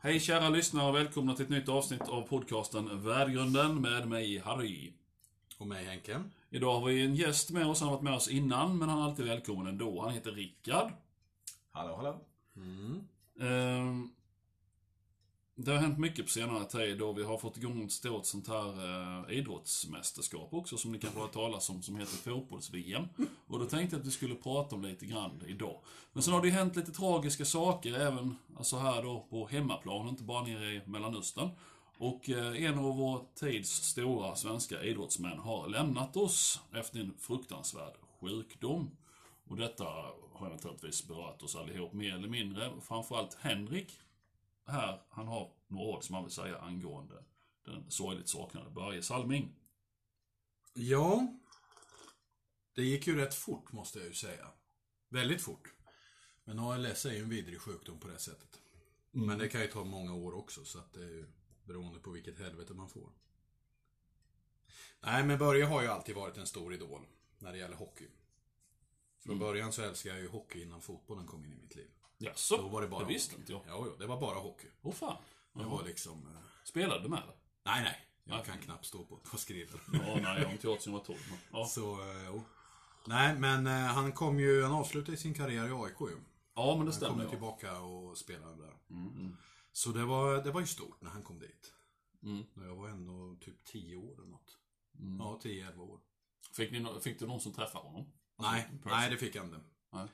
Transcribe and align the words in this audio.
Hej 0.00 0.20
kära 0.20 0.48
lyssnare 0.48 0.88
och 0.88 0.94
välkomna 0.94 1.34
till 1.34 1.44
ett 1.44 1.50
nytt 1.50 1.68
avsnitt 1.68 2.00
av 2.00 2.22
podcasten 2.22 3.04
Värdgrunden 3.04 3.80
med 3.80 4.08
mig 4.08 4.38
Harry. 4.38 4.92
Och 5.58 5.66
mig 5.66 5.84
Henke. 5.84 6.22
Idag 6.50 6.80
har 6.80 6.86
vi 6.86 7.04
en 7.04 7.14
gäst 7.14 7.50
med 7.50 7.66
oss, 7.66 7.80
han 7.80 7.88
har 7.88 7.96
varit 7.96 8.04
med 8.04 8.14
oss 8.14 8.28
innan 8.28 8.78
men 8.78 8.88
han 8.88 8.98
är 8.98 9.04
alltid 9.04 9.24
välkommen 9.26 9.66
ändå. 9.66 10.02
Han 10.02 10.12
heter 10.12 10.32
Rickard. 10.32 10.92
Hallå, 11.70 11.96
hallå. 11.96 12.20
Ehm, 13.40 14.10
det 15.58 15.70
har 15.70 15.78
hänt 15.78 15.98
mycket 15.98 16.24
på 16.24 16.30
senare 16.30 16.64
tid 16.64 17.02
och 17.02 17.18
vi 17.18 17.24
har 17.24 17.38
fått 17.38 17.56
igång 17.56 17.84
ett 17.84 17.92
stort 17.92 18.26
sånt 18.26 18.48
här 18.48 18.68
eh, 19.28 19.38
idrottsmästerskap 19.38 20.54
också 20.54 20.76
som 20.76 20.92
ni 20.92 20.98
kanske 20.98 21.18
har 21.18 21.26
hört 21.26 21.34
talas 21.34 21.70
om 21.70 21.82
som 21.82 21.96
heter 21.96 22.16
fotbolls-VM. 22.16 23.04
Och 23.46 23.58
då 23.58 23.64
tänkte 23.64 23.96
jag 23.96 24.00
att 24.00 24.06
vi 24.06 24.10
skulle 24.10 24.34
prata 24.34 24.74
om 24.74 24.82
lite 24.82 25.06
grann 25.06 25.42
idag. 25.46 25.80
Men 26.12 26.22
sen 26.22 26.34
har 26.34 26.40
det 26.40 26.48
ju 26.48 26.54
hänt 26.54 26.76
lite 26.76 26.92
tragiska 26.92 27.44
saker 27.44 27.94
även 27.94 28.36
alltså 28.56 28.76
här 28.76 29.02
då 29.02 29.26
på 29.30 29.46
hemmaplan, 29.46 30.08
inte 30.08 30.22
bara 30.22 30.42
nere 30.42 30.72
i 30.72 30.82
Mellanöstern. 30.86 31.50
Och 31.98 32.30
eh, 32.30 32.64
en 32.64 32.78
av 32.78 32.96
vår 32.96 33.24
tids 33.34 33.70
stora 33.70 34.34
svenska 34.34 34.82
idrottsmän 34.82 35.38
har 35.38 35.68
lämnat 35.68 36.16
oss 36.16 36.60
efter 36.72 37.00
en 37.00 37.14
fruktansvärd 37.18 37.94
sjukdom. 38.20 38.90
Och 39.48 39.56
detta 39.56 39.84
har 40.32 40.50
naturligtvis 40.50 41.08
berört 41.08 41.42
oss 41.42 41.56
allihop 41.56 41.92
mer 41.92 42.14
eller 42.14 42.28
mindre. 42.28 42.70
Framförallt 42.80 43.36
Henrik 43.40 43.98
här, 44.66 45.02
han 45.08 45.26
har 45.26 45.52
några 45.66 45.86
ord 45.86 46.04
som 46.04 46.14
han 46.14 46.24
vill 46.24 46.32
säga 46.32 46.58
angående 46.58 47.24
den 47.64 47.90
sorgligt 47.90 48.28
saknade 48.28 48.70
Börje 48.70 49.02
Salming. 49.02 49.54
Ja, 50.74 51.38
det 52.74 52.82
gick 52.82 53.06
ju 53.06 53.16
rätt 53.16 53.34
fort 53.34 53.72
måste 53.72 53.98
jag 53.98 54.08
ju 54.08 54.14
säga. 54.14 54.48
Väldigt 55.08 55.42
fort. 55.42 55.72
Men 56.44 56.58
ALS 56.58 57.06
är 57.06 57.12
ju 57.12 57.22
en 57.22 57.28
vidrig 57.28 57.60
sjukdom 57.60 58.00
på 58.00 58.08
det 58.08 58.18
sättet. 58.18 58.60
Men 59.10 59.38
det 59.38 59.48
kan 59.48 59.60
ju 59.60 59.66
ta 59.66 59.84
många 59.84 60.14
år 60.14 60.34
också 60.34 60.64
så 60.64 60.78
att 60.78 60.92
det 60.92 61.02
är 61.02 61.10
ju 61.10 61.26
beroende 61.64 62.00
på 62.00 62.10
vilket 62.10 62.38
helvete 62.38 62.74
man 62.74 62.88
får. 62.88 63.12
Nej, 65.00 65.24
men 65.24 65.38
Börje 65.38 65.64
har 65.64 65.82
ju 65.82 65.88
alltid 65.88 66.14
varit 66.14 66.36
en 66.36 66.46
stor 66.46 66.74
idol 66.74 67.06
när 67.38 67.52
det 67.52 67.58
gäller 67.58 67.76
hockey. 67.76 68.08
Från 69.18 69.38
början 69.38 69.72
så 69.72 69.82
älskade 69.82 70.14
jag 70.14 70.22
ju 70.22 70.28
hockey 70.28 70.62
innan 70.62 70.82
fotbollen 70.82 71.26
kom 71.26 71.44
in 71.44 71.52
i 71.52 71.56
mitt 71.56 71.76
liv. 71.76 71.90
Jaså? 72.18 72.56
Då 72.56 72.68
var 72.68 72.82
det 72.82 72.88
bara 72.88 73.00
det 73.00 73.06
visste 73.12 73.32
hockey. 73.34 73.40
inte 73.40 73.52
jag. 73.52 73.62
Ja, 73.66 73.82
jo, 73.86 73.96
det 73.98 74.06
var 74.06 74.20
bara 74.20 74.38
hockey. 74.38 74.66
Åh 74.82 74.92
fan. 74.94 75.16
Det 75.54 75.64
var 75.64 75.82
liksom... 75.84 76.26
eh, 76.26 76.42
Spelade 76.64 77.02
du 77.02 77.08
med 77.08 77.18
det? 77.18 77.34
Nej, 77.64 77.82
nej. 77.82 78.02
Jag 78.24 78.36
Nej. 78.36 78.46
kan 78.46 78.58
knappt 78.58 78.84
stå 78.86 79.04
på, 79.04 79.16
på 79.16 79.36
skriven. 79.38 79.80
Ja, 79.92 79.98
nej, 80.00 80.22
jag 80.22 80.44
har 80.44 80.52
inte 80.52 80.66
gjort 80.66 80.80
sen 80.80 80.92
jag 80.92 80.98
var 80.98 81.04
12. 81.06 81.18
men- 81.30 81.38
Ja. 81.52 81.66
Så, 81.66 82.00
eh, 82.10 82.24
jo. 82.26 82.42
Nej, 83.06 83.34
men 83.38 83.66
eh, 83.66 83.72
han 83.72 84.12
kom 84.12 84.40
ju, 84.40 84.62
han 84.62 84.72
avslutade 84.72 85.16
sin 85.16 85.34
karriär 85.34 85.66
i 85.68 85.70
AIK 85.72 86.00
ju. 86.00 86.16
ja, 86.54 86.66
men 86.66 86.66
det 86.66 86.74
Han 86.76 86.84
kom 86.84 86.92
stämmer. 86.92 87.18
ju 87.18 87.24
Ja. 87.24 87.30
tillbaka 87.30 87.80
och 87.80 88.18
spelade 88.18 88.56
där. 88.62 88.74
Mm. 88.90 89.36
Så 89.72 89.90
det 89.90 90.04
var, 90.04 90.42
det 90.44 90.50
var 90.50 90.60
ju 90.60 90.66
stort 90.66 91.00
när 91.02 91.10
han 91.10 91.22
kom 91.22 91.38
dit. 91.38 91.72
Mm. 92.22 92.44
Jag 92.54 92.76
var 92.76 92.88
ändå 92.88 93.36
typ 93.40 93.64
10 93.64 93.96
år 93.96 94.14
eller 94.18 94.30
något. 94.30 94.58
Mm. 94.98 95.16
Ja, 95.18 95.40
10-11 95.42 95.78
år. 95.80 96.00
Fick, 96.56 96.70
ni, 96.72 96.86
fick 97.02 97.18
du 97.18 97.26
någon 97.26 97.40
som 97.40 97.52
träffade 97.52 97.84
honom? 97.84 98.12
Nej, 98.38 98.60
Alltså, 98.62 98.76
person? 98.82 98.98
nej 98.98 99.10
det 99.10 99.16
fick 99.16 99.34
jag 99.34 99.44
inte. 99.44 99.60
Nej. 99.92 100.06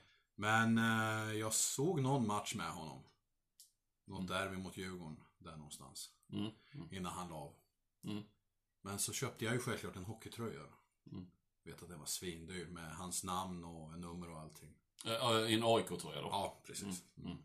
Men 0.43 0.79
eh, 0.79 1.35
jag 1.35 1.55
såg 1.55 2.01
någon 2.01 2.27
match 2.27 2.55
med 2.55 2.71
honom. 2.71 3.03
Något 4.05 4.29
derby 4.29 4.57
mot 4.57 4.77
Djurgården, 4.77 5.25
där 5.39 5.57
någonstans. 5.57 6.11
Mm. 6.33 6.51
Mm. 6.75 6.89
Innan 6.95 7.13
han 7.13 7.29
la 7.29 7.37
av. 7.37 7.55
Mm. 8.05 8.23
Men 8.81 8.99
så 8.99 9.13
köpte 9.13 9.45
jag 9.45 9.55
ju 9.55 9.61
självklart 9.61 9.97
en 9.97 10.05
hockeytröja. 10.05 10.61
Mm. 11.13 11.27
Vet 11.65 11.83
att 11.83 11.89
den 11.89 11.99
var 11.99 12.07
svindyr 12.07 12.67
med 12.67 12.97
hans 12.97 13.25
namn 13.25 13.65
och 13.65 13.99
nummer 13.99 14.31
och 14.31 14.41
allting. 14.41 14.75
Eh, 15.05 15.51
I 15.51 15.55
en 15.55 15.65
AIK 15.65 15.87
tror 15.87 16.15
jag 16.15 16.25
då? 16.25 16.29
Ja, 16.29 16.63
precis. 16.67 17.05
Mm. 17.17 17.31
Mm. 17.31 17.45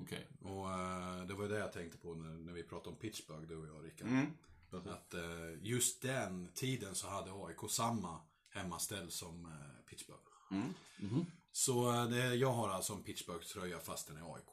Okej. 0.00 0.28
Och 0.40 0.70
eh, 0.70 1.26
det 1.26 1.34
var 1.34 1.42
ju 1.42 1.48
det 1.48 1.58
jag 1.58 1.72
tänkte 1.72 1.98
på 1.98 2.14
när, 2.14 2.34
när 2.34 2.52
vi 2.52 2.62
pratade 2.62 2.90
om 2.90 2.96
Pittsburgh, 2.96 3.48
du 3.48 3.56
och 3.56 3.66
jag 3.66 3.84
Rickard. 3.84 4.08
Mm. 4.08 4.26
Att 4.70 5.14
eh, 5.14 5.62
just 5.62 6.02
den 6.02 6.52
tiden 6.54 6.94
så 6.94 7.08
hade 7.08 7.32
AIK 7.32 7.70
samma 7.70 8.20
hemmaställ 8.48 9.10
som 9.10 9.46
eh, 9.46 9.86
Pittsburgh. 9.88 10.30
Mm. 10.50 10.74
Mhm. 10.98 11.26
Så 11.52 11.92
eh, 11.92 12.08
det, 12.08 12.34
jag 12.34 12.52
har 12.52 12.68
alltså 12.68 12.92
en 12.92 13.02
Pittsburgh-tröja 13.02 13.78
fast 13.78 14.06
den 14.06 14.16
är 14.16 14.34
AIK. 14.34 14.50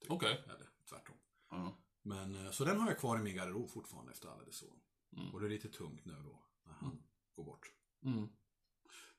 typ. 0.00 0.10
Okej. 0.10 0.44
Eller 0.44 0.68
tvärtom. 0.88 1.16
Ja. 1.50 1.78
Men 2.02 2.46
eh, 2.46 2.50
så 2.50 2.64
den 2.64 2.80
har 2.80 2.88
jag 2.88 2.98
kvar 2.98 3.18
i 3.18 3.22
min 3.22 3.36
garderob 3.36 3.70
fortfarande 3.70 4.12
efter 4.12 4.28
alla 4.28 4.44
dessa 4.44 4.66
år. 4.66 4.78
Mm. 5.16 5.34
Och 5.34 5.40
det 5.40 5.46
är 5.46 5.50
lite 5.50 5.68
tungt 5.68 6.04
nu 6.04 6.16
då, 6.24 6.42
när 6.64 6.74
han 6.74 7.02
går 7.34 7.44
bort. 7.44 7.72
Mm. 8.04 8.28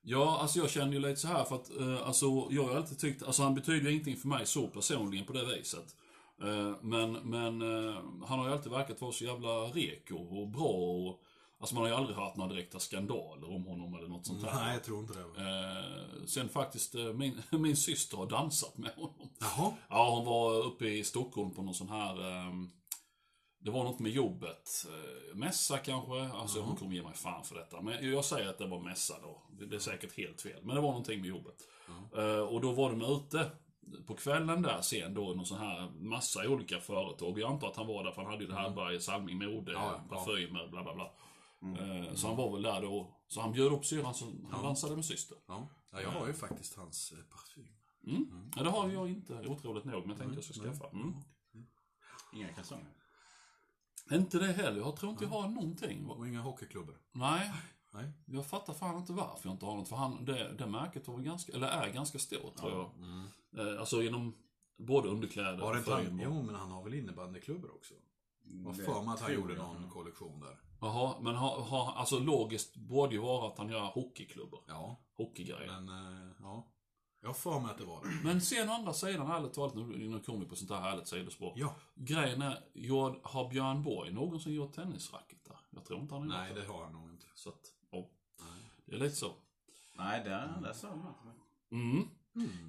Ja, 0.01 0.39
alltså 0.39 0.59
jag 0.59 0.69
känner 0.69 0.93
ju 0.93 0.99
lite 0.99 1.15
så 1.15 1.27
här 1.27 1.43
för 1.43 1.55
att, 1.55 1.77
eh, 1.77 2.07
alltså 2.07 2.47
jag 2.51 2.63
har 2.63 2.75
alltid 2.75 2.99
tyckt, 2.99 3.23
alltså 3.23 3.43
han 3.43 3.55
betyder 3.55 3.81
ju 3.81 3.91
ingenting 3.91 4.17
för 4.17 4.27
mig 4.27 4.45
så 4.45 4.67
personligen 4.67 5.25
på 5.25 5.33
det 5.33 5.45
viset. 5.45 5.95
Eh, 6.41 6.75
men, 6.81 7.11
men 7.11 7.61
eh, 7.61 8.03
han 8.25 8.39
har 8.39 8.47
ju 8.47 8.53
alltid 8.53 8.71
verkat 8.71 9.01
vara 9.01 9.11
så 9.11 9.25
jävla 9.25 9.49
reko 9.49 10.15
och 10.15 10.47
bra 10.47 10.67
och, 10.67 11.23
alltså 11.59 11.75
man 11.75 11.83
har 11.83 11.89
ju 11.89 11.95
aldrig 11.95 12.17
hört 12.17 12.35
några 12.35 12.53
direkta 12.53 12.79
skandaler 12.79 13.55
om 13.55 13.65
honom 13.65 13.93
eller 13.93 14.07
något 14.07 14.25
sånt 14.25 14.41
där. 14.41 14.53
Nej, 14.53 14.73
jag 14.73 14.83
tror 14.83 14.99
inte 14.99 15.13
det. 15.13 15.41
Eh, 15.41 16.25
sen 16.25 16.49
faktiskt, 16.49 16.95
eh, 16.95 17.13
min, 17.13 17.41
min 17.51 17.75
syster 17.77 18.17
har 18.17 18.25
dansat 18.29 18.77
med 18.77 18.91
honom. 18.91 19.29
Jaha. 19.39 19.73
Ja, 19.89 20.09
hon 20.15 20.25
var 20.25 20.65
uppe 20.65 20.85
i 20.87 21.03
Stockholm 21.03 21.53
på 21.53 21.61
någon 21.61 21.73
sån 21.73 21.89
här... 21.89 22.31
ehm, 22.31 22.69
det 23.61 23.71
var 23.71 23.83
något 23.83 23.99
med 23.99 24.11
jobbet. 24.11 24.85
Eh, 24.89 25.35
mässa 25.35 25.77
kanske. 25.77 26.21
Alltså 26.29 26.61
hon 26.61 26.75
kommer 26.75 26.95
ge 26.95 27.03
mig 27.03 27.13
fan 27.13 27.43
för 27.43 27.55
detta. 27.55 27.81
Men 27.81 28.11
jag 28.11 28.25
säger 28.25 28.49
att 28.49 28.57
det 28.57 28.67
var 28.67 28.79
mässa 28.79 29.13
då. 29.21 29.41
Det 29.69 29.75
är 29.75 29.79
säkert 29.79 30.17
helt 30.17 30.41
fel. 30.41 30.59
Men 30.63 30.75
det 30.75 30.81
var 30.81 30.89
någonting 30.89 31.21
med 31.21 31.29
jobbet. 31.29 31.55
Eh, 32.17 32.39
och 32.39 32.61
då 32.61 32.71
var 32.71 32.89
de 32.89 33.01
ute 33.01 33.51
på 34.07 34.15
kvällen 34.15 34.61
där 34.61 34.81
sen 34.81 35.13
då, 35.13 35.21
någon 35.21 35.45
sån 35.45 35.57
här 35.59 35.89
massa 35.99 36.49
olika 36.49 36.79
företag. 36.79 37.39
Jag 37.39 37.51
antar 37.51 37.67
att 37.67 37.75
han 37.75 37.87
var 37.87 38.03
där 38.03 38.11
för 38.11 38.21
han 38.21 38.31
hade 38.31 38.43
ju 38.43 38.49
det 38.49 38.55
här 38.55 38.69
Berge 38.69 38.99
Salming 38.99 39.37
mode, 39.37 39.71
Ja, 39.71 40.01
ja. 40.09 40.15
parfymer, 40.15 40.67
bla 40.67 40.83
bla 40.83 40.95
bla. 40.95 41.11
Eh, 41.61 42.13
så 42.15 42.27
han 42.27 42.37
var 42.37 42.51
väl 42.51 42.61
där 42.61 42.81
då. 42.81 43.15
Så 43.27 43.41
han 43.41 43.51
bjöd 43.51 43.71
upp 43.73 43.85
syrran 43.85 44.13
så 44.13 44.25
han 44.51 44.63
dansade 44.63 44.95
med 44.95 45.05
syster. 45.05 45.37
Ja. 45.47 45.67
ja, 45.91 46.01
jag 46.01 46.09
har 46.09 46.27
ju 46.27 46.33
faktiskt 46.33 46.75
hans 46.75 47.11
eh, 47.11 47.17
parfym. 47.17 47.73
Mm. 48.07 48.51
Ja, 48.55 48.63
det 48.63 48.69
har 48.69 48.89
jag 48.89 49.09
inte, 49.09 49.47
otroligt 49.47 49.85
nog, 49.85 50.01
men 50.01 50.09
jag 50.09 50.17
tänkte 50.17 50.35
jag 50.35 50.43
ska 50.43 50.53
skaffa. 50.53 50.89
Mm. 50.89 51.13
Inga 52.33 52.53
kalsonger. 52.53 52.93
Inte 54.11 54.39
det 54.39 54.51
heller. 54.51 54.79
Jag 54.79 54.95
tror 54.95 55.11
inte 55.11 55.23
jag 55.23 55.31
har 55.31 55.47
någonting. 55.47 56.05
Och 56.05 56.27
inga 56.27 56.41
hockeyklubbor. 56.41 56.97
Nej, 57.11 57.51
Nej. 57.91 58.11
jag 58.25 58.45
fattar 58.45 58.73
fan 58.73 58.97
inte 58.97 59.13
varför 59.13 59.49
jag 59.49 59.53
inte 59.53 59.65
har 59.65 59.75
något. 59.75 59.89
För 59.89 59.95
han, 59.95 60.25
det, 60.25 60.53
det 60.57 60.67
märket 60.67 61.07
var 61.07 61.19
ganska, 61.19 61.53
eller 61.53 61.67
är 61.67 61.93
ganska 61.93 62.19
stort 62.19 62.55
tror 62.57 62.71
jag. 62.71 62.91
Eh, 63.67 63.79
alltså 63.79 64.03
inom 64.03 64.35
både 64.77 65.09
underkläder 65.09 65.61
och 65.61 65.75
jo, 66.21 66.41
men 66.41 66.55
han 66.55 66.71
har 66.71 66.83
väl 66.83 66.93
innebandyklubbor 66.93 67.75
också? 67.75 67.93
Vad 68.41 68.75
för 68.75 69.01
mig 69.03 69.13
att 69.13 69.21
han 69.21 69.33
gjorde 69.33 69.55
någon 69.55 69.89
kollektion 69.89 70.39
där. 70.39 70.59
Jaha, 70.81 71.19
men 71.21 71.35
ha, 71.35 71.61
ha, 71.61 71.93
alltså 71.97 72.19
logiskt 72.19 72.75
borde 72.75 73.15
ju 73.15 73.21
vara 73.21 73.47
att 73.47 73.57
han 73.57 73.69
gör 73.69 73.79
hockeyklubbor. 73.85 74.63
Ja, 74.67 74.99
Hockeygrejer. 75.17 75.81
men 75.81 75.89
eh, 75.89 76.31
ja. 76.39 76.67
Jag 77.21 77.29
har 77.29 77.33
för 77.33 77.59
mig 77.59 77.71
att 77.71 77.77
det 77.77 77.85
var 77.85 78.01
det. 78.03 78.09
Men 78.23 78.41
sen 78.41 78.69
å 78.69 78.73
andra 78.73 78.93
sidan, 78.93 79.31
ärligt 79.31 79.53
talat, 79.53 79.75
nu, 79.75 79.81
nu 80.07 80.19
kommer 80.19 80.39
vi 80.39 80.45
på 80.45 80.55
sånt 80.55 80.71
här 80.71 80.81
härligt 80.81 81.07
sidospår. 81.07 81.53
Ja. 81.55 81.75
Grejen 81.95 82.41
är, 82.41 83.27
har 83.27 83.49
Björn 83.49 83.83
Borg 83.83 84.13
någonsin 84.13 84.53
gjort 84.53 84.73
tennisracketar? 84.73 85.59
Jag 85.69 85.85
tror 85.85 85.99
inte 85.99 86.13
han 86.13 86.31
har 86.31 86.37
Nej, 86.39 86.49
gjort 86.49 86.59
det 86.67 86.73
har 86.73 86.83
han 86.83 86.93
nog 86.93 87.09
inte. 87.09 87.25
Så 87.35 87.49
att, 87.49 87.61
ja. 87.91 87.97
Nej. 88.39 88.71
Det 88.85 88.95
är 88.95 88.99
lite 88.99 89.15
så. 89.15 89.31
Nej, 89.97 90.23
där, 90.23 90.59
där 90.61 90.73
sa 90.73 90.87
man 90.95 91.13
Mm. 91.71 92.07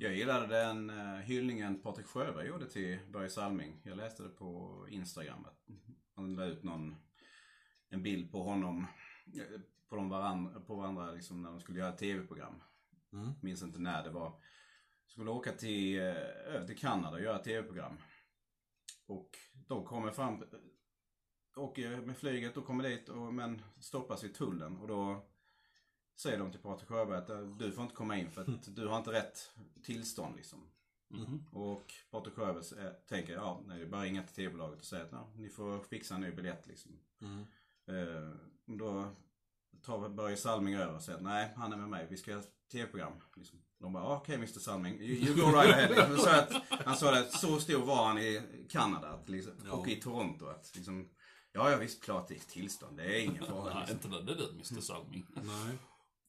Jag 0.01 0.15
gillade 0.17 0.47
den 0.47 0.91
uh, 0.91 1.17
hyllningen 1.21 1.81
Patrik 1.83 2.07
Sjöberg 2.07 2.47
gjorde 2.49 2.69
till 2.71 2.99
Börje 3.13 3.31
Salming. 3.31 3.81
Jag 3.83 3.97
läste 3.97 4.23
det 4.23 4.29
på 4.29 4.87
Instagram. 4.91 5.45
att 5.45 5.69
Han 6.17 6.35
la 6.35 6.45
ut 6.45 6.63
någon, 6.63 6.97
en 7.91 8.03
bild 8.03 8.33
på 8.33 8.43
honom 8.43 8.87
eh, 9.35 9.61
på, 9.89 9.97
de 9.97 10.09
varandra, 10.09 10.61
på 10.61 10.75
varandra 10.75 11.11
liksom, 11.11 11.43
när 11.43 11.51
de 11.51 11.61
skulle 11.61 11.79
göra 11.79 11.93
tv-program. 11.93 12.63
Mm. 13.13 13.33
Minns 13.43 13.63
inte 13.63 13.79
när 13.79 14.05
det 14.05 14.11
var. 14.11 14.33
Skulle 15.07 15.31
åka 15.31 15.53
till, 15.53 16.01
eh, 16.01 16.67
till 16.67 16.79
Kanada 16.79 17.17
och 17.17 17.23
göra 17.23 17.39
tv-program. 17.39 17.97
Och 19.07 19.31
de 19.53 19.85
kommer 19.85 20.11
fram, 20.11 20.45
åker 21.57 22.01
med 22.01 22.17
flyget 22.17 22.57
och 22.57 22.67
kommer 22.67 22.85
dit 22.89 23.09
och, 23.09 23.35
men 23.35 23.63
stoppas 23.81 24.25
vid 24.25 24.35
tullen 24.35 24.77
och 24.77 24.89
då 24.89 25.27
säger 26.17 26.39
de 26.39 26.53
till 26.53 26.61
Patrik 26.61 26.89
Sjöberg 26.89 27.19
att 27.19 27.31
eh, 27.31 27.41
du 27.41 27.73
får 27.73 27.83
inte 27.83 27.95
komma 27.95 28.19
in 28.19 28.31
för 28.31 28.41
att 28.41 28.77
du 28.77 28.87
har 28.87 28.99
inte 28.99 29.13
rätt 29.13 29.51
tillstånd 29.83 30.37
liksom. 30.37 30.71
Mhm. 31.09 31.47
Och 31.53 31.93
Patrik 32.11 32.35
Sjöberg 32.35 32.87
eh, 32.87 32.93
tänker, 32.93 33.33
ja, 33.33 33.63
nej, 33.67 33.79
det 33.79 33.85
är 33.85 33.89
bara 33.89 34.03
ringa 34.03 34.23
till 34.23 34.35
tv-bolaget 34.35 34.81
och 34.81 34.87
säga 34.87 35.05
att 35.05 35.37
ni 35.37 35.49
får 35.49 35.83
fixa 35.83 36.15
en 36.15 36.21
ny 36.21 36.31
biljett 36.31 36.67
liksom. 36.67 36.99
Mm. 37.21 37.45
Eh, 37.91 38.31
då 38.79 39.09
tar 39.87 40.09
Börje 40.09 40.37
Salming 40.37 40.75
över 40.75 40.95
och 40.95 41.03
säger 41.03 41.19
att 41.19 41.25
nej, 41.25 41.53
han 41.57 41.73
är 41.73 41.77
med 41.77 41.89
mig, 41.89 42.07
vi 42.11 42.17
ska 42.17 42.31
göra 42.31 42.41
ett 42.41 42.71
tv-program. 42.73 43.13
Liksom. 43.37 43.59
De 43.81 43.93
bara, 43.93 44.17
okej 44.17 44.35
Mr 44.35 44.47
Salming, 44.47 44.95
you, 45.01 45.17
you 45.29 45.35
go 45.35 45.57
right 45.59 45.75
ahead. 45.75 45.89
Liksom. 45.89 46.17
Så 46.17 46.31
att, 46.31 46.53
han 46.71 46.97
sa 46.97 47.19
att 47.19 47.33
så 47.33 47.61
stor 47.61 47.79
var 47.87 48.07
han 48.07 48.19
i 48.19 48.43
Kanada 48.71 49.09
att, 49.09 49.29
liksom, 49.29 49.53
Ja. 49.67 49.73
och 49.73 49.89
i 49.89 49.97
Toronto. 49.97 50.47
Att, 50.47 50.73
liksom, 50.77 51.09
ja, 51.53 51.71
ja 51.71 51.77
visst, 51.79 52.05
klart 52.05 52.29
det 52.29 52.35
är 52.35 52.39
tillstånd, 52.39 52.97
det 52.97 53.05
är 53.05 53.25
ingen 53.25 53.45
fara. 53.47 53.75
Nej, 53.75 53.87
Liksom. 53.89 53.97
inte 53.97 54.09
det, 54.09 54.25
det 54.25 54.33
är 54.33 54.47
du 54.47 54.51
Mr 54.53 54.81
Salming. 54.81 55.27
Nej. 55.35 55.79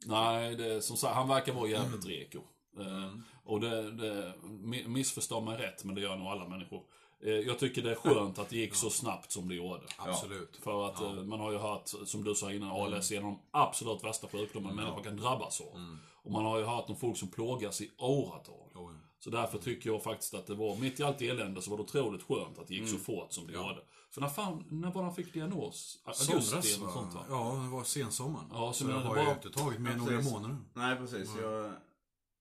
Nej, 0.05 0.55
det, 0.55 0.81
som 0.81 0.97
sagt, 0.97 1.15
han 1.15 1.27
verkar 1.27 1.53
vara 1.53 1.69
jävligt 1.69 2.05
reko. 2.05 2.39
Eh, 2.79 3.03
Mm. 3.03 3.21
och 3.43 3.59
det, 3.61 3.91
det, 3.91 4.33
mi- 4.43 4.87
missförstå 4.87 5.41
mig 5.41 5.57
rätt, 5.57 5.83
men 5.83 5.95
det 5.95 6.01
gör 6.01 6.15
nog 6.15 6.27
alla 6.27 6.47
människor. 6.47 6.83
Eh, 7.23 7.29
Jag 7.29 7.59
tycker 7.59 7.81
det 7.81 7.91
är 7.91 7.95
skönt 7.95 8.39
att 8.39 8.49
det 8.49 8.55
gick 8.57 8.75
så 8.75 8.89
snabbt 8.89 9.31
som 9.31 9.47
det 9.47 9.55
gjorde. 9.55 9.81
Absolut. 9.97 10.57
För 10.63 10.87
att 10.89 11.01
eh, 11.01 11.13
man 11.13 11.39
har 11.39 11.51
ju 11.51 11.57
hört, 11.57 11.87
som 12.05 12.23
du 12.23 12.35
sa 12.35 12.51
innan, 12.51 12.71
ALS 12.71 13.11
är 13.11 13.17
en 13.17 13.25
av 13.25 13.31
de 13.31 13.39
absolut 13.51 14.03
värsta 14.03 14.27
sjukdomarna 14.27 14.75
människor 14.75 15.03
kan 15.03 15.17
drabbas 15.17 15.61
av. 15.61 15.97
Och 16.23 16.31
man 16.31 16.45
har 16.45 16.57
ju 16.59 16.63
hört 16.65 16.89
om 16.89 16.95
folk 16.95 17.17
som 17.17 17.27
plågas 17.27 17.81
i 17.81 17.91
åratal. 17.97 18.69
Jo, 18.75 18.91
Så 19.19 19.29
därför 19.29 19.57
tycker 19.57 19.89
jag 19.89 20.03
faktiskt 20.03 20.33
att 20.33 20.47
det 20.47 20.55
var, 20.55 20.75
mitt 20.75 20.99
i 20.99 21.03
allt 21.03 21.21
elände 21.21 21.61
så 21.61 21.69
var 21.71 21.77
det 21.77 21.83
otroligt 21.83 22.23
skönt 22.23 22.59
att 22.59 22.67
det 22.67 22.73
gick 22.75 22.89
så 22.89 22.97
fort 22.97 23.33
som 23.33 23.47
det 23.47 23.53
gjorde. 23.53 23.79
För 24.11 24.21
när 24.21 24.27
fan, 24.29 24.65
när 24.69 24.91
var 24.91 25.03
han 25.03 25.15
fick 25.15 25.33
diagnos? 25.33 26.01
Augusti 26.05 26.73
eller 26.73 26.83
något 26.85 26.93
sånt 26.93 27.13
va? 27.13 27.25
Ja, 27.29 27.61
det 27.65 27.69
var 27.71 27.83
sensommaren. 27.83 28.45
Ja, 28.51 28.73
så 28.73 28.83
så 28.83 28.89
det 28.89 28.93
har 28.99 29.15
var- 29.15 29.23
ju 29.23 29.31
inte 29.31 29.49
tagit 29.49 29.79
mer 29.79 29.91
än 29.91 29.97
Ja, 29.97 30.03
några 30.11 30.21
månader. 30.21 30.57
Nej, 30.73 30.95
precis. 30.97 31.29
Jag, 31.41 31.73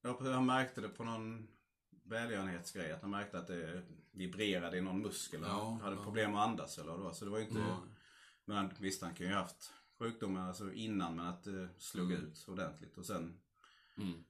jag, 0.02 0.16
jag 0.20 0.42
märkte 0.42 0.80
det 0.80 0.88
på 0.88 1.04
någon 1.04 1.46
välgörenhetsgrej. 2.04 2.92
Att 2.92 2.98
jag 3.02 3.10
märkte 3.10 3.38
att 3.38 3.46
det 3.46 3.82
vibrerade 4.12 4.76
i 4.78 4.80
någon 4.80 5.02
muskel. 5.02 5.40
Och 5.44 5.48
Ja, 5.50 5.78
hade 5.82 5.96
ja. 5.96 6.02
problem 6.04 6.34
att 6.34 6.48
andas 6.48 6.78
eller 6.78 6.90
vad 6.90 7.00
det 7.00 7.04
var. 7.04 7.12
Så 7.12 7.24
det 7.24 7.30
var 7.30 7.38
ju 7.38 7.44
inte... 7.44 7.64
Men 8.44 8.70
visst, 8.78 9.02
han 9.02 9.14
kan 9.14 9.26
ju 9.26 9.32
ha 9.32 9.40
haft 9.40 9.72
sjukdomen 9.98 10.42
alltså 10.42 10.72
innan 10.72 11.16
men 11.16 11.26
att 11.26 11.44
det 11.44 11.68
slog 11.78 12.12
ut 12.12 12.44
ordentligt. 12.48 12.98
Och 12.98 13.06
sen... 13.06 13.40
Mm. 13.98 14.24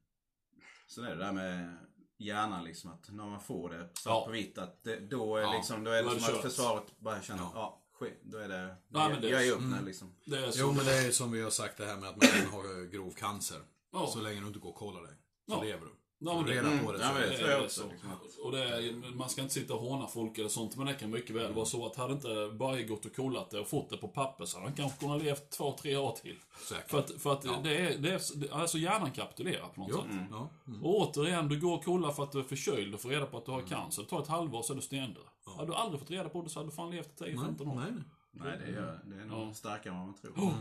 Sen 0.88 1.05
är 1.05 1.11
det 1.17 1.25
där 1.25 1.32
med 1.32 1.77
hjärnan 2.19 2.65
liksom 2.65 2.91
att 2.91 3.09
när 3.12 3.27
man 3.27 3.41
får 3.41 3.71
det 3.71 3.79
svart 3.79 3.93
Ja. 4.05 4.25
på 4.27 4.31
vitt 4.31 4.59
att 4.59 4.82
det, 4.85 5.00
då 5.00 5.37
är 5.37 5.43
Ja, 5.43 5.53
liksom, 5.53 5.85
då 5.85 5.91
är 5.91 6.03
det 6.03 6.09
som 6.11 6.19
att 6.19 6.27
kört. 6.31 6.43
försvaret 6.43 6.99
bara 6.99 7.23
känner, 7.23 7.43
Ja. 7.43 7.82
ja, 8.00 8.17
då 8.23 8.38
är 8.38 8.49
det, 8.49 8.67
Nej, 8.67 8.77
men 8.88 9.11
jag, 9.12 9.23
det- 9.23 9.29
jag 9.29 9.47
är 9.47 9.53
upp 9.53 9.61
nu 9.62 9.85
liksom. 9.85 10.15
Det 10.25 10.38
är 10.38 10.50
så. 10.50 10.59
Jo, 10.61 10.73
men 10.73 10.85
det 10.85 10.93
är 11.06 11.11
som 11.11 11.32
vi 11.32 11.43
har 11.43 11.50
sagt 11.50 11.77
det 11.77 11.87
här 11.87 11.97
med 11.97 12.09
att 12.09 12.17
man 12.17 12.29
kan 12.29 12.47
ha 12.50 12.62
grov 12.91 13.11
cancer. 13.11 13.61
Ja. 13.93 14.06
Så 14.06 14.21
länge 14.21 14.41
du 14.41 14.47
inte 14.47 14.59
går 14.59 14.71
och 14.71 14.77
kollar 14.77 15.03
dig. 15.03 15.15
Så 15.49 15.55
Ja. 15.55 15.62
lever 15.62 15.87
du. 15.87 15.93
Ja, 16.22 16.34
men 16.37 16.44
det- 16.46 16.52
reda 16.52 16.72
Mm, 16.72 16.84
på 16.87 16.93
det. 16.93 16.99
ja, 16.99 17.06
så 17.08 17.12
men 17.14 17.22
är 17.22 17.26
det 17.26 17.32
det. 17.32 17.38
tror 17.38 17.50
jag 17.50 17.58
är 17.61 17.64
också, 17.64 17.81
så. 17.82 17.88
liksom. 17.88 18.11
Och 18.44 18.52
det 18.52 18.62
är, 18.64 19.14
man 19.17 19.28
ska 19.28 19.43
inte 19.43 19.55
sitta 19.55 19.75
och 19.75 19.81
håna 19.81 20.06
folk 20.06 20.38
eller 20.38 20.49
sånt, 20.49 20.76
men 20.76 20.87
det 20.87 20.94
kan 20.94 21.11
mycket 21.11 21.37
väl 21.37 21.52
vara 21.52 21.67
så 21.67 21.87
att 21.87 21.96
hade 21.96 22.12
inte 22.12 22.50
Börje 22.58 22.82
gått 22.84 23.05
och 23.06 23.17
kollat 23.17 23.50
det 23.50 23.61
och 23.61 23.69
fått 23.69 23.90
det 23.90 23.96
på 23.96 24.08
papper 24.08 24.44
så 24.44 24.56
hade 24.56 24.69
han 24.69 24.76
kanske 24.76 24.99
kunnat 25.00 25.22
levt 25.22 25.50
två, 25.50 25.72
tre 25.81 25.96
år 25.96 26.12
till. 26.22 26.37
Säkert. 26.69 26.90
För 26.90 26.99
att, 26.99 27.11
för 27.22 27.32
att 27.32 27.64
det 27.64 27.76
är, 27.76 27.99
det 27.99 28.11
är, 28.11 28.52
alltså 28.55 28.78
hjärnan 28.78 29.11
kapitulerar 29.11 29.69
på 29.75 29.81
något 29.81 29.90
Ja, 29.90 29.96
sätt. 30.02 30.26
ja. 30.31 30.49
Mm. 30.67 30.84
Och 30.84 30.96
återigen, 31.00 31.49
du 31.49 31.61
går 31.61 31.75
och 31.76 31.84
kollar 31.84 32.11
för 32.12 32.22
att 32.22 32.32
du 32.32 32.38
är 32.38 32.43
förkyld 32.44 32.94
och 32.94 33.00
får 33.00 33.08
reda 33.08 33.26
på 33.26 33.37
att 33.38 33.44
du 33.46 33.50
har 33.52 33.62
cancer. 33.62 34.02
Det 34.02 34.08
tar 34.08 34.22
ett 34.22 34.28
halvår 34.28 34.62
så 34.62 34.72
är 34.72 34.76
du 34.76 34.82
stendöd. 34.82 35.22
Hade 35.56 35.70
du 35.70 35.75
aldrig 35.75 36.00
fått 36.00 36.11
reda 36.11 36.28
på 36.28 36.43
det 36.43 36.49
så 36.49 36.58
hade 36.58 36.70
du 36.70 36.75
fan 36.76 36.90
levt 36.90 37.20
i 37.22 37.25
10-15 37.25 37.69
år. 37.70 37.75
Nej, 37.75 37.84
nej. 37.93 38.02
Nej, 38.32 38.58
det, 38.67 38.72
gör, 38.72 39.00
det 39.05 39.17
är 39.22 39.25
nog 39.25 39.49
Ja. 39.49 39.55
starkare 39.55 39.93
än 39.93 39.99
vad 39.99 40.06
man 40.08 40.17
tror. 40.17 40.52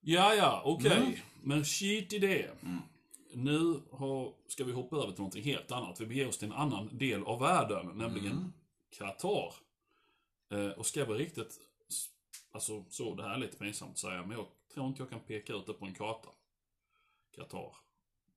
Ja, 0.00 0.34
ja, 0.34 0.62
okej. 0.64 0.96
Mm. 0.96 1.12
Men 1.42 1.64
shit 1.64 2.12
i 2.12 2.18
det. 2.18 2.50
Nu 3.34 3.80
har, 3.90 4.34
ska 4.48 4.64
vi 4.64 4.72
hoppa 4.72 4.96
över 4.96 5.06
till 5.06 5.18
någonting 5.18 5.42
helt 5.44 5.72
annat. 5.72 6.00
Vi 6.00 6.06
beger 6.06 6.28
oss 6.28 6.38
till 6.38 6.48
en 6.48 6.54
annan 6.54 6.98
del 6.98 7.22
av 7.24 7.40
världen, 7.40 7.86
nämligen 7.98 8.32
Mm. 8.32 8.52
Qatar. 8.98 9.54
Eh, 10.50 10.68
och 10.68 10.86
ska 10.86 11.00
jag 11.00 11.06
vara 11.06 11.18
riktigt, 11.18 11.60
alltså 12.52 12.84
så, 12.90 13.14
det 13.14 13.22
här 13.22 13.34
är 13.34 13.38
lite 13.38 13.56
pinsamt 13.56 13.90
att 13.92 13.98
säga, 13.98 14.22
men 14.26 14.30
jag 14.30 14.46
tror 14.74 14.86
inte 14.86 15.02
jag 15.02 15.10
kan 15.10 15.20
peka 15.20 15.52
ut 15.54 15.66
det 15.66 15.72
på 15.72 15.84
en 15.86 15.94
karta. 15.94 16.28
Qatar. 17.36 17.76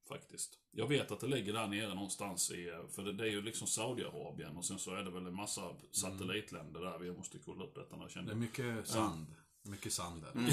Faktiskt. 0.07 0.59
Jag 0.71 0.87
vet 0.87 1.11
att 1.11 1.19
det 1.19 1.27
ligger 1.27 1.53
där 1.53 1.67
nere 1.67 1.93
någonstans 1.93 2.51
i, 2.51 2.71
för 2.91 3.03
det, 3.03 3.13
det 3.13 3.23
är 3.23 3.29
ju 3.31 3.41
liksom 3.41 3.67
Saudiarabien 3.67 4.57
och 4.57 4.65
sen 4.65 4.79
så 4.79 4.95
är 4.95 5.03
det 5.03 5.11
väl 5.11 5.25
en 5.25 5.35
massa 5.35 5.71
satellitländer 5.91 6.81
där. 6.81 6.97
Vi 6.99 7.11
måste 7.11 7.37
kolla 7.37 7.63
upp 7.63 7.75
detta 7.75 7.95
när 7.95 8.03
jag 8.03 8.09
Det 8.09 8.19
är 8.19 8.23
känner. 8.25 8.35
mycket 8.35 8.87
sand. 8.87 9.25
Mycket 9.63 9.93
sand 9.93 10.21
där. 10.21 10.31
Mm. 10.31 10.49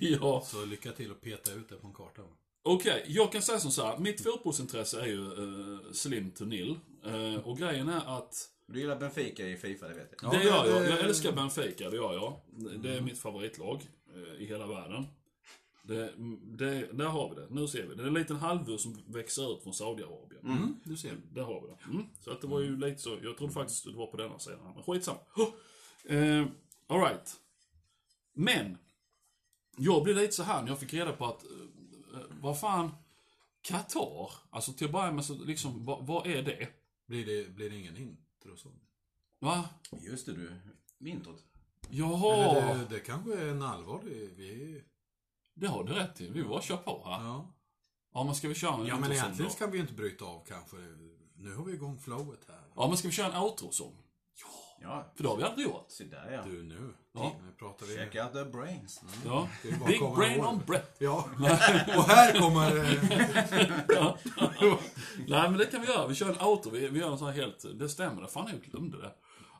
ja. 0.20 0.42
Så 0.46 0.64
lycka 0.64 0.92
till 0.92 1.10
att 1.10 1.20
peta 1.20 1.52
ut 1.52 1.68
det 1.68 1.76
på 1.76 1.86
en 1.86 1.94
karta. 1.94 2.22
Okej, 2.62 3.04
jag 3.06 3.32
kan 3.32 3.42
säga 3.42 3.58
som 3.58 3.70
så 3.70 3.86
här. 3.86 3.98
Mitt 3.98 4.20
fotbollsintresse 4.20 5.00
är 5.00 5.06
ju 5.06 5.20
uh, 5.20 5.92
slim 5.92 6.30
to 6.30 6.44
nil. 6.44 6.78
Eh, 7.04 7.34
och 7.34 7.58
grejen 7.58 7.88
är 7.88 8.18
att... 8.18 8.50
Du 8.66 8.80
gillar 8.80 8.96
Benfica 8.96 9.46
i 9.46 9.56
Fifa, 9.56 9.88
det 9.88 9.94
vet 9.94 10.14
jag. 10.22 10.34
Ja, 10.34 10.38
det 10.38 10.44
gör 10.44 10.66
jag. 10.66 10.88
Jag 10.88 11.00
älskar 11.00 11.32
Benfica, 11.32 11.90
det 11.90 11.96
gör 11.96 12.14
jag. 12.14 12.40
Det 12.82 12.96
är 12.96 13.00
mitt 13.00 13.18
favoritlag 13.18 13.88
eh, 14.14 14.42
i 14.42 14.46
hela 14.46 14.66
världen. 14.66 15.06
Det, 15.82 16.12
det, 16.58 16.92
där 16.92 17.04
har 17.04 17.30
vi 17.30 17.34
det. 17.36 17.46
Nu 17.50 17.68
ser 17.68 17.86
vi. 17.86 17.94
Det 17.94 18.02
är 18.02 18.06
en 18.06 18.14
liten 18.14 18.36
halvö 18.36 18.78
som 18.78 19.02
växer 19.06 19.52
ut 19.52 19.62
från 19.62 19.74
Saudiarabien. 19.74 20.42
Mm, 20.44 20.80
du 20.84 20.96
ser. 20.96 21.16
Där 21.32 21.42
har 21.42 21.60
vi 21.60 21.66
det. 21.66 21.90
Mm. 21.90 22.06
Så 22.24 22.30
att 22.30 22.40
det 22.40 22.46
var 22.46 22.60
ju 22.60 22.76
lite 22.76 22.98
så. 22.98 23.16
Jag 23.22 23.36
trodde 23.38 23.52
faktiskt 23.52 23.84
det 23.84 23.92
var 23.92 24.06
på 24.06 24.16
denna 24.16 24.38
sidan. 24.38 24.72
Men 24.74 24.82
skitsamma. 24.82 25.18
Oh. 25.36 26.16
Eh, 26.16 26.46
Alright. 26.86 27.36
Men. 28.34 28.78
Jag 29.80 30.02
blev 30.04 30.16
lite 30.16 30.32
så 30.32 30.42
här 30.42 30.62
när 30.62 30.68
jag 30.68 30.78
fick 30.78 30.94
reda 30.94 31.12
på 31.12 31.26
att, 31.26 31.44
vad 32.40 32.60
fan, 32.60 32.90
Qatar? 33.62 34.32
Alltså 34.50 34.72
till 34.72 34.86
att 34.86 34.92
börja 34.92 35.12
med 35.12 35.24
så 35.24 35.34
liksom, 35.34 35.84
vad, 35.84 36.06
vad 36.06 36.26
är 36.26 36.42
det? 36.42 36.68
Blir 37.06 37.26
det, 37.26 37.48
blir 37.50 37.70
det 37.70 37.76
ingen 37.76 37.96
intro 37.96 38.56
så? 38.56 38.68
Va? 39.38 39.68
Just 39.90 40.26
det, 40.26 40.32
du. 40.32 40.60
Introt. 41.10 41.44
Jaha, 41.90 42.34
Eller 42.34 42.74
det, 42.74 42.78
det, 42.78 42.86
det 42.94 43.00
kanske 43.00 43.34
är 43.34 43.48
en 43.48 43.62
allvarlig... 43.62 44.30
Vi, 45.54 45.66
har 45.66 45.84
du 45.84 45.92
rätt 45.92 46.20
i. 46.20 46.28
Vi 46.28 46.44
bara 46.44 46.62
kör 46.62 46.76
på 46.76 47.02
här. 47.06 47.24
Ja, 47.24 47.54
ja. 48.14 48.24
men 48.24 48.34
ska 48.34 48.48
vi 48.48 48.54
köra 48.54 48.74
en 48.74 48.86
ja, 48.86 48.98
men 48.98 49.12
egentligen 49.12 49.50
ska 49.50 49.66
vi 49.66 49.76
ju 49.76 49.80
inte 49.80 49.94
bryta 49.94 50.24
av 50.24 50.44
kanske. 50.48 50.76
Nu 51.36 51.54
har 51.54 51.64
vi 51.64 51.72
igång 51.72 51.98
flowet 51.98 52.40
här. 52.48 52.62
Ja, 52.76 52.88
men 52.88 52.96
ska 52.96 53.08
vi 53.08 53.14
köra 53.14 53.32
en 53.32 53.42
outrosång? 53.42 53.96
Ja, 54.82 55.12
För 55.14 55.22
det 55.22 55.28
har 55.28 55.36
vi 55.36 55.42
aldrig 55.42 55.66
gjort. 55.66 55.84
se 55.88 56.04
där 56.04 56.30
ja. 56.32 56.42
Du 56.50 56.62
nu. 56.62 56.94
Ja. 57.12 57.32
Nu 57.46 57.52
pratar 57.58 57.86
vi... 57.86 57.94
Check 57.96 58.14
out 58.14 58.32
the 58.32 58.44
brains. 58.44 59.02
Ja. 59.24 59.48
Det 59.62 59.68
är 59.68 59.76
bara 59.78 59.88
Big 59.88 60.00
brain 60.16 60.44
on 60.44 60.62
breath. 60.66 60.88
Ja. 60.98 61.28
Och 61.96 62.04
här 62.04 62.40
kommer... 62.40 62.76
eh, 62.76 64.14
Nej 65.28 65.50
men 65.50 65.58
det 65.58 65.66
kan 65.66 65.80
vi 65.80 65.86
göra. 65.86 66.06
Vi 66.06 66.14
kör 66.14 66.28
en 66.30 66.46
outro. 66.46 66.70
Vi, 66.70 66.88
vi 66.88 67.00
gör 67.00 67.12
en 67.12 67.18
sån 67.18 67.28
här 67.28 67.34
helt... 67.34 67.64
Det 67.78 67.88
stämmer. 67.88 68.22
Det 68.22 68.28
fan 68.28 68.48
jag 68.52 68.62
glömde 68.62 68.98
det. 69.00 69.12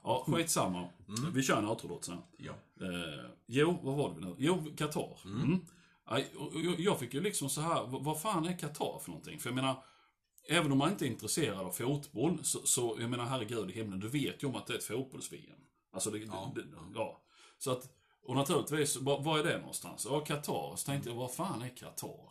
Ja, 0.05 0.25
skitsamma. 0.27 0.89
Vi 1.35 1.43
kör 1.43 1.57
en 1.59 1.69
outro 1.69 1.89
då 1.89 2.01
sen. 2.01 2.19
Ja. 2.37 2.53
Eh, 2.81 3.31
jo, 3.47 3.79
vad 3.83 3.97
var 3.97 4.15
det 4.15 4.21
nu? 4.27 4.35
Jo, 4.39 4.65
Qatar. 4.77 5.19
Mm. 5.25 5.61
Och 6.37 6.53
Jag, 6.79 6.99
fick 6.99 7.15
ju 7.15 7.21
liksom 7.21 7.49
så 7.51 7.61
här, 7.61 7.87
vad, 7.87 8.05
vad 8.05 8.21
fan 8.23 8.47
är 8.47 8.59
Qatar 8.59 8.99
för 9.03 9.11
någonting? 9.11 9.39
För 9.39 9.49
jag 9.49 9.55
menar, 9.55 9.83
även 10.49 10.73
om 10.73 10.79
man 10.79 10.91
inte 10.91 11.07
är 11.07 11.11
intresserad 11.11 11.59
av 11.59 11.71
fotboll, 11.73 12.39
så, 12.45 12.59
så 12.67 12.97
jag 13.01 13.11
menar 13.11 13.25
herregud 13.25 13.71
i 13.71 13.73
himlen, 13.73 14.01
du 14.01 14.09
vet 14.09 14.43
ju 14.43 14.47
om 14.47 14.57
att 14.57 14.67
det 14.67 14.73
är 14.73 14.79
ett 14.79 14.85
fotbolls-VM. 14.85 15.59
Alltså 15.93 16.11
det, 16.11 16.19
Ja. 16.19 16.53
det, 16.55 16.63
ja. 16.95 17.21
Så 17.59 17.71
att, 17.71 17.89
och 18.23 18.37
naturligtvis, 18.37 18.97
vad, 18.97 19.25
vad 19.25 19.41
är 19.41 19.45
det 19.45 19.59
någonstans? 19.59 20.07
Ja, 20.11 20.21
Qatar. 20.21 20.77
Så 20.77 20.87
tänkte 20.87 21.09
jag, 21.09 21.17
vad 21.17 21.33
fan 21.33 21.63
är 21.63 21.69
Qatar? 21.69 22.31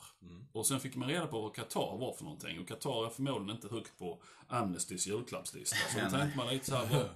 Och 0.51 0.65
sen 0.67 0.79
fick 0.79 0.95
man 0.95 1.09
reda 1.09 1.27
på 1.27 1.41
vad 1.41 1.55
Qatar 1.55 1.97
var 1.97 2.13
för 2.13 2.23
någonting. 2.23 2.59
Och 2.59 2.67
Qatar 2.67 3.05
är 3.05 3.09
förmodligen 3.09 3.55
inte 3.55 3.67
högt 3.67 3.97
på 3.99 4.21
Amnestys 4.47 5.07
julklappslista. 5.07 5.75
Så 5.93 5.99
då 5.99 6.09
tänkte 6.17 6.37
man 6.37 6.47
lite 6.47 6.65
så 6.65 6.75
här, 6.75 7.09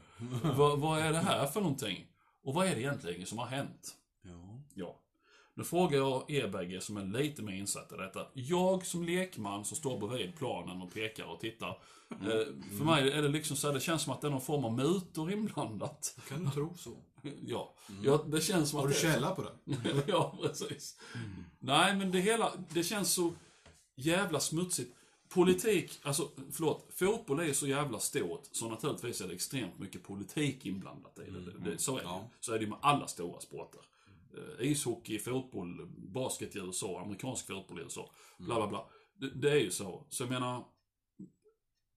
vad, 0.44 0.56
vad, 0.58 0.80
vad 0.80 1.00
är 1.00 1.12
det 1.12 1.18
här 1.20 1.48
för 1.48 1.62
någonting? 1.62 2.08
Och 2.44 2.54
vad 2.54 2.68
är 2.68 2.76
det 2.76 2.82
egentligen 2.82 3.26
som 3.26 3.38
har 3.38 3.46
hänt? 3.46 3.96
Ja. 4.22 4.62
Ja. 4.74 5.01
Nu 5.54 5.64
frågar 5.64 5.98
jag 5.98 6.32
er 6.32 6.48
bägge 6.48 6.82
som 6.82 6.98
är 6.98 7.06
lite 7.06 7.42
mer 7.42 7.54
insatta 7.54 7.96
i 7.96 7.98
detta. 7.98 8.26
Jag 8.34 8.86
som 8.86 9.04
lekman 9.04 9.66
som 9.66 9.78
står 9.78 10.08
bredvid 10.08 10.36
planen 10.38 10.82
och 10.82 10.94
pekar 10.94 11.26
och 11.26 11.40
tittar. 11.40 11.78
Eh, 12.10 12.78
för 12.78 12.86
mig 12.86 13.12
är 13.12 13.22
det 13.22 13.28
liksom 13.28 13.58
så 13.58 13.68
här, 13.68 13.74
det 13.74 13.80
känns 13.80 14.02
som 14.02 14.14
att 14.14 14.22
det 14.22 14.28
är 14.28 14.32
någon 14.32 14.42
form 14.42 14.66
av 14.66 14.74
mutor 14.74 15.32
inblandat. 15.32 16.18
Kan 16.28 16.46
du 16.46 16.52
tro 16.52 16.78
så? 16.78 16.98
Ja, 17.48 17.74
ja 18.04 18.26
det 18.28 18.42
känns 18.42 18.70
som 18.70 18.80
Har 18.80 18.88
du 18.88 18.94
källa 18.94 19.36
på 19.36 19.42
det? 19.42 19.76
ja, 20.08 20.38
precis. 20.42 20.98
Nej, 21.60 21.96
men 21.96 22.12
det 22.12 22.20
hela, 22.20 22.52
det 22.70 22.84
känns 22.84 23.14
så 23.14 23.34
jävla 23.96 24.40
smutsigt. 24.40 24.96
Politik, 25.30 26.00
alltså 26.04 26.30
förlåt, 26.52 26.88
fotboll 26.96 27.40
är 27.40 27.54
så 27.54 27.68
jävla 27.68 28.00
stort 28.00 28.44
så 28.52 28.70
naturligtvis 28.70 29.22
är 29.22 29.28
det 29.28 29.34
extremt 29.34 29.80
mycket 29.80 30.04
politik 30.04 30.66
inblandat 30.66 31.20
i 31.20 31.32
det. 31.32 31.40
det, 31.40 31.72
det 31.72 31.78
så, 31.78 31.98
är 31.98 32.04
det, 32.04 32.30
så 32.40 32.54
är 32.54 32.60
det 32.60 32.68
med 32.68 32.78
alla 32.82 33.08
stora 33.08 33.40
sporter. 33.40 33.82
Eh, 34.38 34.66
ishockey, 34.72 35.20
fotboll, 35.20 35.88
basket 35.98 36.56
i 36.56 36.60
USA, 36.60 37.02
amerikansk 37.02 37.48
fotboll 37.48 37.80
i 37.80 37.84
USA, 37.84 38.12
bla 38.38 38.56
bla 38.56 38.68
bla. 38.68 38.90
Det, 39.14 39.30
det 39.30 39.52
är 39.52 39.60
ju 39.60 39.72
så. 39.72 40.06
Så 40.10 40.24
jag 40.24 40.30
menar, 40.30 40.66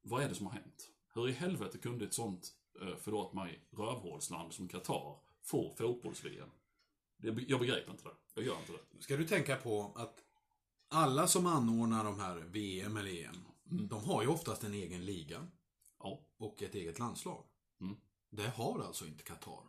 vad 0.03 0.23
är 0.23 0.29
det 0.29 0.35
som 0.35 0.47
har 0.47 0.53
hänt? 0.53 0.91
Hur 1.15 1.29
i 1.29 1.33
helvete 1.33 1.79
kunde 1.79 2.05
ett 2.05 2.15
sånt, 2.15 2.53
eh, 2.83 2.97
förlåt 3.01 3.33
mig, 3.35 3.69
rövhålsland 3.71 4.53
som 4.53 4.69
Qatar 4.69 5.19
få 5.43 5.75
fotbolls-VM? 5.79 6.49
Det- 7.17 7.45
Jag 7.49 7.61
begriper 7.61 7.91
inte 7.91 8.05
det. 8.05 8.15
Jag 8.35 8.45
gör 8.45 8.59
inte 8.61 8.73
det. 8.73 9.03
Ska 9.03 9.17
du 9.17 9.27
tänka 9.27 9.57
på 9.57 9.93
att 9.97 10.25
alla 10.89 11.27
som 11.27 11.47
anordnar 11.47 12.05
de 12.05 12.21
här 12.21 12.37
VM 12.37 12.97
eller 12.97 13.25
EM, 13.25 13.37
de 13.89 14.05
har 14.05 14.23
ju 14.23 14.29
oftast 14.29 14.65
en 14.65 14.75
egen 14.75 15.05
liga 15.05 15.47
Ja. 15.99 16.21
och 16.39 16.63
ett 16.63 16.75
eget 16.75 16.99
landslag. 16.99 17.45
Mm. 17.81 17.97
Det 18.31 18.49
har 18.49 18.81
alltså 18.81 19.07
inte 19.07 19.23
Qatar. 19.25 19.63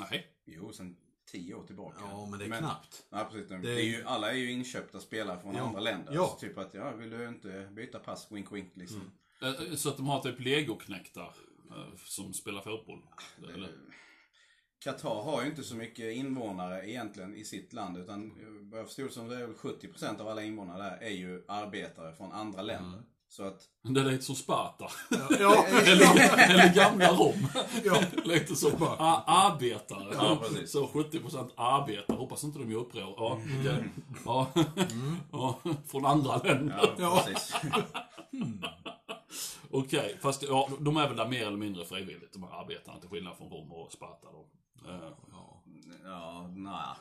Nej. 0.00 0.26
Jo, 0.44 0.72
sen 0.72 0.96
tio 1.26 1.54
år 1.54 1.66
tillbaka. 1.66 1.98
Ja, 2.00 2.26
men 2.30 2.38
det 2.38 2.44
är 2.44 2.58
knappt. 2.58 3.06
Ja, 3.10 3.28
precis. 3.32 3.48
Det 3.48 3.58
Det 3.58 3.72
är 3.80 3.84
ju, 3.84 4.04
alla 4.04 4.30
är 4.32 4.36
ju 4.36 4.50
inköpta 4.52 5.00
spelare 5.00 5.40
från 5.40 5.54
Ja. 5.54 5.62
andra 5.62 5.80
länder. 5.80 6.12
Ja. 6.14 6.26
Så 6.26 6.36
typ 6.46 6.58
att, 6.58 6.74
ja, 6.74 6.90
vill 6.92 7.10
du 7.10 7.28
inte 7.28 7.68
byta 7.72 7.98
pass, 7.98 8.32
wink 8.32 8.52
wink 8.52 8.76
liksom. 8.76 9.10
Eh, 9.42 9.74
Så 9.74 9.88
att 9.88 9.96
de 9.96 10.06
har 10.08 10.20
typ 10.20 10.40
legoknektar 10.40 11.34
eh, 11.70 11.96
som 12.04 12.32
spelar 12.34 12.60
fotboll? 12.62 13.02
Eller? 13.54 13.70
Qatar 14.78 15.22
har 15.22 15.42
ju 15.42 15.48
inte 15.50 15.62
så 15.62 15.74
mycket 15.76 16.16
invånare 16.16 16.90
egentligen 16.90 17.34
i 17.34 17.44
sitt 17.44 17.72
land. 17.72 17.98
Utan 17.98 18.30
eh, 18.30 18.70
vad 18.70 18.80
jag 18.80 18.86
förstod 18.86 19.12
som 19.12 19.28
det 19.28 19.36
är 19.36 19.46
väl 19.46 19.54
70% 19.56 20.20
av 20.20 20.28
alla 20.28 20.42
invånare 20.42 20.82
där 20.82 20.98
är 21.06 21.10
ju 21.10 21.44
arbetare 21.48 22.14
från 22.16 22.32
andra 22.32 22.62
länder. 22.62 23.02
Så 23.36 23.42
att, 23.42 23.62
Det 23.82 24.00
är 24.00 24.04
lite 24.04 24.24
som 24.24 24.34
Sparta. 24.34 24.86
Ja, 25.40 25.64
eller, 25.86 26.50
eller 26.50 26.74
gamla 26.74 27.12
Rom. 27.12 27.46
ja. 27.84 28.00
Lite 28.24 28.56
som 28.56 28.82
arbetare. 29.26 30.14
Ja, 30.14 30.36
precis. 30.42 30.72
Så 30.72 30.86
70% 30.86 31.50
arbetare. 31.56 32.16
Hoppas 32.16 32.44
inte 32.44 32.58
de 32.58 32.70
gör 32.70 32.78
uppror. 32.80 33.14
Ja, 33.16 33.38
okej. 33.60 33.84
ja. 34.24 34.48
ja, 35.32 35.58
från 35.86 36.06
andra 36.06 36.36
länder. 36.36 36.76
ja, 36.78 36.94
Ja. 36.98 37.24
precis. 37.26 37.54
Okej, 39.70 40.18
fast 40.22 40.42
ja, 40.42 40.68
de 40.80 40.96
är 40.96 41.08
väl 41.08 41.16
där 41.16 41.28
mer 41.28 41.46
eller 41.46 41.56
mindre 41.56 41.84
frivilligt, 41.84 42.32
de 42.32 42.42
här 42.42 42.60
arbetarna, 42.60 43.00
till 43.00 43.08
skillnad 43.08 43.36
från 43.36 43.48
Rom 43.50 43.72
och 43.72 43.92
Sparta 43.92 44.28
då. 44.32 44.46
Eh, 44.90 45.10
Ja, 46.04 46.46
nej, 46.56 46.94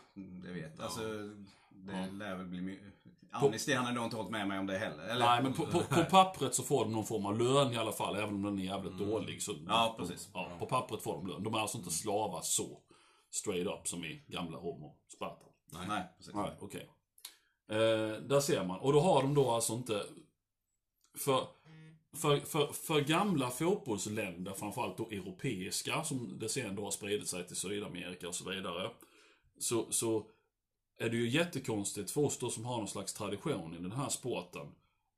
det 0.43 0.51
vet 0.51 0.79
Alltså, 0.79 1.01
det 1.69 1.91
Ja. 1.99 2.05
lär 2.11 2.35
väl 2.35 2.45
bli 2.45 2.61
mycket... 2.61 2.93
Amnesty 3.33 3.73
han 3.73 3.85
har 3.85 3.93
nog 3.93 4.03
inte 4.03 4.15
hållit 4.15 4.31
med 4.31 4.47
mig 4.47 4.59
om 4.59 4.67
det 4.67 4.77
heller. 4.77 5.03
Eller? 5.03 5.25
Nej, 5.25 5.43
men 5.43 5.53
på, 5.53 5.65
på, 5.65 5.79
på 5.79 6.03
pappret 6.09 6.55
så 6.55 6.63
får 6.63 6.85
de 6.85 6.93
någon 6.93 7.05
form 7.05 7.25
av 7.25 7.39
lön 7.39 7.73
i 7.73 7.77
alla 7.77 7.91
fall, 7.91 8.15
även 8.15 8.35
om 8.35 8.43
den 8.43 8.59
är 8.59 8.63
jävligt 8.63 8.97
dålig. 8.97 9.41
Så, 9.41 9.55
Ja, 9.67 9.95
precis. 9.99 10.29
Ja, 10.33 10.51
på 10.59 10.65
pappret 10.65 11.03
får 11.03 11.13
de 11.13 11.27
lön. 11.27 11.43
De 11.43 11.53
är 11.53 11.59
alltså 11.59 11.77
inte 11.77 11.91
slavar 11.91 12.41
så 12.41 12.79
straight 13.31 13.67
up 13.67 13.87
som 13.87 14.05
i 14.05 14.25
gamla 14.27 14.57
Rom 14.57 14.83
och 14.83 14.97
Sparta. 15.15 15.45
Nej, 15.87 16.03
precis. 16.17 16.33
Nej, 16.33 16.57
okej. 16.59 16.89
Eh, 17.69 18.21
där 18.21 18.39
ser 18.39 18.65
man. 18.65 18.79
Och 18.79 18.93
då 18.93 18.99
har 18.99 19.21
de 19.21 19.33
då 19.33 19.51
alltså 19.51 19.73
inte... 19.73 20.03
För, 21.17 21.47
för, 22.21 22.39
för, 22.39 22.67
för 22.67 23.01
gamla 23.01 23.49
fotbollsländer, 23.49 24.53
framförallt 24.53 24.97
då 24.97 25.09
europeiska, 25.09 26.03
som 26.03 26.39
det 26.39 26.49
sen 26.49 26.75
då 26.75 26.83
har 26.83 26.91
spridit 26.91 27.27
sig 27.27 27.47
till 27.47 27.55
Sydamerika 27.55 28.27
och 28.27 28.35
så 28.35 28.49
vidare. 28.49 28.91
Så, 29.59 29.91
så 29.91 30.27
är 30.97 31.09
det 31.09 31.17
ju 31.17 31.29
jättekonstigt 31.29 32.11
för 32.11 32.21
oss 32.21 32.37
då 32.39 32.49
som 32.49 32.65
har 32.65 32.77
någon 32.77 32.87
slags 32.87 33.13
tradition 33.13 33.75
i 33.75 33.77
den 33.77 33.91
här 33.91 34.09
sporten. 34.09 34.67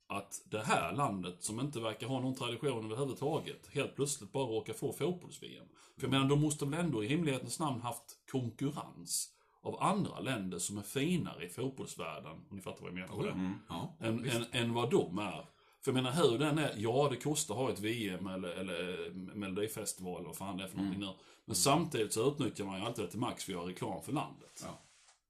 Att 0.07 0.41
det 0.51 0.61
här 0.63 0.93
landet, 0.95 1.43
som 1.43 1.59
inte 1.59 1.79
verkar 1.79 2.07
ha 2.07 2.19
någon 2.19 2.35
tradition 2.35 2.85
överhuvudtaget, 2.85 3.67
helt 3.73 3.95
plötsligt 3.95 4.31
bara 4.31 4.45
råkar 4.45 4.73
få 4.73 4.93
fotbolls-VM. 4.93 5.65
För 5.97 6.03
jag 6.03 6.11
menar, 6.11 6.25
de 6.29 6.41
måste 6.41 6.65
väl 6.65 6.79
ändå 6.79 7.03
i 7.03 7.07
rimlighetens 7.07 7.59
namn 7.59 7.81
haft 7.81 8.17
konkurrens 8.31 9.31
av 9.61 9.83
andra 9.83 10.19
länder 10.19 10.59
som 10.59 10.77
är 10.77 10.81
finare 10.81 11.45
i 11.45 11.49
fotbollsvärlden, 11.49 12.31
om 12.31 12.55
ni 12.55 12.61
fattar 12.61 12.81
vad 12.81 12.89
jag 12.89 12.95
menar 12.95 13.15
med 13.15 13.25
det, 13.25 13.31
Mm. 13.31 13.53
ja. 13.69 13.97
än, 13.99 14.29
än, 14.29 14.45
än 14.51 14.73
vad 14.73 14.91
de 14.91 15.19
är. 15.19 15.45
För 15.83 15.91
jag 15.91 15.93
menar 15.93 16.11
hur 16.11 16.37
den 16.37 16.57
är, 16.57 16.73
ja 16.77 17.07
det 17.11 17.15
kostar 17.17 17.55
att 17.55 17.61
ha 17.61 17.71
ett 17.71 17.79
VM 17.79 18.27
eller, 18.27 18.49
eller 18.49 19.09
Melodifestival 19.35 20.15
eller 20.19 20.27
vad 20.27 20.37
fan 20.37 20.57
det 20.57 20.63
är 20.63 20.67
för 20.67 20.77
någonting 20.77 21.01
nu. 21.01 21.13
Men 21.45 21.55
samtidigt 21.55 22.13
så 22.13 22.27
utnyttjar 22.27 22.65
man 22.65 22.79
ju 22.79 22.85
alltid 22.85 23.05
det 23.05 23.11
till 23.11 23.19
max 23.19 23.43
för 23.43 23.51
att 23.51 23.57
göra 23.57 23.67
reklam 23.69 24.01
för 24.03 24.11
landet. 24.11 24.61
Ja. 24.63 24.81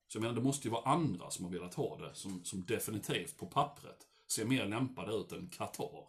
Så 0.08 0.18
jag 0.18 0.22
menar 0.22 0.36
det 0.36 0.42
måste 0.42 0.68
ju 0.68 0.72
vara 0.72 0.92
andra 0.92 1.30
som 1.30 1.46
har 1.46 1.52
velat 1.52 1.74
ha 1.74 1.98
det, 1.98 2.16
som, 2.16 2.46
som 2.46 2.66
definitivt 2.66 3.38
på 3.38 3.46
pappret 3.46 4.08
ser 4.28 4.46
mer 4.46 4.68
lämpade 4.68 5.14
ut 5.16 5.32
än 5.32 5.50
Qatar. 5.50 6.08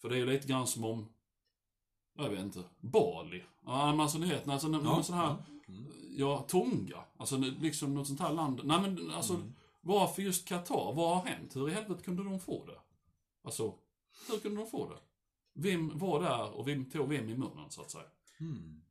För 0.00 0.08
det 0.08 0.14
är 0.14 0.18
ju 0.18 0.26
lite 0.26 0.48
grann 0.48 0.66
som 0.66 0.84
om, 0.84 1.08
jag 2.16 2.30
vet 2.30 2.40
inte, 2.40 2.64
Bali. 2.80 3.44
Alltså 3.64 4.18
ni 4.18 4.28
vet, 4.28 4.48
alltså, 4.48 4.68
ja, 4.68 4.80
Ja, 4.84 5.02
sån 5.02 5.16
här, 5.16 5.36
ja, 6.16 6.44
Tonga. 6.48 7.04
Alltså 7.16 7.36
liksom 7.36 7.94
något 7.94 8.06
sånt 8.06 8.20
här 8.20 8.32
land. 8.32 8.60
Nej 8.64 8.80
men 8.80 9.10
alltså, 9.10 9.42
varför 9.80 10.22
just 10.22 10.48
Qatar? 10.48 10.92
Vad 10.92 11.16
har 11.16 11.26
hänt? 11.26 11.56
Hur 11.56 11.68
i 11.68 11.72
helvete 11.72 12.02
kunde 12.02 12.24
de 12.24 12.40
få 12.40 12.66
det? 12.66 12.80
Alltså, 13.42 13.74
hur 14.28 14.38
kunde 14.38 14.60
de 14.60 14.70
få 14.70 14.88
det? 14.88 14.98
Vem 15.52 15.98
var 15.98 16.22
där 16.22 16.50
och 16.50 16.68
vem 16.68 16.90
tog 16.90 17.08
vem 17.08 17.28
i 17.28 17.36
munnen 17.36 17.70
så 17.70 17.82
att 17.82 17.90
säga? 17.90 18.10
Mm. 18.40 18.82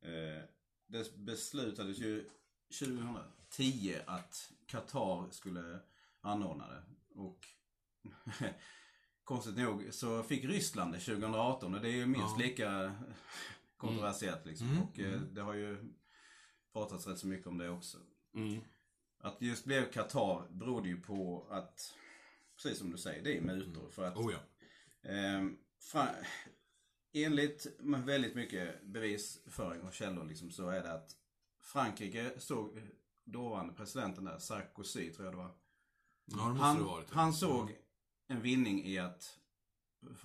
Eh, 0.00 0.42
det 0.86 1.16
beslutades 1.16 1.98
ju 1.98 2.30
2010 2.68 3.96
att 4.06 4.52
Qatar 4.66 5.30
skulle 5.30 5.78
anordna 6.20 6.68
det. 6.68 6.82
Och 7.14 7.38
konstigt 9.24 9.56
nog 9.56 9.88
så 9.90 10.22
fick 10.22 10.44
Ryssland 10.44 10.92
det 10.92 10.98
2018 11.00 11.74
och 11.74 11.80
det 11.80 11.88
är 11.88 11.92
ju 11.96 12.06
minst 12.06 12.38
lika 12.38 12.94
kontroversiellt 13.76 14.46
liksom. 14.46 14.68
Mm, 14.70 14.82
Och 14.82 14.98
eh, 14.98 15.20
det 15.20 15.40
har 15.42 15.54
ju 15.54 15.94
pratats 16.72 17.06
rätt 17.06 17.18
så 17.18 17.26
mycket 17.26 17.46
om 17.46 17.58
det 17.58 17.68
också. 17.70 17.98
Mm. 18.34 18.60
Att 19.18 19.38
det 19.40 19.46
just 19.46 19.64
blev 19.64 19.92
Qatar 19.92 20.48
berodde 20.50 20.88
ju 20.88 21.00
på 21.00 21.46
att, 21.50 21.94
precis 22.56 22.78
som 22.78 22.90
du 22.90 22.98
säger, 22.98 23.24
det 23.24 23.36
är 23.36 23.40
mutor. 23.40 23.90
För 23.90 24.04
att 24.04 24.16
Oh 24.16 24.32
ja. 24.32 24.38
Ehm, 25.10 25.58
fra- 25.92 26.14
enligt 27.12 27.66
väldigt 27.80 28.34
mycket 28.34 28.82
bevisföring 28.86 29.82
och 29.82 29.92
källor 29.92 30.24
liksom, 30.24 30.50
så 30.50 30.68
är 30.68 30.82
det 30.82 30.92
att 30.92 31.16
Frankrike 31.66 32.40
såg 32.40 32.80
dåvarande 33.24 33.74
presidenten 33.74 34.24
där, 34.24 34.38
Sarkozy 34.38 35.12
tror 35.12 35.26
jag 35.26 35.34
det 35.34 35.38
var. 35.38 35.54
Ja, 36.24 36.36
det 36.36 36.48
måste 36.48 36.58
det 36.58 36.64
Han, 36.64 36.84
varit. 36.84 37.10
han 37.10 37.32
såg 37.32 37.76
en 38.26 38.42
vinning 38.42 38.84
i 38.84 38.98
att 38.98 39.38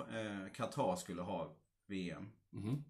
eh, 0.10 0.52
Qatar 0.54 0.96
skulle 0.96 1.22
ha 1.22 1.56
VM. 1.88 2.32
Mhm. 2.50 2.84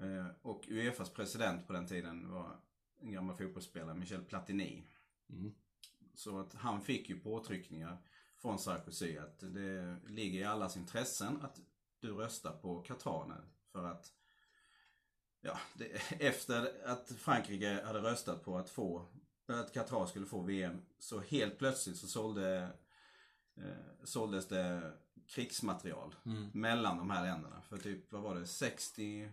Eh, 0.00 0.26
och 0.42 0.64
Uefas 0.68 1.10
president 1.10 1.66
på 1.66 1.72
den 1.72 1.86
tiden 1.86 2.30
var 2.30 2.60
en 3.00 3.12
gammal 3.12 3.36
fotbollsspelare, 3.36 3.94
Michel 3.94 4.24
Platini. 4.24 4.86
Mm. 5.28 5.54
Så 6.14 6.38
att 6.38 6.54
han 6.54 6.80
fick 6.80 7.08
ju 7.08 7.20
påtryckningar 7.20 7.98
från 8.36 8.58
Sarkozy 8.58 9.16
att 9.16 9.38
det 9.38 10.00
ligger 10.06 10.40
i 10.40 10.44
allas 10.44 10.76
intressen 10.76 11.40
att 11.42 11.60
du 12.00 12.14
röstar 12.14 12.52
på 12.52 12.82
Qatar 12.82 13.26
nu. 13.28 13.48
För 13.72 13.84
att 13.84 14.12
ja, 15.42 15.58
det, 15.74 15.86
efter 16.20 16.72
att 16.84 17.12
Frankrike 17.18 17.82
hade 17.84 17.98
röstat 17.98 18.44
på 18.44 18.56
att 18.58 18.70
få 18.70 19.06
att 19.46 19.72
Qatar 19.74 20.06
skulle 20.06 20.26
få 20.26 20.42
VM 20.42 20.82
så 20.98 21.20
helt 21.20 21.58
plötsligt 21.58 21.96
så 21.96 22.06
sålde, 22.06 22.68
eh, 23.56 24.04
såldes 24.04 24.48
det 24.48 24.92
krigsmaterial 25.26 26.14
Mm. 26.26 26.50
mellan 26.54 26.96
de 26.98 27.10
här 27.10 27.22
länderna. 27.22 27.62
För 27.68 27.76
typ, 27.78 28.12
vad 28.12 28.22
var 28.22 28.34
det, 28.34 28.46
60 28.46 29.32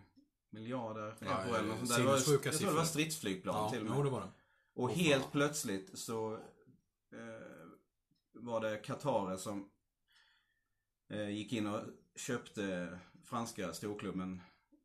miljarder 0.50 1.16
Ja, 1.20 1.42
euro 1.42 1.54
eller 1.54 1.68
något 1.68 1.78
sånt 1.78 1.90
där. 1.90 1.98
Det 1.98 2.04
var- 2.04 2.12
Jag 2.44 2.54
tror 2.58 2.70
det 2.70 2.76
var 2.76 2.84
stridsflygplan 2.84 3.54
Ja, 3.56 3.70
till 3.70 3.80
och 3.80 3.86
jo, 3.88 3.94
med. 3.94 4.04
det 4.04 4.10
var 4.10 4.20
det. 4.20 4.28
Och 4.74 4.90
helt 4.90 5.32
plötsligt 5.32 5.98
så 5.98 6.34
eh, 7.12 7.68
var 8.32 8.60
det 8.60 8.76
Qatarer 8.76 9.36
som 9.36 9.70
eh, 11.08 11.28
gick 11.30 11.52
in 11.52 11.66
och 11.66 11.80
köpte 12.16 12.98
franska 13.24 13.72
storklubben 13.72 14.40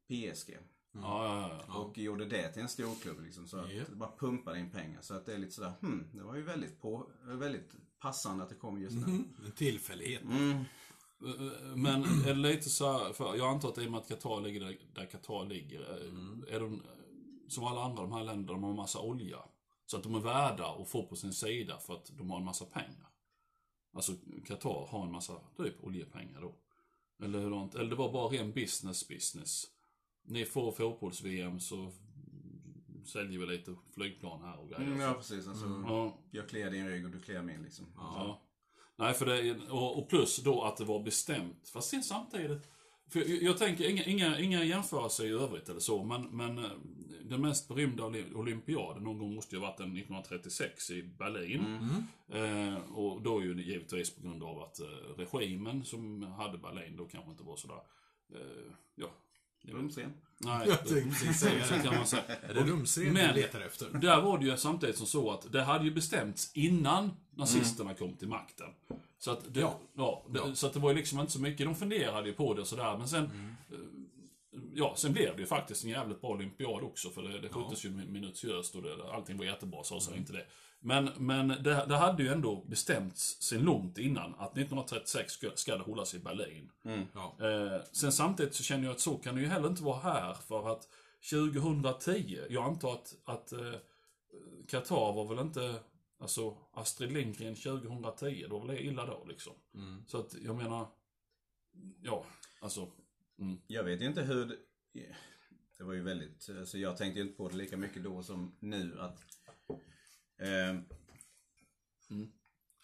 PSG. 0.07 0.57
Ja, 1.01 1.25
ja, 1.25 1.49
ja. 1.49 1.63
Ja. 1.67 1.73
Och 1.75 1.97
gjorde 1.97 2.25
det 2.25 2.51
till 2.53 2.61
en 2.61 2.69
storklubb 2.69 3.19
liksom. 3.23 3.47
Så 3.47 3.57
att 3.57 3.73
Ja. 3.73 3.83
det 3.89 3.95
bara 3.95 4.11
pumpade 4.19 4.59
in 4.59 4.69
pengar. 4.71 5.01
Så 5.01 5.13
att 5.13 5.25
det 5.25 5.33
är 5.33 5.37
lite 5.37 5.51
sådär, 5.51 5.73
hmm, 5.81 6.07
det 6.13 6.23
var 6.23 6.35
ju 6.35 6.41
väldigt, 6.41 6.81
på, 6.81 7.07
väldigt 7.23 7.75
passande 7.99 8.43
att 8.43 8.49
det 8.49 8.55
kom 8.55 8.81
just 8.81 8.95
nu. 8.95 9.03
Mm. 9.03 9.35
En 9.45 9.51
tillfällighet. 9.51 10.21
Mm. 10.23 10.63
Men 11.75 12.03
är 12.03 12.25
det 12.27 12.33
lite 12.33 12.69
så 12.69 12.91
här, 12.91 13.13
för 13.13 13.35
jag 13.35 13.47
antar 13.53 13.69
att 13.69 13.77
i 13.77 13.87
och 13.87 13.91
med 13.91 13.97
att 13.99 14.07
Qatar 14.07 14.41
ligger 14.41 14.59
där, 14.59 14.77
där 14.93 15.05
Qatar 15.05 15.45
ligger, 15.45 15.81
är 16.49 16.59
de 16.59 16.81
som 17.47 17.63
alla 17.63 17.83
andra 17.83 18.03
de 18.03 18.11
här 18.11 18.23
länderna, 18.23 18.53
de 18.53 18.63
har 18.63 18.69
en 18.69 18.75
massa 18.75 18.99
olja. 18.99 19.37
Så 19.85 19.97
att 19.97 20.03
de 20.03 20.15
är 20.15 20.19
värda 20.19 20.67
att 20.67 20.89
få 20.89 21.03
på 21.07 21.15
sin 21.15 21.33
sida 21.33 21.77
för 21.79 21.93
att 21.93 22.11
de 22.17 22.29
har 22.29 22.37
en 22.37 22.45
massa 22.45 22.65
pengar. 22.65 23.07
Alltså 23.93 24.11
Qatar 24.47 24.87
har 24.87 25.05
en 25.05 25.11
massa 25.11 25.33
typ 25.57 25.83
oljepengar 25.83 26.41
då. 26.41 26.55
Eller 27.23 27.39
hur 27.39 27.49
långt? 27.49 27.75
Eller 27.75 27.89
det 27.89 27.95
var 27.95 28.11
bara 28.13 28.27
ren 28.27 28.51
business 28.51 29.07
business. 29.07 29.65
Ni 30.25 30.45
får 30.45 30.71
fotbolls-VM 30.71 31.59
så 31.59 31.91
säljer 33.05 33.39
vi 33.39 33.45
lite 33.45 33.75
flygplan 33.93 34.41
här 34.41 34.59
och 34.59 34.69
grejer. 34.69 34.83
Mm, 34.83 34.99
ja, 34.99 35.13
precis. 35.13 35.47
Alltså, 35.47 35.65
Ja. 35.87 36.17
Jag 36.31 36.49
kliar 36.49 36.71
din 36.71 36.87
rygg 36.87 37.05
och 37.05 37.11
du 37.11 37.19
kliar 37.19 37.43
min 37.43 37.63
liksom. 37.63 37.85
Ja. 37.97 38.41
Nej, 38.95 39.13
för 39.13 39.25
det, 39.25 39.55
och, 39.69 39.99
och 39.99 40.09
plus 40.09 40.43
då 40.43 40.63
att 40.63 40.77
det 40.77 40.85
var 40.85 41.03
bestämt. 41.03 41.69
Fast 41.73 41.89
sen 41.89 42.03
samtidigt. 42.03 42.69
För 43.09 43.19
jag, 43.19 43.29
jag 43.29 43.57
tänker, 43.57 43.89
inga, 43.89 44.05
inga, 44.05 44.39
inga 44.39 44.63
jämförelser 44.63 45.25
i 45.25 45.29
övrigt 45.29 45.69
eller 45.69 45.79
så, 45.79 46.03
men, 46.03 46.21
men 46.21 46.57
eh, 46.57 46.71
den 47.23 47.41
mest 47.41 47.67
berömda 47.67 48.05
olympiaden 48.35 49.03
någon 49.03 49.19
gång 49.19 49.35
måste 49.35 49.55
ju 49.55 49.61
ha 49.61 49.67
varit 49.67 49.77
den 49.77 49.87
1936 49.87 50.91
i 50.91 51.03
Berlin. 51.03 51.65
Mm. 51.65 52.73
Eh, 52.73 52.79
och 52.83 53.21
då 53.21 53.43
ju 53.43 53.61
givetvis 53.61 54.15
på 54.15 54.21
grund 54.21 54.43
av 54.43 54.59
att 54.59 54.79
eh, 54.79 54.87
regimen 55.17 55.85
som 55.85 56.23
hade 56.23 56.57
Berlin 56.57 56.97
då 56.97 57.05
kanske 57.05 57.31
inte 57.31 57.43
var 57.43 57.55
sådär, 57.57 57.81
eh, 58.33 58.71
ja. 58.95 59.07
Det 59.65 59.71
väl- 59.73 59.81
Rumsren. 59.81 60.13
Nej, 60.37 60.67
Jag 60.69 60.77
tänkte 60.87 61.09
precis 61.25 61.39
säga 61.39 61.63
det. 61.71 61.83
kan 61.83 61.95
man 61.95 62.07
säga. 62.07 62.21
Är 62.49 62.53
det 62.53 62.61
rumsren 62.63 63.13
Men- 63.13 63.35
du 63.35 63.41
letar 63.41 63.61
efter? 63.61 63.89
Där 63.99 64.21
var 64.21 64.37
det 64.37 64.45
ju 64.45 64.57
samtidigt 64.57 64.97
som 64.97 65.07
så 65.07 65.31
att 65.31 65.51
det 65.51 65.63
hade 65.63 65.85
ju 65.85 65.91
bestämts 65.91 66.51
innan 66.53 67.11
nazisterna 67.35 67.93
kom 67.93 68.13
till 68.13 68.27
makten. 68.27 68.67
Så 69.19 69.31
att 69.31 69.53
det, 69.53 69.59
ja. 69.59 69.79
Ja. 69.97 70.25
det, 70.29 70.39
Ja. 70.39 70.55
Så 70.55 70.67
att 70.67 70.73
det 70.73 70.79
var 70.79 70.89
ju 70.89 70.95
liksom 70.97 71.19
inte 71.19 71.31
så 71.31 71.41
mycket, 71.41 71.65
de 71.65 71.75
funderade 71.75 72.27
ju 72.27 72.33
på 72.33 72.53
det 72.53 72.61
och 72.61 72.67
sådär, 72.67 72.97
men 72.97 73.07
sen 73.07 73.23
eh, 73.23 73.77
Ja, 74.77 74.93
sen 74.97 75.13
blev 75.13 75.35
det 75.35 75.41
ju 75.41 75.47
faktiskt 75.47 75.83
en 75.83 75.89
jävligt 75.89 76.21
bra 76.21 76.29
olympiad 76.29 76.83
också, 76.83 77.09
för 77.09 77.21
det, 77.21 77.39
det 77.39 77.49
sköttes 77.49 77.85
ju 77.85 77.89
minutiöst 77.89 78.75
och 78.75 78.81
det, 78.81 79.11
allting 79.11 79.37
var 79.37 79.45
jättebra, 79.45 79.83
så 79.83 79.99
säger 79.99 80.17
inte 80.17 80.33
det. 80.33 80.45
Men, 80.79 81.09
men 81.17 81.47
det, 81.47 81.85
det 81.87 81.95
hade 81.95 82.23
ju 82.23 82.29
ändå 82.29 82.65
bestämts 82.65 83.41
sen 83.41 83.61
långt 83.61 83.97
innan 83.97 84.35
att 84.35 84.51
1936 84.51 85.33
ska, 85.33 85.51
ska 85.55 85.77
det 85.77 85.83
hållas 85.83 86.13
i 86.13 86.19
Berlin. 86.19 86.71
Ja. 87.13 87.37
Eh, 87.39 87.81
sen 87.91 88.11
samtidigt 88.11 88.55
så 88.55 88.63
känner 88.63 88.83
jag 88.83 88.91
att 88.91 88.99
så 88.99 89.17
kan 89.17 89.35
det 89.35 89.41
ju 89.41 89.47
heller 89.47 89.67
inte 89.67 89.83
vara 89.83 89.99
här 89.99 90.33
för 90.33 90.71
att 90.71 90.87
2010, 91.31 92.39
jag 92.49 92.63
antar 92.63 92.93
att, 92.93 93.15
att 93.25 93.51
eh, 93.51 93.73
Qatar 94.67 95.13
var 95.13 95.25
väl 95.27 95.39
inte 95.39 95.79
Alltså, 96.19 96.57
Astrid 96.73 97.11
Lindgren 97.11 97.55
2010, 97.55 98.45
då 98.49 98.59
var 98.59 98.67
det 98.67 98.83
illa 98.83 99.05
då 99.05 99.25
liksom. 99.27 99.53
Mm. 99.73 100.03
Så 100.07 100.19
att 100.19 100.33
jag 100.33 100.55
menar, 100.55 100.87
ja, 102.01 102.25
alltså. 102.61 102.91
Mm. 103.39 103.61
Jag 103.67 103.83
vet 103.83 104.01
ju 104.01 104.05
inte 104.05 104.21
hur 104.21 104.45
det... 104.45 105.15
Det 105.77 105.83
var 105.83 105.93
ju 105.93 106.03
väldigt, 106.03 106.49
alltså 106.49 106.77
jag 106.77 106.97
tänkte 106.97 107.19
ju 107.19 107.25
inte 107.25 107.37
på 107.37 107.49
det 107.49 107.55
lika 107.55 107.77
mycket 107.77 108.03
då 108.03 108.23
som 108.23 108.55
nu 108.59 108.99
att... 108.99 109.19
Eh, 110.37 110.95
Mm. 112.09 112.31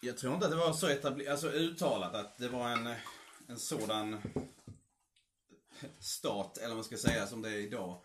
Jag 0.00 0.18
tror 0.18 0.34
inte 0.34 0.46
att 0.46 0.52
det 0.52 0.58
var 0.58 0.72
så 0.72 0.88
etablerat, 0.88 1.30
alltså 1.30 1.50
uttalat 1.50 2.14
att 2.14 2.38
det 2.38 2.48
var 2.48 2.68
en, 2.68 2.94
en 3.48 3.58
sådan 3.58 4.20
stat, 5.98 6.58
eller 6.58 6.68
vad 6.68 6.76
man 6.76 6.84
ska 6.84 6.96
säga, 6.96 7.26
som 7.26 7.42
det 7.42 7.48
är 7.48 7.58
idag. 7.58 8.04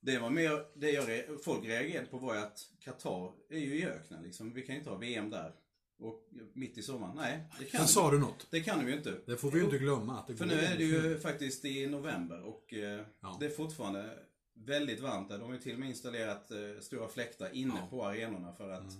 Det 0.00 0.18
var 0.18 0.30
mer, 0.30 0.66
det 0.74 0.90
jag, 0.90 1.26
folk 1.44 1.64
reagerade 1.64 2.06
på 2.06 2.18
var 2.18 2.34
ju 2.34 2.40
att 2.40 2.70
Qatar 2.80 3.32
är 3.48 3.58
ju 3.58 3.74
i 3.74 3.86
öknen 3.86 4.22
liksom. 4.22 4.52
Vi 4.52 4.62
kan 4.62 4.74
ju 4.74 4.78
inte 4.78 4.90
ha 4.90 4.96
VM 4.96 5.30
där. 5.30 5.54
Och 6.00 6.28
mitt 6.52 6.78
i 6.78 6.82
sommaren, 6.82 7.16
nej. 7.16 7.44
Det 7.58 7.64
kan, 7.64 7.78
Sen 7.80 7.88
sa 7.88 8.10
du 8.10 8.18
något. 8.18 8.46
det 8.50 8.60
kan 8.60 8.84
vi 8.86 8.90
ju 8.92 8.96
inte. 8.98 9.14
Det 9.26 9.36
får 9.36 9.50
vi 9.50 9.58
ju 9.58 9.64
inte 9.64 9.78
glömma. 9.78 10.18
Att 10.18 10.26
det 10.26 10.36
För 10.36 10.46
nu 10.46 10.54
är 10.54 10.76
det 10.78 10.84
inte. 10.84 10.84
ju 10.84 11.18
faktiskt 11.20 11.64
i 11.64 11.86
november 11.86 12.42
och 12.42 12.74
eh, 12.74 13.00
Ja. 13.20 13.36
det 13.40 13.46
är 13.46 13.50
fortfarande 13.50 14.18
väldigt 14.54 15.00
varmt 15.00 15.28
där. 15.28 15.38
De 15.38 15.44
har 15.44 15.52
ju 15.52 15.60
till 15.60 15.72
och 15.72 15.78
med 15.80 15.88
installerat 15.88 16.50
eh, 16.50 16.58
stora 16.80 17.08
fläktar 17.08 17.54
inne 17.54 17.72
Ja. 17.74 17.78
Mm. 17.78 17.90
på 17.90 18.06
arenorna 18.06 18.52
för 18.52 18.70
att 18.70 18.92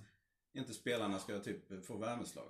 inte 0.54 0.74
spelarna 0.74 1.18
ska 1.18 1.38
typ 1.38 1.86
få 1.86 1.96
värmeslag. 1.96 2.48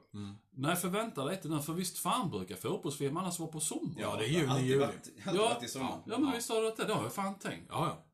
Nej, 0.51 0.77
för 0.77 0.89
vänta 0.89 1.25
lite 1.25 1.49
nu, 1.49 1.61
för 1.63 1.73
visst 1.73 1.99
fan 1.99 2.31
brukar 2.31 2.57
fotbolls-VM 2.57 3.17
annars 3.17 3.39
vara 3.39 3.51
på 3.53 3.61
sommaren? 3.61 3.97
Ja, 3.99 4.17
det 4.17 4.25
är 4.25 4.29
juni, 4.29 4.47
alltid 4.49 4.67
juli. 4.67 4.79
Varit, 4.79 4.95
alltid 4.97 5.41
Ja. 5.41 5.49
varit 5.55 5.65
i 5.65 5.69
sommar. 5.69 6.03
Ja, 6.07 6.19
men 6.19 6.33
visst 6.33 6.49
har 6.51 6.63
du 6.63 6.71
det? 6.77 6.85
Det 6.85 6.93
har 6.93 7.03
jag 7.03 7.13
fan 7.15 7.39
tänkt. 7.39 7.67
Ja, 7.69 7.87
ja. 7.87 8.05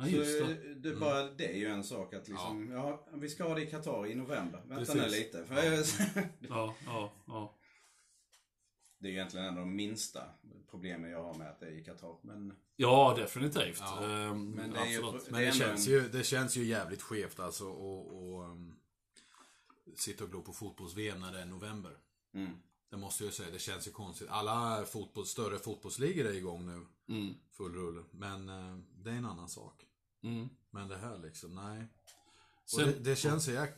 Ja, 0.00 0.06
just 0.08 0.38
det. 0.38 0.44
eh, 0.70 0.76
det, 0.76 0.96
bara 0.96 1.30
det 1.30 1.46
är 1.52 1.56
ju 1.56 1.66
en 1.66 1.84
sak 1.84 2.14
att 2.14 2.28
liksom, 2.28 2.70
ja. 2.72 3.06
vi 3.14 3.28
ska 3.28 3.44
ha 3.44 3.54
det 3.54 3.62
i 3.62 3.66
Qatar 3.70 4.06
i 4.06 4.14
november. 4.14 4.62
Vänta 4.66 4.94
nu 4.94 5.08
lite. 5.08 5.44
För 5.44 5.54
Ja, 6.48 6.74
ja, 6.86 7.12
ja. 7.26 7.54
det 8.98 9.06
är 9.08 9.10
ju 9.10 9.16
egentligen 9.16 9.46
en 9.46 9.54
av 9.54 9.60
de 9.60 9.76
minsta 9.76 10.22
problemen 10.70 11.10
jag 11.10 11.22
har 11.22 11.34
med 11.34 11.48
att 11.50 11.60
det 11.60 11.66
är 11.66 11.70
i 11.70 11.84
Qatar. 11.84 12.16
Men 12.22 12.52
Ja, 12.76 13.14
definitivt. 13.18 13.78
Ja. 13.80 14.04
Ehm, 14.04 14.50
Men 14.50 14.70
det 14.70 14.78
är 14.78 14.86
ju-. 14.86 15.20
Men 15.30 15.40
Det 15.44 15.52
känns 15.52 15.86
en- 15.86 15.92
ju, 15.92 16.08
det 16.08 16.24
känns 16.24 16.56
ju 16.56 16.64
jävligt 16.64 17.02
skevt 17.02 17.40
alltså 17.40 17.68
och, 17.68 18.16
och 18.34 18.44
um, 18.44 18.76
sitta 19.96 20.24
och 20.24 20.30
glo 20.30 20.42
på 20.42 20.52
fotbolls-VM 20.52 21.20
när 21.20 21.32
det 21.32 21.40
är 21.40 21.46
november. 21.46 21.96
mm, 22.34 22.50
Det 22.90 22.96
måste 22.96 23.24
jag 23.24 23.34
säga, 23.34 23.50
det 23.50 23.58
känns 23.58 23.86
ju 23.88 23.90
konstigt. 23.90 24.28
Alla 24.30 24.84
fotboll, 24.84 25.26
större 25.26 25.58
fotbollsligor 25.58 26.26
är 26.26 26.32
igång 26.34 26.66
nu. 26.66 26.86
Mm, 27.14 27.34
Full 27.50 27.74
rulle. 27.74 28.02
Men 28.10 28.48
eh, 28.48 28.76
det 28.96 29.10
är 29.10 29.14
en 29.14 29.26
annan 29.26 29.48
sak. 29.48 29.86
Mm. 30.22 30.48
Men 30.70 30.88
det 30.88 30.96
här 30.96 31.18
liksom, 31.18 31.54
nej. 31.54 31.86
Och 32.62 32.70
Sen, 32.70 32.86
det, 32.86 32.98
det, 32.98 33.16
känns 33.16 33.44
så 33.44 33.50
jäk... 33.50 33.70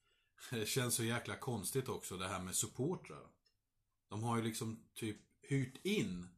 det 0.50 0.66
känns 0.66 0.94
så 0.94 1.04
jäkla 1.04 1.36
konstigt 1.36 1.88
också 1.88 2.16
det 2.16 2.28
här 2.28 2.40
med 2.40 2.54
supportrar. 2.54 3.26
De 4.08 4.22
har 4.22 4.36
ju 4.36 4.42
liksom 4.42 4.84
typ 4.94 5.16
hyrt 5.42 5.86
in 5.86 6.28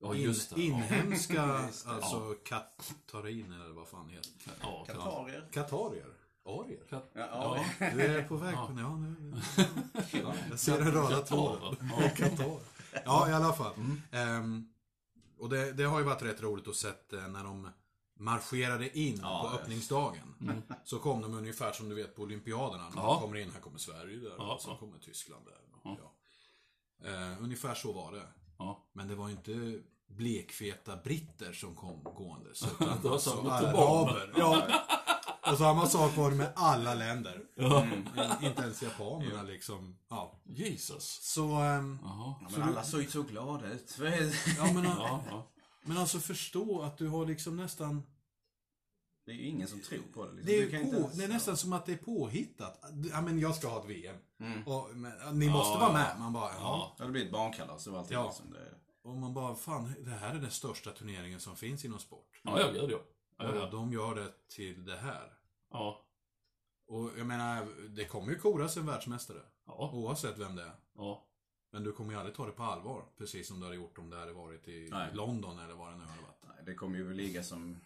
ja, 0.00 0.14
in, 0.14 0.22
just 0.22 0.54
det. 0.54 0.62
inhemska, 0.62 1.62
Just 1.66 1.84
det. 1.84 1.90
alltså 1.90 2.34
katariner 2.44 3.64
eller 3.64 3.74
vad 3.74 3.88
fan 3.88 4.06
det 4.08 4.14
heter. 4.14 4.32
Ja, 4.46 4.84
ja, 4.88 4.94
Qatarier. 4.94 5.48
Katarier? 5.52 6.14
Arier? 6.48 6.82
Ja, 6.88 7.02
ja. 7.12 7.64
ja. 7.80 7.90
Du 7.94 8.02
är 8.02 8.28
på 8.28 8.36
väg 8.36 8.54
Ja. 8.54 8.66
på... 8.66 8.80
Ja, 8.80 8.96
nu, 8.96 9.40
ja, 10.12 10.34
jag 10.50 10.58
ser 10.58 10.78
den 10.78 10.92
röda 10.92 11.20
tråden. 11.20 11.76
Katarer. 12.16 12.60
Ja. 12.92 13.00
Ja, 13.04 13.30
i 13.30 13.32
alla 13.32 13.52
fall. 13.52 13.74
Ehm, 14.12 14.68
och 15.38 15.48
det, 15.48 15.72
det 15.72 15.84
har 15.84 15.98
ju 15.98 16.04
varit 16.04 16.22
rätt 16.22 16.42
roligt 16.42 16.68
att 16.68 16.76
se 16.76 16.88
eh, 16.88 17.28
när 17.28 17.44
de 17.44 17.70
marscherade 18.18 18.98
in 18.98 19.18
Ja, 19.22 19.42
på 19.42 19.48
ja. 19.56 19.60
öppningsdagen. 19.60 20.34
Så 20.84 20.98
kom 20.98 21.22
de 21.22 21.34
ungefär 21.34 21.72
som 21.72 21.88
du 21.88 21.94
vet 21.94 22.16
på 22.16 22.22
olympiaderna. 22.22 22.92
Ja. 22.96 23.02
de 23.02 23.20
kommer 23.20 23.36
in, 23.36 23.50
här 23.50 23.60
kommer 23.60 23.78
Sverige 23.78 24.16
där. 24.16 24.34
Ja, 24.38 24.54
och 24.54 24.60
sen 24.62 24.76
kommer 24.76 24.98
Tyskland 24.98 25.44
där. 25.44 25.54
Ja. 25.84 25.98
Ja. 27.02 27.08
Eh, 27.08 27.42
ungefär 27.42 27.74
så 27.74 27.92
var 27.92 28.12
det. 28.12 28.26
Ja. 28.58 28.88
Men 28.92 29.08
det 29.08 29.14
var 29.14 29.28
ju 29.28 29.34
inte 29.34 29.82
blekfeta 30.06 30.96
britter 30.96 31.52
som 31.52 31.74
kom 31.76 32.02
gåendes. 32.04 32.60
Det 32.78 32.84
Utan 32.84 33.02
var 33.02 33.12
alltså 33.12 33.48
araber. 33.48 34.32
Ja. 34.38 34.62
Och 35.52 35.58
samma 35.58 35.86
sak 35.86 36.16
var 36.16 36.30
det 36.30 36.36
med 36.36 36.52
alla 36.56 36.94
länder. 36.94 37.42
Mm, 37.56 37.92
inte 38.42 38.62
ens 38.62 38.82
japanerna 38.82 39.42
liksom. 39.42 39.98
Ja. 40.08 40.40
Jesus. 40.44 41.18
Så, 41.22 41.42
ehm, 41.54 41.98
Jaha. 42.02 42.34
Ja, 42.40 42.48
men 42.52 42.62
alla 42.62 42.82
såg 42.84 43.00
ju 43.02 43.10
så 43.10 43.22
glada 43.22 43.66
ut. 43.72 43.98
ja 44.58 44.72
men, 44.74 44.84
Ja, 44.84 45.20
ja. 45.30 45.46
Men 45.88 45.96
alltså 45.96 46.18
förstå 46.18 46.82
att 46.82 46.98
du 46.98 47.08
har 47.08 47.26
liksom 47.26 47.56
nästan 47.56 48.02
Det 49.26 49.30
är 49.32 49.36
ju 49.36 49.46
ingen 49.46 49.68
som 49.68 49.80
tror 49.80 50.02
på 50.14 50.26
det. 50.26 50.32
Liksom. 50.32 50.46
Det 50.46 50.62
är, 50.62 50.68
på, 50.90 50.96
ens- 50.96 51.16
det 51.18 51.24
är 51.24 51.28
nästan 51.28 51.56
som 51.56 51.72
att 51.72 51.86
det 51.86 51.92
är 51.92 51.96
påhittat. 51.96 52.84
Ja 53.12 53.20
men 53.20 53.38
jag 53.38 53.54
ska 53.54 53.68
ha 53.68 53.80
ett 53.82 53.88
VM. 53.90 54.16
Mm. 54.40 54.66
Och, 54.68 54.96
men, 54.96 55.38
ni 55.38 55.50
måste 55.50 55.72
Ja, 55.78 55.78
vara 55.80 55.88
ja. 55.88 55.92
med. 55.92 56.16
Man 56.20 56.32
bara, 56.32 56.50
ja. 56.54 56.94
Ja. 56.98 57.04
Det 57.04 57.10
blir 57.12 57.24
ett 57.26 57.32
barnkalas 57.32 57.86
och 57.86 57.98
allting. 57.98 58.14
Ja. 58.14 58.24
Liksom. 58.26 58.50
Det, 58.52 58.74
Och 59.02 59.16
man 59.16 59.34
bara, 59.34 59.54
fan 59.54 59.94
det 60.00 60.10
här 60.10 60.34
är 60.34 60.38
den 60.40 60.50
största 60.50 60.90
turneringen 60.90 61.40
som 61.40 61.56
finns 61.56 61.84
inom 61.84 61.98
sport. 61.98 62.40
Ja, 62.44 62.60
ja, 62.60 62.70
gud 62.72 62.90
ja. 62.90 62.98
Ja, 63.38 63.64
Och 63.64 63.70
de 63.70 63.92
gör 63.92 64.14
det 64.14 64.32
till 64.48 64.84
det 64.84 64.96
här. 64.96 65.32
Ja. 65.70 66.04
Och 66.88 67.10
jag 67.18 67.26
menar, 67.26 67.66
det 67.88 68.04
kommer 68.04 68.32
ju 68.32 68.38
koras 68.38 68.76
en 68.76 68.86
världsmästare. 68.86 69.42
Ja. 69.66 69.90
Oavsett 69.94 70.38
vem 70.38 70.56
det 70.56 70.62
är. 70.62 70.72
Ja. 70.94 71.27
Men 71.70 71.84
du 71.84 71.92
kommer 71.92 72.12
ju 72.12 72.18
aldrig 72.18 72.34
ta 72.36 72.46
det 72.46 72.52
på 72.52 72.62
allvar. 72.62 73.04
Precis 73.18 73.48
som 73.48 73.58
du 73.60 73.64
hade 73.66 73.76
gjort 73.76 73.98
om 73.98 74.10
det 74.10 74.16
hade 74.16 74.32
varit 74.32 74.68
i 74.68 74.88
Nej. 74.90 75.08
London 75.14 75.58
eller 75.58 75.74
vad 75.74 75.92
det 75.92 75.96
nu 75.96 76.04
hade 76.04 76.22
varit. 76.22 76.42
nej, 76.46 76.56
det 76.66 76.74
kommer 76.74 76.98
ju 76.98 77.14
ligga 77.14 77.42
som... 77.42 77.80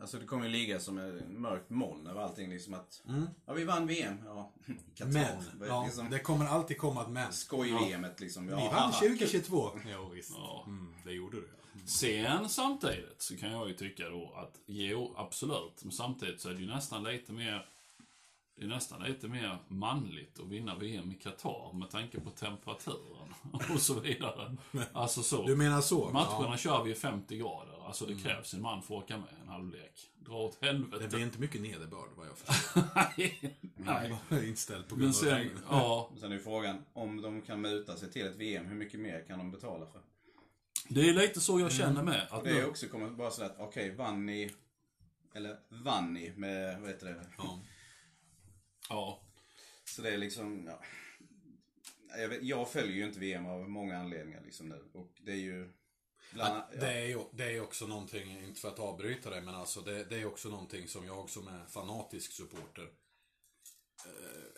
Alltså 0.00 0.18
det 0.18 0.26
kommer 0.26 0.44
ju 0.46 0.50
ligga 0.52 0.80
som 0.80 0.98
ett 0.98 1.28
mörkt 1.28 1.70
moln 1.70 2.06
över 2.06 2.20
allting. 2.20 2.50
Liksom 2.50 2.74
att, 2.74 3.02
Mm. 3.08 3.26
ja 3.46 3.52
vi 3.52 3.64
vann 3.64 3.86
VM. 3.86 4.16
Ja, 4.24 4.52
Qatar. 4.94 5.12
Men, 5.12 5.68
ja, 5.68 5.84
liksom, 5.84 6.10
det 6.10 6.18
kommer 6.18 6.46
alltid 6.46 6.78
komma 6.78 7.02
ett 7.02 7.08
men. 7.08 7.32
Skoj-VMet 7.32 8.20
liksom. 8.20 8.48
Ja, 8.48 8.56
Vi 8.56 8.62
vann 8.62 8.72
haha. 8.72 8.92
2022. 8.92 9.70
Jo, 9.92 10.08
visst. 10.14 10.30
Ja. 10.34 10.64
Mm, 10.66 10.94
det 11.04 11.12
gjorde 11.12 11.36
du. 11.36 11.48
Sen 11.86 12.48
samtidigt 12.48 13.22
så 13.22 13.36
kan 13.36 13.52
jag 13.52 13.68
ju 13.68 13.74
tycka 13.74 14.08
då 14.08 14.32
att, 14.36 14.60
jo 14.66 15.14
absolut, 15.16 15.82
men 15.84 15.92
samtidigt 15.92 16.40
så 16.40 16.48
är 16.48 16.54
det 16.54 16.60
ju 16.60 16.66
nästan 16.66 17.04
lite 17.04 17.32
mer 17.32 17.68
det 18.56 18.64
är 18.64 18.68
nästan 18.68 19.02
lite 19.02 19.28
mer 19.28 19.58
manligt 19.68 20.40
att 20.40 20.48
vinna 20.48 20.74
VM 20.74 21.10
i 21.10 21.14
Qatar 21.14 21.72
med 21.72 21.90
tanke 21.90 22.20
på 22.20 22.30
temperaturen 22.30 23.34
och 23.74 23.80
så 23.82 24.00
vidare. 24.00 24.56
Alltså 24.92 25.22
så. 25.22 25.46
Du 25.46 25.56
menar 25.56 25.80
så? 25.80 26.10
Matcherna 26.10 26.56
kör 26.56 26.84
vi 26.84 26.90
i 26.90 26.94
50 26.94 27.36
grader. 27.38 27.86
Alltså 27.86 28.06
det 28.06 28.14
krävs 28.14 28.54
en 28.54 28.62
man 28.62 28.82
för 28.82 28.98
att 28.98 29.04
åka 29.04 29.16
med 29.18 29.28
en 29.42 29.48
halvlek. 29.48 30.10
Dra 30.18 30.34
åt 30.36 30.60
Det 30.60 30.66
helvete. 30.66 31.08
blir 31.08 31.20
inte 31.22 31.40
mycket 31.40 31.60
nederbörd 31.60 32.08
vad 32.16 32.26
jag 32.26 32.38
förstår. 32.38 32.82
Nej. 33.76 34.18
Nej. 34.28 34.48
Inställd 34.48 34.88
på 34.88 34.94
Men 34.96 35.00
grund 35.02 35.14
av 35.14 35.18
sen, 35.18 35.38
regn. 35.38 35.50
ja. 35.70 36.10
Sen 36.20 36.32
är 36.32 36.36
ju 36.36 36.42
frågan, 36.42 36.84
om 36.92 37.22
de 37.22 37.42
kan 37.42 37.60
muta 37.60 37.96
sig 37.96 38.12
till 38.12 38.26
ett 38.26 38.36
VM, 38.36 38.66
hur 38.66 38.74
mycket 38.76 39.00
mer 39.00 39.24
kan 39.28 39.38
de 39.38 39.50
betala 39.50 39.86
för? 39.86 40.00
Det 40.88 41.08
är 41.08 41.14
lite 41.14 41.40
så 41.40 41.60
jag 41.60 41.72
känner 41.72 42.02
med. 42.02 42.26
Att 42.30 42.44
Det 42.44 42.50
är 42.60 42.68
också 42.68 42.86
kommer 42.88 43.10
bara 43.10 43.30
sådär 43.30 43.48
att, 43.50 43.56
okej, 43.58 43.94
vann 43.94 44.26
ni, 44.26 44.50
eller 45.34 45.56
vann 45.68 46.14
ni 46.14 46.32
med, 46.36 46.80
vad 46.80 46.90
heter 46.90 47.06
det? 47.06 47.26
Ja. 47.38 47.60
Ja. 48.88 49.22
Så 49.84 50.02
det 50.02 50.10
är 50.10 50.18
liksom, 50.18 50.66
ja. 50.66 50.80
Jag, 52.18 52.28
vet, 52.28 52.42
jag 52.42 52.70
följer 52.70 52.96
ju 52.96 53.06
inte 53.06 53.18
VM 53.20 53.46
av 53.46 53.70
många 53.70 53.98
anledningar 53.98 54.42
liksom 54.44 54.68
nu. 54.68 54.84
Och 54.92 55.12
det 55.20 55.32
är 55.32 55.36
ju, 55.36 55.72
bland, 56.32 56.62
ja. 56.72 56.78
Det 56.80 56.92
är 56.92 57.04
ju 57.06 57.24
det 57.32 57.44
är 57.44 57.60
också 57.60 57.86
någonting, 57.86 58.38
inte 58.44 58.60
för 58.60 58.68
att 58.68 58.78
avbryta 58.78 59.30
dig, 59.30 59.40
men 59.42 59.54
alltså 59.54 59.80
det, 59.80 60.04
det 60.04 60.16
är 60.16 60.26
också 60.26 60.48
någonting 60.48 60.88
som 60.88 61.06
jag 61.06 61.30
som 61.30 61.48
är 61.48 61.66
fanatisk 61.66 62.32
supporter. 62.32 62.82
eh, 64.04 64.10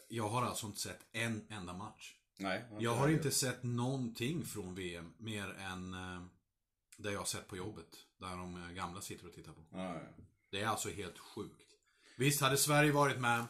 Jag 0.08 0.28
har 0.28 0.42
alltså 0.42 0.66
inte 0.66 0.80
sett 0.80 1.00
en 1.12 1.46
enda 1.50 1.72
match. 1.72 2.14
Nej. 2.38 2.64
Jag 2.78 2.94
har 2.94 3.08
inte 3.08 3.30
sett 3.30 3.62
någonting 3.62 4.44
från 4.44 4.74
VM 4.74 5.12
mer 5.18 5.48
än 5.58 5.94
eh, 5.94 6.22
det 6.96 7.12
jag 7.12 7.18
har 7.18 7.26
sett 7.26 7.48
på 7.48 7.56
jobbet. 7.56 7.96
Där 8.18 8.36
de 8.36 8.62
eh, 8.64 8.70
gamla 8.70 9.00
sitter 9.00 9.26
och 9.26 9.32
tittar 9.34 9.52
på. 9.52 9.64
Ja. 9.72 10.00
Det 10.50 10.60
är 10.60 10.66
alltså 10.66 10.90
helt 10.90 11.18
sjukt. 11.18 11.62
Visst 12.16 12.40
hade 12.40 12.56
Sverige 12.56 12.92
varit 12.92 13.20
med, 13.20 13.44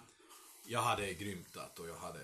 jag 0.68 0.83
hade 0.83 1.14
grymtat 1.14 1.78
och 1.78 1.88
jag 1.88 1.96
hade 1.98 2.20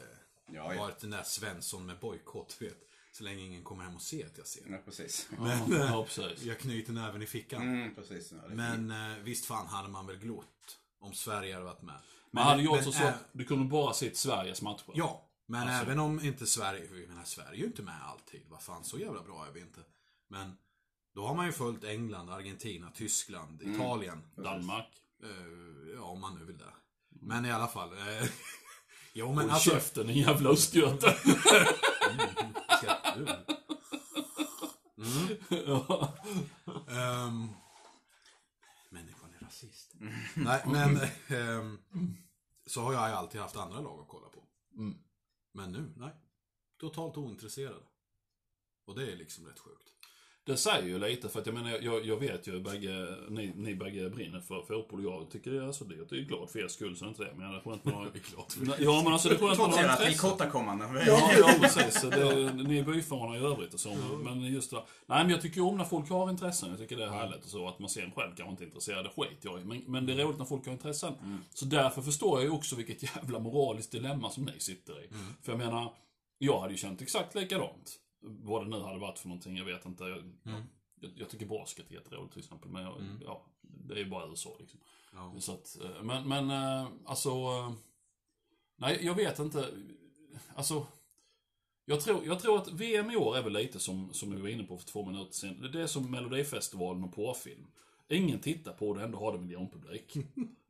Ja, 0.47 0.75
ja. 0.75 0.81
varit 0.81 0.99
den 0.99 1.11
där 1.11 1.23
Svensson 1.23 1.87
med 1.87 1.99
bojkott, 1.99 2.57
vet. 2.61 2.79
Så 3.13 3.25
länge 3.25 3.43
ingen 3.45 3.63
kommer 3.65 3.85
hem 3.85 3.95
och 3.97 4.03
ser 4.03 4.27
att 4.27 4.39
jag 4.39 4.47
ser. 4.47 4.63
ja, 4.71 4.79
precis. 4.85 5.29
Ja, 5.39 5.61
ja, 5.71 6.05
precis. 6.05 6.43
Jag 6.43 6.59
knyter 6.59 6.93
näven 6.93 7.23
i 7.23 7.27
fickan. 7.27 7.63
Mm, 7.63 7.95
precis. 7.95 8.33
Ja, 8.33 8.49
Men 8.55 8.91
eh, 8.91 9.19
visst 9.23 9.45
fan 9.47 9.67
hade 9.67 9.89
man 9.89 10.07
väl 10.07 10.17
glott 10.17 10.79
om 10.99 11.13
Sverige 11.15 11.53
hade 11.55 11.65
varit 11.65 11.83
med. 11.83 11.95
Man 12.31 12.45
hade 12.45 12.63
ju 12.63 12.69
men 12.71 12.79
också 12.79 12.93
så 12.93 13.03
ä- 13.05 13.09
att 13.09 13.25
du 13.33 13.45
kunde 13.45 13.65
bara 13.65 13.93
sett 13.95 14.17
Sveriges 14.17 14.63
matcher. 14.63 14.93
Ja, 14.95 15.29
men 15.47 15.61
Alltså- 15.69 15.83
även 15.83 15.99
om 15.99 16.21
inte 16.25 16.47
Sverige, 16.47 16.85
jag 17.01 17.09
menar 17.09 17.25
Sverige 17.25 17.51
är 17.51 17.57
ju 17.59 17.65
inte 17.67 17.83
med 17.83 18.03
alltid. 18.05 18.41
Vad 18.49 18.63
fan, 18.63 18.85
så 18.85 18.99
jävla 18.99 19.23
bra 19.23 19.47
är 19.47 19.53
vi 19.53 19.61
inte. 19.61 19.81
Men 20.29 20.57
då 21.15 21.27
har 21.27 21.35
man 21.35 21.47
ju 21.47 21.53
följt 21.53 21.85
England, 21.85 22.31
Argentina, 22.31 22.91
Tyskland, 22.95 23.63
Mm. 23.63 23.75
Italien. 23.75 24.23
Danmark. 24.37 24.89
Eh, 25.23 25.29
ja, 25.95 26.01
om 26.03 26.21
man 26.21 26.39
nu 26.39 26.45
vill 26.45 26.59
det. 26.59 26.73
Men 27.25 27.45
i 27.45 27.51
alla 27.53 27.69
fall. 27.69 27.93
Eh, 27.93 28.29
jo, 29.13 29.27
men 29.29 29.37
Håll 29.45 29.51
alltså. 29.51 29.71
käften 29.71 30.07
din 30.07 30.17
jävla 30.17 30.51
östgöte. 30.51 31.13
Ska 32.79 32.97
du? 33.17 33.27
ja. 35.67 36.15
Ehm, 36.89 37.49
människan 38.91 39.35
är 39.41 39.45
rasist. 39.45 39.93
Nej, 40.35 40.63
men 40.67 41.01
ehm, 41.29 41.79
så 42.67 42.81
har 42.83 42.93
jag 42.93 43.03
alltid 43.03 43.41
haft 43.41 43.57
andra 43.57 43.81
lag 43.81 44.01
att 44.01 44.09
kolla 44.09 44.29
på. 44.29 44.45
Mm. 44.77 44.99
Men 45.53 45.73
nu, 45.73 45.93
nej. 45.97 46.11
Totalt 46.81 47.17
ointresserad. 47.17 47.83
Och 48.87 48.95
det 48.95 49.13
är 49.13 49.17
liksom 49.17 49.47
rätt 49.47 49.59
sjukt. 49.59 49.94
Det 50.47 50.57
säger 50.57 50.89
ju 50.89 50.99
lite, 50.99 51.29
för 51.29 51.41
att 51.41 51.47
jag 51.47 51.55
menar, 51.55 51.79
jag, 51.83 52.07
jag 52.07 52.17
vet 52.17 52.47
ju 52.49 52.61
bägge, 52.61 53.17
ni, 53.29 53.53
ni 53.57 53.75
bägge 53.75 54.11
brinner 54.11 54.41
för 54.41 54.63
fotboll. 54.63 55.05
Jag 55.05 55.31
tycker 55.31 55.51
det, 55.51 55.67
alltså 55.67 55.85
det, 55.85 55.95
jag 55.95 56.13
är 56.13 56.23
glad 56.23 56.51
för 56.51 56.59
er 56.59 56.69
skull, 56.69 56.97
så 56.97 57.05
är 57.05 57.09
inte 57.09 57.25
det. 57.25 57.35
Men 57.37 57.51
det 57.53 57.57
är 57.57 57.61
skönt 57.61 57.85
med 57.85 57.95
några... 57.95 58.09
Är 58.09 58.13
det. 58.13 58.85
Ja, 58.85 59.03
men 59.05 59.13
alltså 59.13 59.29
det 59.29 59.35
är 59.35 59.39
skönt 59.39 59.59
med 59.59 59.71
några 59.71 59.97
är 59.97 60.19
kortakommande. 60.19 61.05
Ja, 61.07 61.31
ja 61.39 61.55
precis. 61.61 62.01
Så 62.01 62.11
Det, 62.11 62.53
ni 62.55 62.79
är 62.79 62.85
byfarna 62.85 63.37
i 63.37 63.41
övrigt 63.41 63.75
och 63.75 63.81
så. 63.81 63.95
Men 64.25 64.45
just 64.45 64.71
det. 64.71 64.83
Nej, 65.07 65.23
men 65.25 65.31
jag 65.31 65.43
tycker 65.43 65.57
ju 65.57 65.63
om 65.63 65.79
när 65.79 65.85
folk 65.85 66.11
har 66.11 66.31
intressen. 66.31 66.71
Jag 66.71 66.79
tycker 66.79 66.97
det 66.97 67.05
är 67.05 67.09
härligt 67.09 67.45
och 67.45 67.51
så. 67.51 67.69
Att 67.69 67.79
man 67.79 67.89
sen 67.89 68.11
själv 68.11 68.35
kanske 68.37 68.51
inte 68.51 68.65
är 68.65 68.67
intresserad, 68.67 69.05
det 69.05 69.11
skiter 69.23 69.49
jag 69.49 69.61
i. 69.61 69.65
Men, 69.65 69.83
men 69.87 70.07
det 70.07 70.13
är 70.13 70.17
roligt 70.17 70.39
när 70.39 70.45
folk 70.45 70.67
har 70.67 70.73
intressen. 70.73 71.13
Så 71.55 71.65
därför 71.65 72.03
förstår 72.03 72.39
jag 72.39 72.45
ju 72.45 72.51
också 72.51 72.77
vilket 72.77 73.03
jävla 73.03 73.39
moraliskt 73.39 73.93
dilemma 73.93 74.31
som 74.31 74.45
ni 74.45 74.61
sitter 74.61 75.05
i. 75.05 75.09
För 75.43 75.53
jag 75.53 75.59
menar, 75.59 75.93
jag 76.39 76.61
hade 76.61 76.73
ju 76.73 76.79
känt 76.79 77.03
exakt 77.03 77.35
likadant. 77.35 78.01
Vad 78.25 78.65
det 78.65 78.71
nu 78.71 78.81
hade 78.81 78.99
varit 78.99 79.19
för 79.19 79.29
någonting, 79.29 79.57
jag 79.57 79.65
vet 79.65 79.87
inte. 79.87 80.05
Jag, 80.05 80.23
jag, 81.01 81.11
jag 81.17 81.29
tycker 81.29 81.47
basket 81.47 81.91
är 81.91 81.95
jätteroligt 81.95 82.33
till 82.33 82.43
exempel. 82.43 82.71
Men 82.71 82.83
jag, 82.83 83.03
ja, 83.25 83.47
det 83.61 83.95
är 83.95 83.99
ju 83.99 84.11
bara 84.11 84.29
USA 84.29 84.57
liksom. 84.61 84.81
Ja. 85.13 85.35
Så 85.41 85.53
att, 85.53 85.79
eh, 85.85 86.03
men, 86.03 86.29
men 86.29 86.51
eh, 86.51 86.89
alltså... 87.05 87.29
eh, 87.31 87.73
Nej, 88.77 88.99
jag 89.03 89.15
vet 89.15 89.39
inte. 89.39 89.75
Alltså... 90.55 90.87
Jag 91.87 92.01
tror, 92.01 92.27
jag 92.27 92.41
tror 92.41 92.59
att 92.59 92.73
VM 92.73 93.11
i 93.11 93.17
år 93.17 93.37
är 93.37 93.43
väl 93.43 93.53
lite 93.53 93.81
som, 93.81 94.13
som 94.13 94.35
vi 94.35 94.41
var 94.41 94.49
inne 94.49 94.65
på 94.65 94.79
för 94.79 94.87
två 94.87 95.07
minuter 95.07 95.33
sedan. 95.33 95.71
Det 95.73 95.83
är 95.83 95.87
som 95.87 96.11
Melodifestivalen 96.11 97.05
och 97.05 97.15
porrfilm. 97.15 97.67
Ingen 98.09 98.41
tittar 98.41 98.73
på 98.73 98.95
det, 98.95 99.05
ändå 99.05 99.19
har 99.19 99.33
det 99.33 99.39
miljonpublik. 99.39 100.17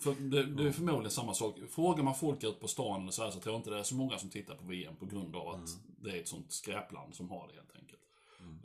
För 0.00 0.14
det, 0.14 0.42
det 0.42 0.68
är 0.68 0.72
förmodligen 0.72 1.10
samma 1.10 1.34
sak. 1.34 1.58
Frågar 1.70 2.02
man 2.04 2.14
folk 2.14 2.44
ut 2.44 2.60
på 2.60 2.68
stan 2.68 3.02
eller 3.02 3.10
så, 3.10 3.22
här, 3.22 3.30
så 3.30 3.40
tror 3.40 3.52
jag 3.54 3.60
inte 3.60 3.70
det 3.70 3.78
är 3.78 3.82
så 3.82 3.94
många 3.94 4.18
som 4.18 4.30
tittar 4.30 4.54
på 4.54 4.64
VM 4.64 4.96
på 4.96 5.06
grund 5.06 5.36
av 5.36 5.48
att 5.48 5.68
det 6.00 6.10
är 6.10 6.20
ett 6.20 6.28
sånt 6.28 6.52
skräpland 6.52 7.14
som 7.14 7.30
har 7.30 7.48
det 7.48 7.54
helt 7.54 7.76
enkelt. 7.76 8.00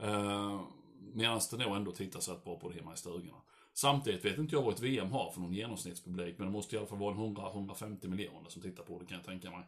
Uh, 0.04 0.62
Medan 1.14 1.40
det 1.52 1.58
nog 1.58 1.76
ändå 1.76 1.92
tittas 1.92 2.30
rätt 2.30 2.44
bra 2.44 2.60
på 2.60 2.70
det 2.70 2.76
hemma 2.76 2.94
i 2.94 2.98
stugorna. 2.98 3.38
Samtidigt 3.74 4.26
vet 4.26 4.38
inte 4.38 4.56
jag 4.56 4.62
vad 4.62 4.74
ett 4.74 4.80
VM 4.80 5.12
har 5.12 5.32
för 5.32 5.42
någon 5.42 5.54
genomsnittspublik, 5.54 6.38
men 6.38 6.48
det 6.48 6.54
måste 6.54 6.76
i 6.76 6.80
alla 6.80 6.88
fall 6.88 6.98
vara 6.98 7.16
en 7.16 7.36
100-150 7.36 8.08
miljoner 8.08 8.50
som 8.50 8.62
tittar 8.62 8.84
på 8.84 9.00
det 9.00 9.06
kan 9.06 9.18
jag 9.18 9.26
tänka 9.26 9.52
mig. 9.52 9.64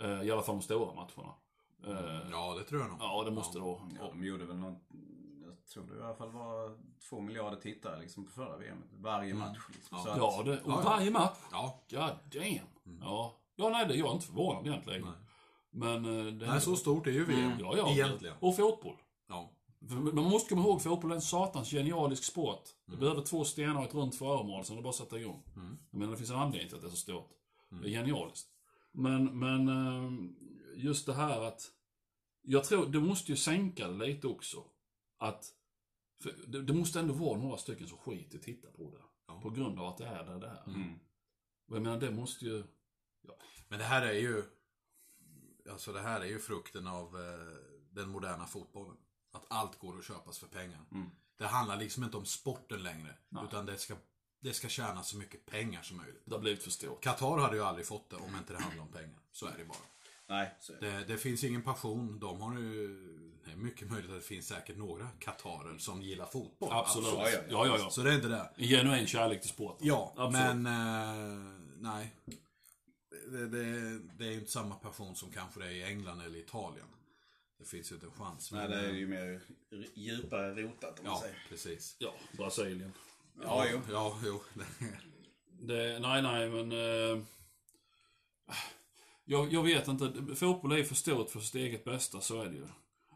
Eh, 0.00 0.22
I 0.22 0.30
alla 0.30 0.42
fall 0.42 0.54
de 0.54 0.62
stora 0.62 0.94
matcherna. 0.94 1.34
Eh, 1.86 2.30
Ja, 2.30 2.54
det 2.58 2.64
tror 2.64 2.80
jag 2.80 2.90
nog. 2.90 2.98
Ja, 3.00 3.24
det 3.24 3.30
måste 3.30 3.58
det 3.58 3.64
vara. 3.64 3.80
Ja, 4.00 4.08
de 4.08 4.24
gjorde 4.24 4.44
väl 4.44 4.56
något, 4.56 4.82
jag 4.90 5.11
tror 5.72 5.84
det 5.86 5.98
i 5.98 6.02
alla 6.02 6.14
fall 6.14 6.30
var 6.30 6.78
två 7.08 7.20
miljarder 7.20 7.56
tittare 7.56 8.00
liksom 8.00 8.24
på 8.24 8.30
förra 8.30 8.56
VM. 8.56 8.82
Varje 9.00 9.34
match. 9.34 9.58
Liksom. 9.74 9.98
Att, 9.98 10.06
Ja, 10.06 10.42
det, 10.44 10.60
och 10.60 10.70
Ja, 10.72 10.80
ja. 10.84 10.90
varje 10.90 11.10
match. 11.10 11.38
Ja. 11.50 11.80
God 11.90 12.40
damn. 12.40 12.98
Ja. 13.00 13.34
ja, 13.56 13.68
nej, 13.68 13.86
det, 13.88 13.94
jag 13.94 14.08
är 14.08 14.12
inte 14.12 14.26
förvånad 14.26 14.66
egentligen. 14.66 15.06
Men... 15.70 16.04
eh, 16.04 16.32
Det, 16.32 16.46
Nej, 16.46 16.60
så 16.60 16.76
stort 16.76 17.06
är 17.06 17.10
ju 17.10 17.24
VM. 17.24 17.52
ja, 17.60 17.74
ja, 17.76 17.90
Egentligen. 17.90 18.36
Och 18.40 18.56
fotboll. 18.56 18.96
Ja. 19.28 19.50
Man 20.12 20.24
måste 20.24 20.54
komma 20.54 20.62
ihåg, 20.68 20.82
fotboll 20.82 21.10
är 21.10 21.14
en 21.14 21.20
satans 21.22 21.70
genialisk 21.70 22.24
sport. 22.24 22.62
Du 22.86 22.96
behöver 22.96 23.22
två 23.22 23.44
stenar 23.44 23.76
och 23.80 23.84
ett 23.84 23.94
runt 23.94 24.14
föremål, 24.14 24.64
sen 24.64 24.74
är 24.76 24.78
det 24.78 24.82
bara 24.82 24.88
att 24.90 24.94
sätta 24.96 25.18
igång. 25.18 25.42
Jag 25.90 25.98
menar, 25.98 26.10
det 26.12 26.16
finns 26.18 26.30
en 26.30 26.36
anledning 26.36 26.68
till 26.68 26.76
att 26.76 26.82
det 26.82 26.88
är 26.88 26.90
så 26.90 26.96
stort. 26.96 27.30
Det 27.70 27.88
är 27.88 27.90
genialiskt. 27.90 28.48
Men, 28.92 29.38
men 29.38 29.68
eh, 29.68 30.12
just 30.76 31.06
det 31.06 31.14
här 31.14 31.40
att... 31.40 31.62
Jag 32.42 32.64
tror, 32.64 32.86
det 32.86 33.00
måste 33.00 33.32
ju 33.32 33.36
sänka 33.36 33.88
det 33.88 34.06
lite 34.06 34.26
också. 34.26 34.64
Att... 35.18 35.44
För 36.22 36.62
det, 36.62 36.72
måste 36.72 37.00
ändå 37.00 37.14
vara 37.14 37.38
några 37.38 37.56
stycken 37.56 37.88
som 37.88 37.98
skiter 37.98 38.38
titta 38.38 38.70
på 38.70 38.90
det. 38.90 39.02
Ja. 39.26 39.40
På 39.40 39.50
grund 39.50 39.78
av 39.78 39.86
att 39.86 39.98
det 39.98 40.06
är 40.06 40.24
där 40.24 40.40
det 40.40 40.46
är. 40.46 40.64
Mm. 40.66 40.94
Och 41.68 41.76
jag 41.76 41.82
menar, 41.82 42.00
det 42.00 42.10
måste 42.10 42.44
ju... 42.44 42.64
Men 43.68 43.78
det 43.78 43.84
här 43.84 44.02
är 44.02 44.12
ju... 44.12 44.44
Alltså 45.70 45.92
det 45.92 46.00
här 46.00 46.20
är 46.20 46.26
ju 46.26 46.38
frukten 46.38 46.86
av 46.86 47.20
eh, 47.20 47.56
den 47.90 48.08
moderna 48.08 48.46
fotbollen. 48.46 48.96
Att 49.32 49.46
allt 49.48 49.78
går 49.78 49.98
att 49.98 50.04
köpas 50.04 50.38
för 50.38 50.46
pengar. 50.46 50.80
Det 51.36 51.46
handlar 51.46 51.76
liksom 51.76 52.04
inte 52.04 52.16
om 52.16 52.24
sporten 52.24 52.82
längre. 52.82 53.14
Utan 53.44 53.66
det 53.66 53.78
ska, 53.78 53.94
det 54.40 54.52
ska 54.52 54.68
tjäna 54.68 55.02
så 55.02 55.16
mycket 55.16 55.46
pengar 55.46 55.82
som 55.82 55.96
möjligt. 55.96 56.22
Det 56.24 56.34
har 56.34 56.40
blivit 56.40 56.62
för 56.62 56.70
stort. 56.70 57.02
Qatar 57.02 57.38
hade 57.38 57.56
ju 57.56 57.62
aldrig 57.62 57.86
fått 57.86 58.10
det 58.10 58.16
om 58.16 58.36
inte 58.38 58.52
det 58.52 58.58
handlade 58.58 58.88
om 58.88 58.92
pengar. 58.92 59.20
Så 59.32 59.46
är 59.46 59.58
det 59.58 59.64
bara. 59.64 59.78
Nej, 60.28 60.58
det. 60.68 60.90
Det, 60.90 61.04
det 61.04 61.18
finns 61.18 61.44
ingen 61.44 61.62
passion. 61.62 62.18
De 62.18 62.40
har 62.40 62.58
ju... 62.58 63.31
Det 63.44 63.52
är 63.52 63.56
mycket 63.56 63.90
möjligt 63.90 64.10
att 64.10 64.16
det 64.16 64.26
finns 64.26 64.46
säkert 64.46 64.76
några 64.76 65.08
Qatarer 65.18 65.78
som 65.78 66.02
gillar 66.02 66.26
fotboll. 66.26 66.68
Absolut. 66.72 67.08
Ja, 67.12 67.30
ja, 67.30 67.38
Ja, 67.38 67.42
ja. 67.50 67.66
ja, 67.66 67.78
ja. 67.78 67.90
Så 67.90 68.02
det 68.02 68.10
är 68.10 68.14
inte 68.14 68.28
det. 68.28 68.50
En 68.56 68.68
genuin 68.68 69.06
kärlek 69.06 69.40
till 69.40 69.50
sporten. 69.50 69.86
Ja, 69.86 70.14
Absolut. 70.16 70.56
men 70.56 70.66
eh, 70.66 71.52
nej. 71.80 72.14
Det, 73.30 73.46
det, 73.48 73.98
det 74.18 74.24
är 74.26 74.30
ju 74.30 74.38
inte 74.38 74.50
samma 74.50 74.74
passion 74.74 75.16
som 75.16 75.30
kanske 75.30 75.60
det 75.60 75.66
är 75.66 75.70
i 75.70 75.82
England 75.82 76.20
eller 76.20 76.38
Italien. 76.38 76.86
Det 77.58 77.64
finns 77.64 77.90
ju 77.90 77.94
inte 77.94 78.06
en 78.06 78.12
chans. 78.12 78.52
Nej, 78.52 78.68
men, 78.68 78.70
det 78.70 78.86
är 78.88 78.92
ju 78.92 79.06
mer 79.06 79.40
djupare 79.94 80.54
rotat 80.62 80.98
om 80.98 81.04
man 81.04 81.12
Ja, 81.14 81.20
säger. 81.20 81.46
precis. 81.48 81.96
Ja, 81.98 82.14
Brasilien. 82.32 82.92
Ja, 83.42 83.66
jo. 83.72 83.80
Ja, 83.90 84.18
jo. 84.24 84.42
Det, 85.60 85.98
nej, 85.98 86.22
nej, 86.22 86.48
men... 86.50 86.72
Eh, 86.72 87.22
jag, 89.24 89.52
jag 89.52 89.62
vet 89.62 89.88
inte. 89.88 90.34
Fotboll 90.36 90.72
är 90.72 90.84
för 90.84 90.94
stort 90.94 91.30
för 91.30 91.40
sitt 91.40 91.54
eget 91.54 91.84
bästa, 91.84 92.20
så 92.20 92.42
är 92.42 92.46
det 92.46 92.54
ju. 92.56 92.66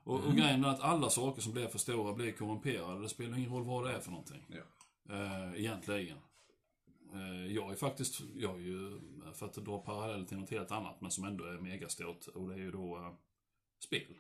Och, 0.07 0.25
och 0.25 0.37
grejen 0.37 0.65
är 0.65 0.69
att 0.69 0.81
alla 0.81 1.11
saker 1.11 1.43
som 1.43 1.53
blir 1.53 1.69
för 1.69 1.79
stora 1.79 2.15
blir 2.15 2.33
korrumperade. 2.33 3.03
Det 3.03 3.09
spelar 3.09 3.39
ingen 3.39 3.53
roll 3.53 3.65
vad 3.65 3.85
det 3.85 3.93
är 3.93 4.01
för 4.01 4.11
någonting. 4.11 4.47
Ja. 4.49 5.15
Eh, 5.15 5.61
egentligen. 5.61 6.19
Eh, 7.13 7.53
jag 7.53 7.73
är 7.73 7.77
faktiskt, 7.77 8.21
jag 8.37 8.55
är 8.55 8.65
ju, 8.65 9.01
för 9.35 9.47
att 9.47 9.55
dra 9.55 9.79
parallell 9.79 10.27
till 10.27 10.39
något 10.39 10.51
helt 10.51 10.71
annat, 10.71 11.01
men 11.01 11.11
som 11.11 11.25
ändå 11.25 11.45
är 11.45 11.59
megastort. 11.59 12.27
Och 12.27 12.49
det 12.49 12.55
är 12.55 12.59
ju 12.59 12.71
då 12.71 12.97
eh, 12.97 13.13
spel. 13.85 14.15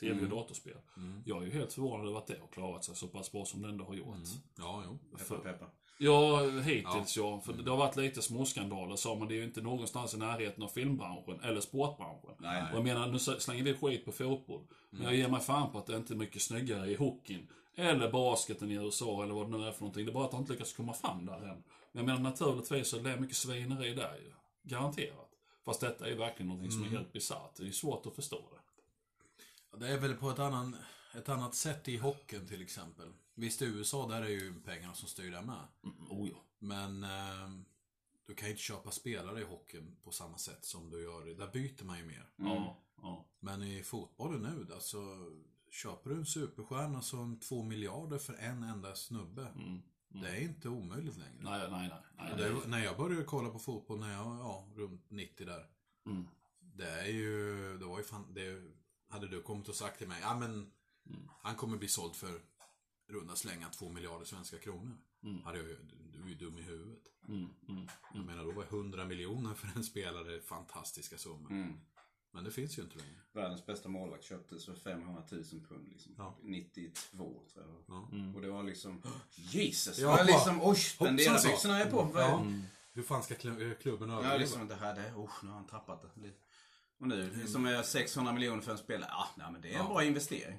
Tv 0.00 0.22
och 0.22 0.28
datorspel. 0.28 0.76
Jag 1.24 1.42
är 1.42 1.46
ju 1.46 1.52
helt 1.52 1.72
förvånad 1.72 2.06
över 2.06 2.18
att 2.18 2.26
det 2.26 2.38
har 2.40 2.48
klarat 2.48 2.84
sig 2.84 2.96
så 2.96 3.08
pass 3.08 3.32
bra 3.32 3.44
som 3.44 3.62
det 3.62 3.68
ändå 3.68 3.84
har 3.84 3.94
gjort. 3.94 4.16
Ja, 4.58 4.82
jo. 4.86 4.98
Peppa, 5.18 5.38
peppa. 5.38 5.66
Ja, 6.00 6.50
hittills 6.50 7.16
ja. 7.16 7.40
För 7.40 7.52
det 7.52 7.70
har 7.70 7.76
varit 7.76 7.96
lite 7.96 8.22
småskandaler 8.22 8.96
sa 8.96 9.14
men 9.14 9.28
det 9.28 9.34
är 9.34 9.36
ju 9.36 9.44
inte 9.44 9.60
någonstans 9.60 10.14
i 10.14 10.18
närheten 10.18 10.62
av 10.62 10.68
filmbranschen 10.68 11.40
eller 11.40 11.60
sportbranschen. 11.60 12.34
Nej. 12.38 12.62
Och 12.72 12.78
jag 12.78 12.84
menar, 12.84 13.06
nu 13.06 13.18
slänger 13.18 13.62
vi 13.62 13.74
skit 13.74 14.04
på 14.04 14.12
fotboll. 14.12 14.66
Men 14.90 15.02
jag 15.02 15.14
ger 15.14 15.28
mig 15.28 15.40
fan 15.40 15.72
på 15.72 15.78
att 15.78 15.86
det 15.86 15.96
inte 15.96 16.14
är 16.14 16.16
mycket 16.16 16.42
snyggare 16.42 16.90
i 16.90 16.94
hockeyn. 16.94 17.48
Eller 17.74 18.10
basketen 18.10 18.70
i 18.70 18.74
USA 18.74 19.22
eller 19.22 19.34
vad 19.34 19.50
det 19.50 19.58
nu 19.58 19.66
är 19.66 19.72
för 19.72 19.80
någonting. 19.80 20.04
Det 20.06 20.10
är 20.10 20.14
bara 20.14 20.24
att 20.24 20.30
de 20.30 20.40
inte 20.40 20.52
lyckats 20.52 20.72
komma 20.72 20.94
fram 20.94 21.26
där 21.26 21.48
än. 21.48 21.62
Men 21.92 22.04
jag 22.04 22.04
menar 22.04 22.20
naturligtvis 22.20 22.88
så 22.88 22.96
är 22.96 23.02
det 23.02 23.20
mycket 23.20 23.36
svineri 23.36 23.94
där 23.94 24.16
ju. 24.16 24.32
Garanterat. 24.62 25.30
Fast 25.64 25.80
detta 25.80 26.06
är 26.06 26.10
ju 26.10 26.16
verkligen 26.16 26.48
någonting 26.48 26.70
som 26.70 26.84
är 26.84 26.88
helt 26.88 27.12
bisarrt. 27.12 27.56
Det 27.56 27.66
är 27.66 27.70
svårt 27.70 28.06
att 28.06 28.14
förstå 28.14 28.40
det. 28.50 28.58
Det 29.78 29.88
är 29.88 29.98
väl 29.98 30.14
på 30.14 30.30
ett, 30.30 30.38
annan, 30.38 30.76
ett 31.16 31.28
annat 31.28 31.54
sätt 31.54 31.88
i 31.88 31.96
hockeyn 31.96 32.48
till 32.48 32.62
exempel. 32.62 33.12
Visst 33.38 33.62
i 33.62 33.64
USA 33.64 34.08
där 34.08 34.22
är 34.22 34.28
ju 34.28 34.60
pengarna 34.60 34.94
som 34.94 35.08
styr 35.08 35.30
där 35.30 35.42
med. 35.42 35.66
Mm, 35.84 35.96
oh 36.10 36.28
ja. 36.28 36.44
Men 36.58 37.04
eh, 37.04 37.48
du 38.26 38.34
kan 38.34 38.48
ju 38.48 38.50
inte 38.52 38.62
köpa 38.62 38.90
spelare 38.90 39.40
i 39.40 39.44
hockeyn 39.44 39.96
på 40.04 40.10
samma 40.10 40.38
sätt 40.38 40.64
som 40.64 40.90
du 40.90 41.02
gör. 41.02 41.38
Där 41.38 41.52
byter 41.52 41.84
man 41.84 41.98
ju 41.98 42.06
mer. 42.06 42.30
Ja, 42.36 42.82
ja. 43.02 43.26
Men 43.40 43.62
i 43.62 43.82
fotbollen 43.82 44.42
nu, 44.42 44.74
alltså 44.74 44.98
köper 45.70 46.10
du 46.10 46.16
en 46.16 46.26
superstjärna 46.26 47.02
som 47.02 47.40
två 47.40 47.62
miljarder 47.62 48.18
för 48.18 48.34
en 48.34 48.62
enda 48.62 48.94
snubbe. 48.94 49.46
Det 50.08 50.28
är 50.28 50.40
inte 50.40 50.68
omöjligt 50.68 51.16
längre. 51.16 51.38
Nej, 51.40 51.70
nej, 51.70 51.88
nej. 51.88 52.02
nej 52.16 52.34
Det, 52.36 52.68
när 52.68 52.84
jag 52.84 52.96
började 52.96 53.24
kolla 53.24 53.50
på 53.50 53.58
fotboll 53.58 54.00
när 54.00 54.12
jag 54.12 54.24
var 54.24 54.36
ja, 54.36 54.68
runt 54.74 55.10
90 55.10 55.46
där. 55.46 55.66
Mm. 56.06 56.26
Det 56.60 56.90
är 56.90 57.12
ju, 57.12 57.78
det 57.78 57.84
var 57.84 57.98
ju 57.98 58.04
fan, 58.04 58.34
det 58.34 58.62
hade 59.08 59.28
du 59.28 59.42
kommit 59.42 59.68
och 59.68 59.74
sagt 59.74 59.98
till 59.98 60.08
mig, 60.08 60.18
ja 60.22 60.38
men 60.38 60.70
han 61.42 61.56
kommer 61.56 61.76
bli 61.76 61.88
såld 61.88 62.16
för 62.16 62.40
runda 63.08 63.36
slänga 63.36 63.68
två 63.68 63.88
miljarder 63.88 64.24
svenska 64.24 64.58
kronor. 64.58 64.96
Hade 65.44 65.58
jag, 65.58 65.66
du 66.12 66.22
är 66.24 66.28
ju 66.28 66.34
dum 66.34 66.58
i 66.58 66.62
huvudet. 66.62 67.02
Mm, 67.28 67.48
mm. 67.68 67.88
Jag 68.14 68.24
menar, 68.24 68.44
då 68.44 68.50
var 68.52 68.62
100 68.64 69.04
miljoner 69.04 69.54
för 69.54 69.68
en 69.76 69.84
spelare 69.84 70.40
fantastiska 70.40 71.18
summor. 71.18 71.50
Mm. 71.50 71.80
Men 72.30 72.44
det 72.44 72.50
finns 72.50 72.78
ju 72.78 72.82
inte 72.82 72.98
längre. 72.98 73.20
Världens 73.32 73.66
bästa 73.66 73.88
målvakt 73.88 74.24
köptes 74.24 74.64
för 74.66 74.74
500 74.74 75.22
000 75.30 75.44
pund. 75.68 75.88
Liksom. 75.88 76.14
Ja. 76.18 76.38
92 76.42 77.42
tror 77.52 77.64
jag. 77.66 77.84
Ja. 77.88 78.08
Och 78.34 78.40
det 78.40 78.48
var 78.50 78.62
liksom, 78.62 79.02
Jesus! 79.30 79.98
Ja, 79.98 80.08
Ja, 80.10 80.16
bara, 80.16 80.22
liksom, 80.24 80.54
oj, 80.56 80.66
hoppsan 80.66 81.18
spenderarbyxorna 81.18 81.78
är 81.78 81.90
på. 81.90 82.10
Ja. 82.14 82.46
Hur 82.92 83.02
fan 83.02 83.22
ska 83.22 83.34
klu- 83.34 83.74
klubben 83.74 84.08
Ja, 84.08 84.14
överleva? 84.18 84.36
liksom 84.38 84.68
det 84.68 84.74
här, 84.74 84.94
det, 84.94 85.12
usch, 85.16 85.44
nu 85.44 85.48
har 85.50 85.56
han 85.56 85.66
tappat 85.66 86.02
det. 86.02 86.30
Och 87.00 87.08
nu, 87.08 87.46
som 87.46 87.66
är 87.66 87.82
600 87.82 88.32
miljoner 88.32 88.62
för 88.62 88.72
en 88.72 88.78
spelare, 88.78 89.10
ja, 89.10 89.28
nej, 89.36 89.52
men 89.52 89.60
det 89.60 89.74
är 89.74 89.78
en 89.78 89.86
bra 89.86 90.04
investering. 90.04 90.58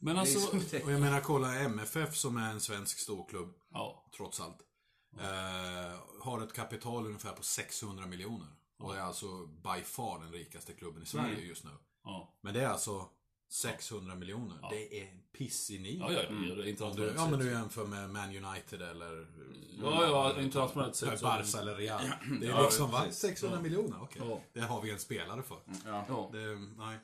Men 0.00 0.18
alltså... 0.18 0.56
Och 0.84 0.92
jag 0.92 1.00
menar, 1.00 1.20
kolla 1.20 1.54
MFF 1.54 2.16
som 2.16 2.36
är 2.36 2.50
en 2.50 2.60
svensk 2.60 2.98
storklubb, 2.98 3.54
Ja. 3.70 4.10
trots 4.16 4.40
allt. 4.40 4.58
Eh, 5.20 5.98
har 6.22 6.42
ett 6.42 6.52
kapital 6.52 7.06
ungefär 7.06 7.32
på 7.32 7.42
600 7.42 8.06
miljoner. 8.06 8.48
Och 8.78 8.96
är 8.96 9.00
alltså 9.00 9.46
by 9.46 9.82
far 9.84 10.18
den 10.20 10.32
rikaste 10.32 10.72
klubben 10.72 11.02
i 11.02 11.06
Sverige 11.06 11.40
just 11.46 11.64
nu. 11.64 11.70
Ja. 12.04 12.38
Men 12.42 12.54
det 12.54 12.60
är 12.62 12.68
alltså 12.68 13.08
600 13.52 14.14
miljoner. 14.14 14.58
Ja. 14.62 14.68
Det 14.70 15.00
är 15.02 15.08
piss 15.38 15.70
i 15.70 15.78
ni. 15.78 15.96
Ja, 15.98 16.12
ja, 16.12 16.22
ja, 16.22 16.28
det 16.30 16.34
är 16.46 16.50
Om 16.52 16.56
du, 16.56 16.68
internationellt 16.68 17.12
ja, 17.16 17.28
men 17.30 17.38
du 17.38 17.50
jämför 17.50 17.86
med 17.86 18.10
Man 18.10 18.44
United 18.44 18.82
eller... 18.82 19.26
Ja, 19.82 20.04
ja, 20.34 20.40
internationellt 20.42 20.96
sett 20.96 21.20
Barca 21.22 21.58
eller 21.60 21.74
Real. 21.74 22.00
Det 22.40 22.46
är 22.46 22.50
Ja, 22.50 22.62
liksom, 22.62 22.90
va? 22.90 23.00
precis. 23.00 23.20
600 23.20 23.60
miljoner? 23.60 24.02
Okej. 24.02 24.22
Ja. 24.28 24.40
Det 24.52 24.60
har 24.60 24.82
vi 24.82 24.90
en 24.90 24.98
spelare 24.98 25.42
för. 25.42 25.58
Ja. 25.84 26.04
Ja. 26.08 26.28
Det, 26.32 26.54
nej. 26.76 26.98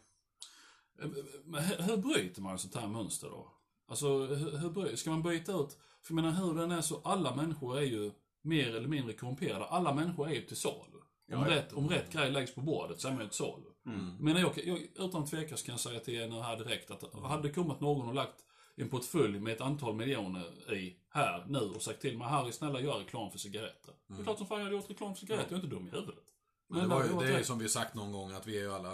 Men 1.45 1.63
hur, 1.63 1.97
bryter 1.97 2.43
man 2.43 2.55
ett 2.55 2.61
sånt 2.61 2.75
här 2.75 2.89
mönster 2.89 3.29
då? 3.29 3.51
Alltså, 3.89 4.09
hur, 4.27 4.59
hur 4.59 4.97
ska 4.97 5.11
man 5.11 5.23
byta 5.23 5.53
ut? 5.53 5.79
För 6.03 6.15
jag 6.15 6.15
menar, 6.15 6.31
hur 6.31 6.55
den 6.55 6.71
är 6.71 6.81
så, 6.81 7.01
alla 7.05 7.35
människor 7.35 7.79
är 7.79 7.83
ju 7.83 8.13
mer 8.43 8.75
eller 8.77 8.89
mindre 8.89 9.13
korrumperade. 9.13 9.65
Alla 9.65 9.95
människor 9.95 10.29
är 10.29 10.35
ju 10.35 10.43
till 10.43 10.57
salu. 10.57 10.75
Om, 10.97 11.03
Ja, 11.27 11.51
rätt, 11.51 11.73
om 11.73 11.89
rätt 11.89 12.13
grej 12.13 12.31
läggs 12.31 12.55
på 12.55 12.61
bordet 12.61 13.01
så 13.01 13.09
är 13.09 13.13
man 13.13 13.21
ju 13.23 13.29
till 13.29 13.37
salu. 13.37 13.65
Mm. 13.87 14.17
Men 14.21 14.37
jag, 14.37 14.53
jag, 14.65 14.79
utan 14.79 15.27
tvekan 15.27 15.59
kan 15.59 15.73
jag 15.73 15.81
säga 15.81 16.01
till 16.01 16.15
er 16.15 16.29
nu 16.29 16.41
här 16.41 16.57
direkt 16.57 16.91
att 16.91 17.15
hade 17.23 17.49
det 17.49 17.55
kommit 17.55 17.81
någon 17.81 18.09
och 18.09 18.15
lagt 18.15 18.45
en 18.77 18.89
portfölj 18.89 19.41
med 19.41 19.53
ett 19.53 19.61
antal 19.61 19.95
miljoner 19.95 20.75
i 20.75 20.97
här 21.11 21.45
nu 21.49 21.59
och 21.59 21.83
sagt 21.83 22.01
till 22.01 22.19
mig 22.19 22.29
Harry 22.29 22.53
snälla 22.53 22.81
gör 22.81 22.99
reklam 22.99 23.31
för 23.31 23.39
cigaretter. 23.39 23.95
Det 24.07 24.21
är 24.21 24.25
klart 24.25 24.39
som 24.39 24.47
fan 24.47 24.59
jag 24.59 24.65
hade 24.65 24.77
gjort 24.77 24.91
reklam 24.91 25.15
för 25.15 25.21
cigaretter, 25.21 25.47
jag 25.51 25.59
är 25.61 25.65
inte 25.65 25.77
dum 25.77 25.87
i 25.89 25.91
huvudet. 25.91 26.25
Men 26.69 26.79
det, 26.81 26.87
Men 26.87 26.97
var, 26.97 27.05
hade 27.05 27.25
ju- 27.25 27.29
det 27.29 27.35
är 27.35 27.39
ju 27.39 27.45
som 27.45 27.59
vi 27.59 27.69
sagt 27.69 27.95
någon 27.95 28.13
gång 28.13 28.33
att 28.33 28.47
vi 28.47 28.57
är 28.57 28.63
ju 28.63 28.73
alla 28.75 28.91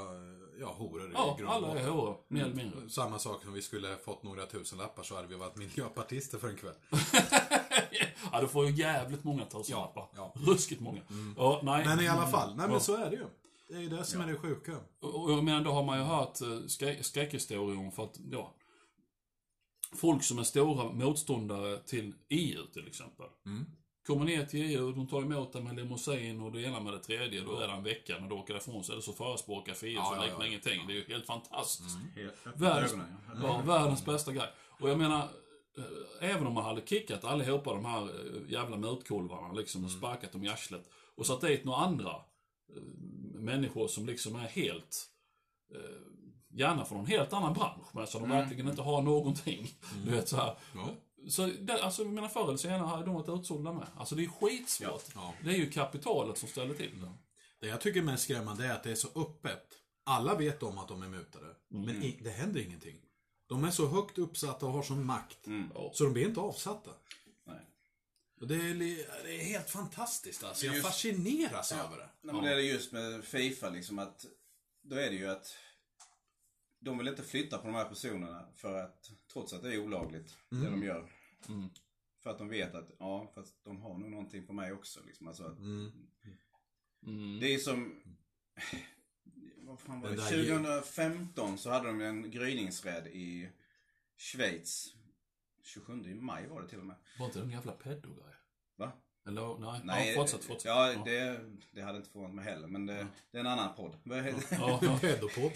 ja, 0.61 0.75
horor 0.79 1.11
Ja, 1.15 1.35
i 1.39 1.41
grund 1.41 1.53
alla 1.53 1.79
är 1.81 1.89
horor, 1.89 2.17
mer 2.29 2.45
eller 2.45 2.55
mindre. 2.55 2.89
Samma 2.89 3.19
sak 3.19 3.43
som 3.45 3.53
vi 3.53 3.63
skulle 3.63 3.97
fått 3.97 4.23
några 4.23 4.47
tusen 4.47 4.79
lappar 4.79 5.03
så 5.03 5.17
hade 5.17 5.29
vi 5.29 5.35
varit 5.35 5.57
miljöpartister 5.57 6.39
för 6.39 6.49
en 6.49 6.57
kväll. 6.57 6.75
ja, 8.33 8.41
du 8.41 8.49
får 8.49 8.67
ju 8.67 8.73
jävligt 8.73 9.25
många 9.25 9.45
tusenlappar. 9.45 10.09
Ja, 10.17 10.35
Ruskigt 10.37 10.81
många. 10.81 11.01
Ja, 11.37 11.61
nej. 11.63 11.85
Men 11.87 12.01
i 12.01 12.09
alla 12.09 12.27
fall, 12.27 12.49
nej 12.49 12.67
men 12.67 12.73
Ja. 12.75 12.81
så 12.81 12.95
är 12.97 13.11
det 13.11 13.17
ju. 13.17 13.25
Det 13.69 13.75
är 13.77 13.81
ju 13.81 13.89
det 13.89 14.05
som 14.05 14.21
är 14.21 14.27
det 14.27 14.37
sjuka. 14.37 14.77
Och 15.01 15.33
jag 15.33 15.45
menar, 15.45 15.65
då 15.65 15.71
har 15.73 15.83
man 15.85 15.99
ju 15.99 16.05
hört 16.05 16.41
eh, 16.41 16.47
skrä- 16.47 17.03
skräckhistorier 17.03 17.79
om 17.79 17.93
för 17.93 18.05
att, 18.05 18.19
ja. 18.31 18.55
Folk 19.97 20.23
som 20.25 20.39
är 20.39 20.43
stora 20.43 20.93
motståndare 20.93 21.79
till 21.79 22.15
EU 22.29 22.67
till 22.73 22.87
exempel. 22.89 23.27
Mm. 23.47 23.67
Kommer 24.07 24.25
ner 24.25 24.45
till 24.45 24.63
EU, 24.63 24.93
de 24.93 25.09
tar 25.09 25.23
emot 25.23 25.53
dig 25.53 25.63
med 25.63 25.77
limousin 25.77 26.41
och 26.41 26.53
det 26.53 26.63
ena 26.63 26.81
med 26.81 26.93
det 26.93 26.99
tredje. 26.99 27.41
Då 27.41 27.59
är 27.59 27.69
det 27.69 27.73
en 27.73 27.83
vecka 27.83 28.19
när 28.21 28.29
du 28.29 28.35
åker 28.35 28.55
därifrån 28.55 28.85
så 28.85 28.93
är 28.93 28.97
det 28.97 29.03
så 29.03 29.13
förespråkar 29.13 29.75
för 29.75 29.87
EU 29.87 29.93
Ja, 29.95 30.05
så 30.05 30.15
ja, 30.17 30.23
liknar 30.23 30.41
ja. 30.41 30.47
ingenting. 30.47 30.87
Det 30.87 30.93
är 30.93 30.95
ju 30.95 31.05
helt 31.09 31.27
fantastiskt. 31.27 31.99
Öppet 32.47 32.61
Världens, 32.61 32.95
ja. 33.43 33.63
världens 33.67 34.05
bästa 34.05 34.33
grej. 34.33 34.49
Och 34.81 34.91
jag 34.91 34.99
menar, 34.99 35.29
eh, 35.79 36.31
även 36.31 36.47
om 36.47 36.55
man 36.55 36.65
hade 36.65 36.87
kickat 36.87 37.25
allihopa 37.25 37.75
de 37.75 37.85
här 37.85 38.03
eh, 38.03 38.51
jävla 38.53 38.77
motkolvarna 38.77 39.53
liksom 39.53 39.85
och 39.85 39.91
sparkat 39.91 40.33
dem 40.33 40.45
i 40.45 40.49
arslet 40.49 40.91
och 41.17 41.27
satt 41.27 41.41
dit 41.41 41.65
några 41.65 41.79
andra 41.79 42.11
eh, 42.11 42.83
människor 43.35 43.89
som 43.89 44.07
liksom 44.07 44.37
är 44.37 44.49
helt, 44.49 45.07
gärna 46.49 46.85
från 46.85 46.99
en 46.99 47.07
helt 47.07 47.33
annan 47.33 47.55
bransch, 47.55 47.87
men 47.93 48.07
så 48.07 48.19
de 48.19 48.29
verkligen 48.29 48.69
inte 48.69 48.83
har 48.83 49.03
någonting. 49.03 49.69
Du 50.05 50.11
vet 50.11 50.29
så 50.29 50.37
här. 50.37 50.57
Ja. 50.75 50.89
Så 51.29 51.47
det, 51.47 51.83
alltså, 51.83 52.03
jag 52.03 52.13
menar 52.13 52.29
förr 52.29 52.49
eller 52.49 52.57
senare 52.57 52.87
hade 52.87 53.05
de 53.05 53.15
varit 53.15 53.41
utsålda 53.41 53.73
med. 53.73 53.87
Alltså 53.97 54.15
det 54.15 54.25
är 54.25 54.29
skitsvårt. 54.29 55.05
Ja. 55.15 55.35
Det 55.45 55.51
är 55.51 55.57
ju 55.57 55.71
kapitalet 55.71 56.39
som 56.39 56.49
ställer 56.49 56.75
till 56.75 57.01
det. 57.01 57.13
Det 57.61 57.67
jag 57.67 57.81
tycker 57.81 58.01
är 58.01 58.05
mest 58.05 58.25
skrämmande 58.25 58.67
är 58.67 58.73
att 58.73 58.83
det 58.83 58.91
är 58.91 58.95
så 58.95 59.09
öppet. 59.15 59.67
Alla 60.05 60.35
vet 60.35 60.63
om 60.63 60.79
att 60.79 60.89
de 60.89 61.03
är 61.03 61.09
mutade. 61.09 61.47
Men 61.69 62.03
i, 62.03 62.21
det 62.23 62.31
händer 62.31 62.61
ingenting. 62.61 63.01
De 63.47 63.65
är 63.65 63.71
så 63.71 63.87
högt 63.87 64.19
uppsatta 64.19 64.67
och 64.67 64.73
har 64.73 64.83
sån 64.83 65.07
makt. 65.07 65.39
Ja. 65.75 65.91
Så 65.95 66.05
de 66.05 66.13
blir 66.13 66.27
inte 66.27 66.41
avsatta. 66.41 66.91
Nej. 67.47 67.61
Och 68.41 68.47
det, 68.49 68.55
är, 68.55 68.75
det 69.25 69.35
är 69.35 69.45
helt 69.45 69.71
fantastiskt 69.71 70.45
alltså. 70.45 70.67
Jag 70.67 70.75
Just- 70.75 70.87
fascineras 70.87 71.73
över 71.73 71.97
det. 71.97 72.09
Nej, 72.23 72.35
men 72.35 72.45
det 72.45 72.51
är 72.53 72.57
det 72.57 72.63
just 72.63 72.93
med 72.93 73.25
Fifa 73.25 73.69
liksom 73.71 73.99
att 73.99 74.27
då 74.83 74.97
är 74.97 75.11
det 75.11 75.17
ju 75.17 75.29
att 75.29 75.57
de 76.81 76.99
vill 76.99 77.09
inte 77.09 77.23
flytta 77.23 77.59
på 77.59 77.67
de 77.67 77.75
här 77.75 77.85
personerna 77.85 78.47
för 78.57 78.75
att 78.83 79.11
trots 79.33 79.53
att 79.53 79.63
det 79.63 79.75
är 79.75 79.79
olagligt 79.81 80.37
det 80.49 80.71
de 80.71 80.83
gör. 80.83 81.13
Mm. 81.49 81.69
För 82.23 82.31
att 82.31 82.39
de 82.39 82.49
vet 82.49 82.75
att 82.75 82.91
ja, 82.99 83.33
fast 83.35 83.65
de 83.65 83.81
har 83.83 83.99
nog 83.99 84.11
någonting 84.11 84.47
på 84.47 84.53
mig 84.53 84.73
också. 84.73 85.01
Liksom. 85.07 85.29
Alltså, 85.29 85.45
att 85.45 85.59
Mm. 85.59 85.93
Mm. 87.07 87.41
Det 87.41 87.55
är 87.55 87.59
som 87.59 88.01
vad 89.57 89.81
fan 89.81 90.01
var 90.01 90.11
det? 90.11 90.17
där 90.17 90.37
ju- 90.37 90.47
2015 90.47 91.59
så 91.59 91.71
hade 91.71 91.87
de 91.87 92.01
en 92.01 92.31
gryningsräd 92.31 93.07
i 93.07 93.49
Schweiz. 94.17 94.95
27 95.63 96.15
maj 96.21 96.47
var 96.47 96.63
det 96.63 96.69
till 96.69 96.79
och 96.79 96.87
med. 96.87 96.97
Var 97.19 97.27
inte 97.27 97.39
det 97.39 97.45
en 97.45 97.51
jävla 97.51 97.73
pedo-grej? 97.73 98.35
Va? 98.77 98.93
Eller, 99.27 99.59
nej. 99.59 99.81
Nej, 99.85 100.09
ja, 100.09 100.15
fortsätt, 100.15 100.45
fortsätt. 100.45 100.65
Ja, 100.65 100.95
det, 101.05 101.41
det 101.73 101.81
hade 101.83 101.99
inte 101.99 102.11
förvånat 102.11 102.35
mig 102.35 102.45
heller. 102.45 102.69
Men 102.69 102.87
det, 102.87 103.07
det 103.31 103.37
är 103.39 103.41
en 103.41 103.47
annan 103.47 103.75
podd. 103.75 103.97
Ja, 104.03 104.17
ja. 104.83 104.99
Pedopod. 105.01 105.53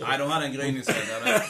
Nej, 0.00 0.18
de 0.18 0.30
hade 0.30 0.46
en 0.46 0.52
gryningsrädd 0.52 1.08
där 1.08 1.24
det 1.24 1.40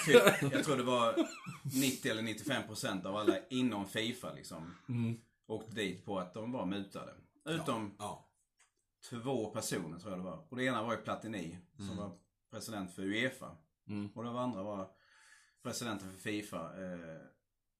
typ, 0.40 0.52
jag 0.52 0.64
tror 0.64 0.76
det 0.76 0.82
var 0.82 1.28
90 1.64 2.10
eller 2.10 2.22
95 2.22 2.62
procent 2.66 3.06
av 3.06 3.16
alla 3.16 3.36
inom 3.50 3.86
Fifa 3.88 4.32
liksom 4.32 4.74
Mm. 4.88 5.16
åkte 5.46 5.72
dit 5.74 6.04
på 6.04 6.18
att 6.18 6.34
de 6.34 6.52
var 6.52 6.66
mutade. 6.66 7.12
Utom 7.48 7.94
Ja. 7.98 8.28
två 9.10 9.46
personer 9.46 9.98
tror 9.98 10.12
jag 10.12 10.18
det 10.20 10.24
var. 10.24 10.44
Och 10.48 10.56
det 10.56 10.64
ena 10.64 10.82
var 10.82 10.92
ju 10.92 10.98
Platini 10.98 11.58
som 11.76 11.96
var 11.96 12.10
president 12.50 12.94
för 12.94 13.02
Uefa. 13.02 13.56
Mm. 13.88 14.10
Och 14.14 14.24
det 14.24 14.30
andra 14.40 14.62
var 14.62 14.88
presidenten 15.62 16.10
för 16.12 16.18
Fifa, 16.18 16.56
eh, 16.58 17.20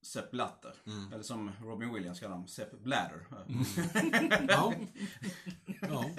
Sepp 0.03 0.31
Blatter. 0.31 0.75
Eller 1.13 1.23
som 1.23 1.51
Robin 1.63 1.93
Williams 1.95 2.21
kallar 2.21 2.33
honom, 2.33 2.49
Sepp 2.49 2.83
Blatter. 2.83 3.27
Ja. 4.49 4.75
ja. 5.81 6.11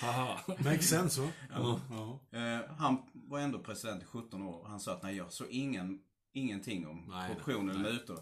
Haha. 0.00 0.40
Makes 0.58 0.88
sense 0.88 1.20
va? 1.20 1.28
Ja. 1.50 1.80
ja. 1.90 2.38
Eh, 2.38 2.70
han 2.76 3.02
var 3.12 3.38
ändå 3.40 3.58
president 3.58 4.02
i 4.02 4.06
17 4.06 4.42
år 4.42 4.58
och 4.60 4.68
han 4.70 4.80
sa 4.80 4.92
att 4.92 5.02
nej, 5.02 5.16
jag 5.16 5.32
såg 5.32 5.48
ingen, 5.48 6.00
ingenting 6.32 6.86
om 6.86 7.04
Nej, 7.08 7.28
korruption 7.28 7.70
eller 7.70 7.92
mutor. 7.92 8.18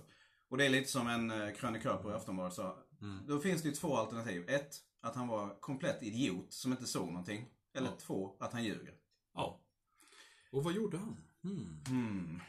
Och 0.48 0.56
det 0.58 0.66
är 0.66 0.70
lite 0.70 0.90
som 0.90 1.08
en 1.08 1.30
eh, 1.30 1.54
krönikör 1.54 1.96
på 1.96 2.10
Aftonbladet 2.10 2.54
sa. 2.54 2.76
Mm. 3.00 3.26
Då 3.26 3.38
finns 3.40 3.62
det 3.62 3.68
ju 3.68 3.74
två 3.74 3.96
alternativ. 3.96 4.48
Ett, 4.50 4.76
att 5.00 5.14
han 5.16 5.28
var 5.28 5.60
komplett 5.60 6.02
idiot 6.02 6.52
som 6.52 6.72
inte 6.72 6.86
såg 6.86 7.06
någonting. 7.08 7.46
Eller 7.74 7.88
Ja. 7.88 7.96
två, 7.98 8.36
att 8.40 8.52
han 8.52 8.64
ljuger. 8.64 8.94
Ja. 9.34 9.60
Och 10.52 10.64
vad 10.64 10.72
gjorde 10.74 10.98
han? 10.98 11.16
Hmm. 11.42 11.82
Hmm. 11.88 12.40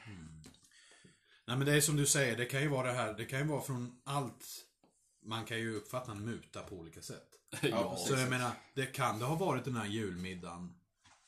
Nej 1.47 1.57
men 1.57 1.65
det 1.65 1.73
är 1.73 1.81
som 1.81 1.95
du 1.95 2.05
säger, 2.05 2.37
det 2.37 2.45
kan 2.45 2.61
ju 2.61 2.67
vara 2.67 2.87
det 2.87 2.93
här, 2.93 3.13
det 3.13 3.25
kan 3.25 3.39
ju 3.39 3.45
vara 3.45 3.61
från 3.61 3.99
allt. 4.03 4.45
Man 5.25 5.45
kan 5.45 5.57
ju 5.57 5.75
uppfatta 5.75 6.11
en 6.11 6.25
muta 6.25 6.61
på 6.63 6.75
olika 6.75 7.01
sätt. 7.01 7.23
Ja. 7.61 7.95
Så 7.97 8.13
jag 8.13 8.29
menar, 8.29 8.51
det 8.73 8.85
kan 8.85 9.19
det 9.19 9.25
ha 9.25 9.35
varit 9.35 9.65
den 9.65 9.75
här 9.75 9.85
julmiddagen. 9.87 10.73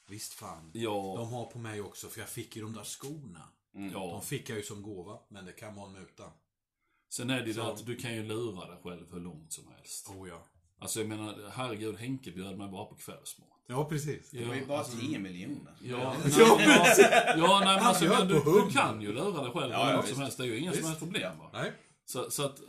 Visst 0.08 0.34
fan. 0.34 0.72
Ja. 0.74 1.14
De 1.18 1.34
har 1.34 1.46
på 1.46 1.60
mig 1.60 1.82
också, 1.82 2.08
för 2.08 2.20
jag 2.20 2.30
fick 2.30 2.56
ju 2.56 2.62
de 2.62 2.74
där 2.74 2.84
skorna. 2.84 3.50
De 3.72 3.90
ja. 3.94 4.22
fick 4.22 4.50
jag 4.50 4.58
ju 4.58 4.64
som 4.64 4.82
gåva, 4.82 5.20
men 5.30 5.46
det 5.46 5.52
kan 5.52 5.76
vara 5.76 5.88
en 5.88 5.94
muta. 5.94 6.32
Sen 7.10 7.30
är 7.30 7.42
det 7.42 7.48
ju 7.48 7.54
Så- 7.54 7.62
att 7.72 7.86
du 7.86 7.96
kan 7.96 8.16
ju 8.16 8.24
lura 8.24 8.68
dig 8.68 8.78
själv 8.84 9.14
hur 9.14 9.20
långt 9.20 9.54
som 9.54 9.68
helst. 9.68 10.10
Oh 10.10 10.30
ja. 10.30 10.44
Alltså 10.80 11.00
jag 11.00 11.10
menar, 11.10 11.50
herregud, 11.54 11.98
Henke 11.98 12.32
bjöd 12.32 12.58
mig 12.58 12.68
bara 12.68 12.86
på 12.86 12.96
kvällsmat. 12.96 13.59
Ja, 13.72 13.86
precis. 13.86 14.30
Det 14.32 14.46
var 14.46 14.56
ju 14.56 14.66
bara 14.66 14.84
10 14.84 15.20
miljoner. 15.20 15.74
Ja, 15.82 16.16
Ja, 16.38 16.60
ja, 16.60 16.86
ja, 17.38 17.62
nej 17.66 17.76
men 17.76 17.86
alltså, 17.86 18.06
men 18.06 18.28
du, 18.28 18.34
du 18.34 18.72
kan 18.74 19.02
ju 19.02 19.14
lura 19.14 19.44
dig 19.44 19.52
själv 19.52 19.72
Ja, 19.72 19.92
ja, 19.92 20.04
som 20.04 20.22
helst. 20.22 20.38
Det 20.38 20.44
är 20.44 20.48
ju 20.48 20.60
inga 20.60 20.74
som 20.74 20.86
helst 20.86 21.00
problem 21.00 21.38
va. 21.40 21.50
Nej. 21.54 21.72
Så, 22.06 22.32
så 22.32 22.46
att, 22.46 22.60
äh, 22.60 22.66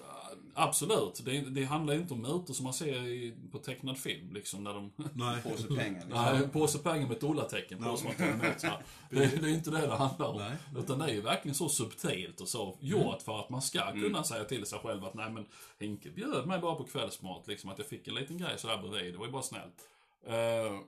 absolut. 0.55 1.21
Det, 1.25 1.41
det 1.41 1.65
handlar 1.65 1.95
ju 1.95 2.01
inte 2.01 2.15
om 2.15 2.23
mutor 2.23 2.55
som 2.55 2.65
man 2.65 2.75
ser 2.75 3.03
i, 3.09 3.35
på 3.53 3.59
tecknad 3.59 3.99
film 3.99 4.33
liksom. 4.35 4.65
När 4.65 4.75
de... 4.75 4.93
Nej. 5.13 5.43
Påse 5.43 5.67
pengar. 5.67 6.05
Liksom. 6.07 6.25
Nej, 6.25 6.49
påse 6.49 6.79
pengar 6.79 7.07
med 7.07 7.15
ett 7.15 7.21
dollartecken 7.21 7.83
på 7.83 7.97
som 7.97 8.07
man 8.07 8.17
tar 8.17 8.25
emot. 8.25 8.63
Det, 9.11 9.41
det 9.43 9.49
är 9.51 9.55
inte 9.55 9.71
det 9.71 9.87
det 9.87 9.95
handlar 9.97 10.27
om. 10.27 10.37
Nej. 10.37 10.57
Utan 10.79 10.99
det 10.99 11.05
är 11.05 11.15
ju 11.15 11.21
verkligen 11.21 11.55
så 11.55 11.69
subtilt 11.69 12.41
och 12.41 12.49
så 12.49 12.77
gjort 12.81 13.23
för 13.23 13.41
att 13.41 13.51
man 13.51 13.63
ska 13.63 13.93
kunna 13.93 14.25
säga 14.25 14.45
till 14.45 14.67
sig 14.67 14.79
själv 14.79 15.05
att 15.05 15.15
nej 15.15 15.31
men 15.31 15.47
Henke 15.81 16.11
bjöd 16.11 16.47
mig 16.47 16.59
bara 16.59 16.75
på 16.75 16.85
kvällsmat. 16.85 17.47
Liksom 17.47 17.71
att 17.71 17.79
jag 17.79 17.87
fick 17.87 18.09
en 18.09 18.15
liten 18.15 18.39
grej 18.39 18.59
sådär 18.59 18.79
bredvid. 18.79 19.15
Det 19.15 19.19
var 19.19 19.27
ju 19.27 19.33
bara 19.33 19.43
snällt. 19.43 19.87
Eh, 20.27 20.81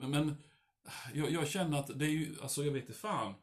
men 0.00 0.36
jag, 1.14 1.30
jag 1.30 1.48
känner 1.48 1.78
att 1.78 1.98
det 1.98 2.04
är 2.04 2.10
ju, 2.10 2.36
alltså 2.42 2.64
jag 2.64 2.72
vet 2.72 2.82
inte 2.82 2.98
fan. 2.98 3.34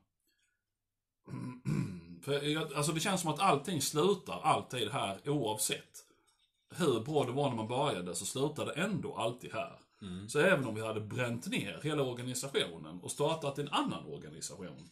För 2.24 2.44
jag, 2.44 2.74
alltså 2.74 2.92
det 2.92 3.00
känns 3.00 3.22
som 3.22 3.34
att 3.34 3.40
allting 3.40 3.82
slutar 3.82 4.42
alltid 4.42 4.92
här 4.92 5.30
oavsett. 5.30 6.06
Hur 6.76 7.00
bra 7.00 7.24
det 7.24 7.32
var 7.32 7.50
när 7.50 7.56
man 7.56 7.68
började 7.68 8.16
så 8.16 8.26
slutade 8.26 8.74
det 8.74 8.82
ändå 8.82 9.16
alltid 9.16 9.54
här. 9.54 9.80
Så 10.28 10.40
även 10.40 10.66
om 10.66 10.76
vi 10.76 10.82
hade 10.82 11.02
bränt 11.02 11.48
ner 11.48 11.80
hela 11.84 12.04
organisationen 12.04 13.00
och 13.00 13.12
startat 13.12 13.58
en 13.58 13.68
annan 13.68 14.06
organisation. 14.06 14.90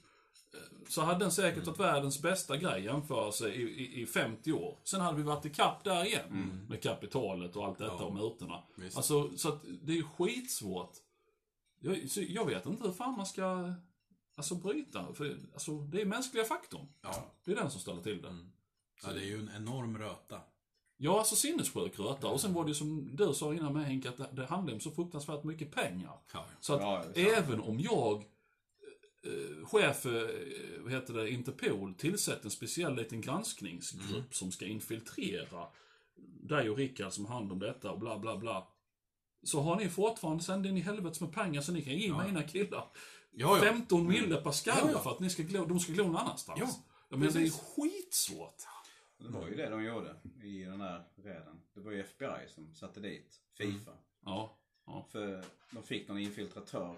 Eh, 0.54 0.60
Så 0.90 1.02
hade 1.02 1.20
den 1.20 1.32
säkert 1.32 1.68
varit 1.68 1.80
världens 1.80 2.22
bästa 2.22 2.58
grej 2.58 2.84
jämförelse 2.84 3.50
i, 3.50 3.62
i, 3.62 4.02
i 4.02 4.06
50 4.06 4.52
år. 4.54 4.78
Sen 4.84 5.02
hade 5.02 5.18
vi 5.18 5.24
varit 5.24 5.46
i 5.46 5.50
kapp 5.50 5.84
där 5.84 6.06
igen. 6.06 6.66
Med 6.70 6.82
kapitalet 6.84 7.56
och 7.56 7.66
allt 7.66 7.78
detta 7.78 7.96
Ja. 8.00 8.06
och 8.06 8.14
mutorna. 8.14 8.64
Visst. 8.78 8.98
Alltså, 8.98 9.38
så 9.38 9.50
att 9.50 9.62
det 9.82 9.92
är 9.92 9.96
ju 9.96 10.04
skitsvårt. 10.04 10.92
Jag, 11.80 12.10
så 12.10 12.22
jag 12.28 12.46
vet 12.46 12.66
inte 12.66 12.84
hur 12.84 12.94
fan 12.94 13.18
man 13.18 13.26
ska 13.26 13.74
alltså, 14.36 14.56
bryta. 14.56 15.14
För, 15.14 15.38
alltså, 15.54 15.72
det 15.78 16.02
är 16.02 16.06
mänskliga 16.06 16.44
faktorn. 16.44 16.88
Ja. 17.02 17.26
Det 17.46 17.52
är 17.52 17.56
den 17.56 17.72
som 17.72 17.82
ställer 17.82 18.02
till 18.02 18.22
det. 18.22 18.36
ja, 19.04 19.14
det 19.14 19.20
är 19.20 19.26
ju 19.26 19.40
en 19.40 19.52
enorm 19.56 19.98
röta. 19.98 20.42
Ja, 21.02 21.20
alltså 21.20 21.36
sinnessjuk 21.36 22.00
röta. 22.00 22.28
Och 22.28 22.42
sen 22.42 22.54
var 22.54 22.64
det 22.64 22.70
ju 22.70 22.76
som 22.76 23.16
du 23.16 23.34
sa 23.34 23.54
innan 23.54 23.74
med 23.74 23.86
Henke, 23.86 24.10
att 24.10 24.18
det, 24.18 24.28
det 24.32 24.46
handlar 24.46 24.74
om 24.74 24.80
så 24.80 24.92
fruktansvärt 24.92 25.44
mycket 25.44 25.72
pengar. 25.72 26.18
Ja. 26.34 26.46
Så 26.60 26.74
att 26.74 27.18
även 27.18 27.62
om 27.62 27.80
jag 27.80 28.24
eh, 29.26 29.66
chef, 29.68 30.06
eh, 30.06 30.28
vad 30.80 30.92
heter 30.92 31.14
det, 31.14 31.30
Interpol 31.30 31.94
tillsätter 31.94 32.46
en 32.46 32.52
speciell 32.52 32.96
liten 32.96 33.22
granskningsgrupp 33.22 34.10
Mm. 34.12 34.24
som 34.32 34.52
ska 34.52 34.66
infiltrera 34.66 35.68
dig 36.42 36.70
och 36.70 36.78
Rickard 36.78 37.14
som 37.14 37.26
har 37.26 37.34
hand 37.34 37.52
om 37.52 37.60
detta 37.60 37.92
och 37.92 38.00
bla 38.00 38.20
bla 38.20 38.38
bla. 38.38 38.68
Så 39.44 39.60
har 39.62 39.76
ni 39.76 39.90
fortfarande 39.90 40.44
sänd 40.44 40.66
in 40.66 40.78
i 40.78 40.80
helvetes 40.80 41.22
med 41.22 41.32
pengar 41.34 41.62
så 41.62 41.72
ni 41.72 41.82
kan 41.82 41.94
ge 41.98 42.08
Ja. 42.08 42.24
mina 42.28 42.44
killar 42.44 42.86
Ja, 43.32 43.58
ja. 43.58 43.64
15 43.64 44.08
mille 44.08 44.42
per 44.42 44.52
skalle 44.52 44.82
Ja, 44.86 44.92
ja. 44.92 45.00
för 45.00 45.12
att 45.12 45.20
ni 45.20 45.30
ska 45.30 45.44
glå, 45.44 45.66
de 45.66 45.80
ska 45.80 45.94
glå 45.94 46.04
någon 46.04 46.16
annanstans. 46.18 46.60
Ja, 46.60 46.70
Jag 47.10 47.20
menar, 47.20 47.34
det 47.34 47.40
är 47.46 47.50
skitsvårt. 47.50 48.56
Det 49.18 49.28
var 49.30 49.48
ju 49.48 49.56
det 49.56 49.70
de 49.70 49.84
gjorde 49.84 50.16
i 50.44 50.64
den 50.64 50.82
här 50.82 51.04
räden. 51.16 51.62
Det 51.74 51.80
var 51.82 51.92
ju 51.92 52.00
FBI 52.00 52.48
som 52.56 52.76
satte 52.76 53.00
dit 53.00 53.40
Fifa. 53.58 53.92
Ja. 54.26 54.58
För 55.12 55.44
de 55.72 55.84
fick 55.84 56.08
någon 56.08 56.20
infiltratör 56.20 56.96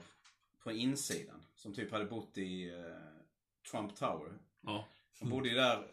på 0.63 0.71
insidan. 0.71 1.45
Som 1.55 1.73
typ 1.73 1.91
hade 1.91 2.05
bott 2.05 2.37
i 2.37 2.69
eh, 2.69 3.71
Trump 3.71 3.95
Tower. 3.95 4.39
Ja. 4.61 4.87
Han 5.19 5.29
bodde 5.29 5.49
ju 5.49 5.55
där 5.55 5.87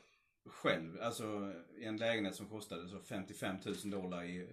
själv. 0.47 1.03
Alltså 1.03 1.53
i 1.77 1.85
en 1.85 1.97
lägenhet 1.97 2.37
som 2.37 2.49
kostade 2.49 2.89
så 2.89 3.01
55 3.01 3.57
000 3.65 3.91
dollar 3.91 4.25
i... 4.25 4.49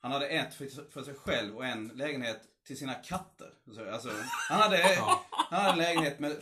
Han 0.00 0.12
hade 0.12 0.28
ett 0.28 0.54
för, 0.54 0.90
för 0.90 1.02
sig 1.02 1.14
själv 1.14 1.56
och 1.56 1.66
en 1.66 1.88
lägenhet 1.88 2.40
till 2.66 2.78
sina 2.78 2.94
katter. 2.94 3.54
Så, 3.74 3.90
Alltså, 3.90 4.10
han, 4.48 4.60
hade, 4.60 4.76
han 5.30 5.60
hade 5.60 5.72
en 5.72 5.78
lägenhet 5.78 6.18
med, 6.20 6.36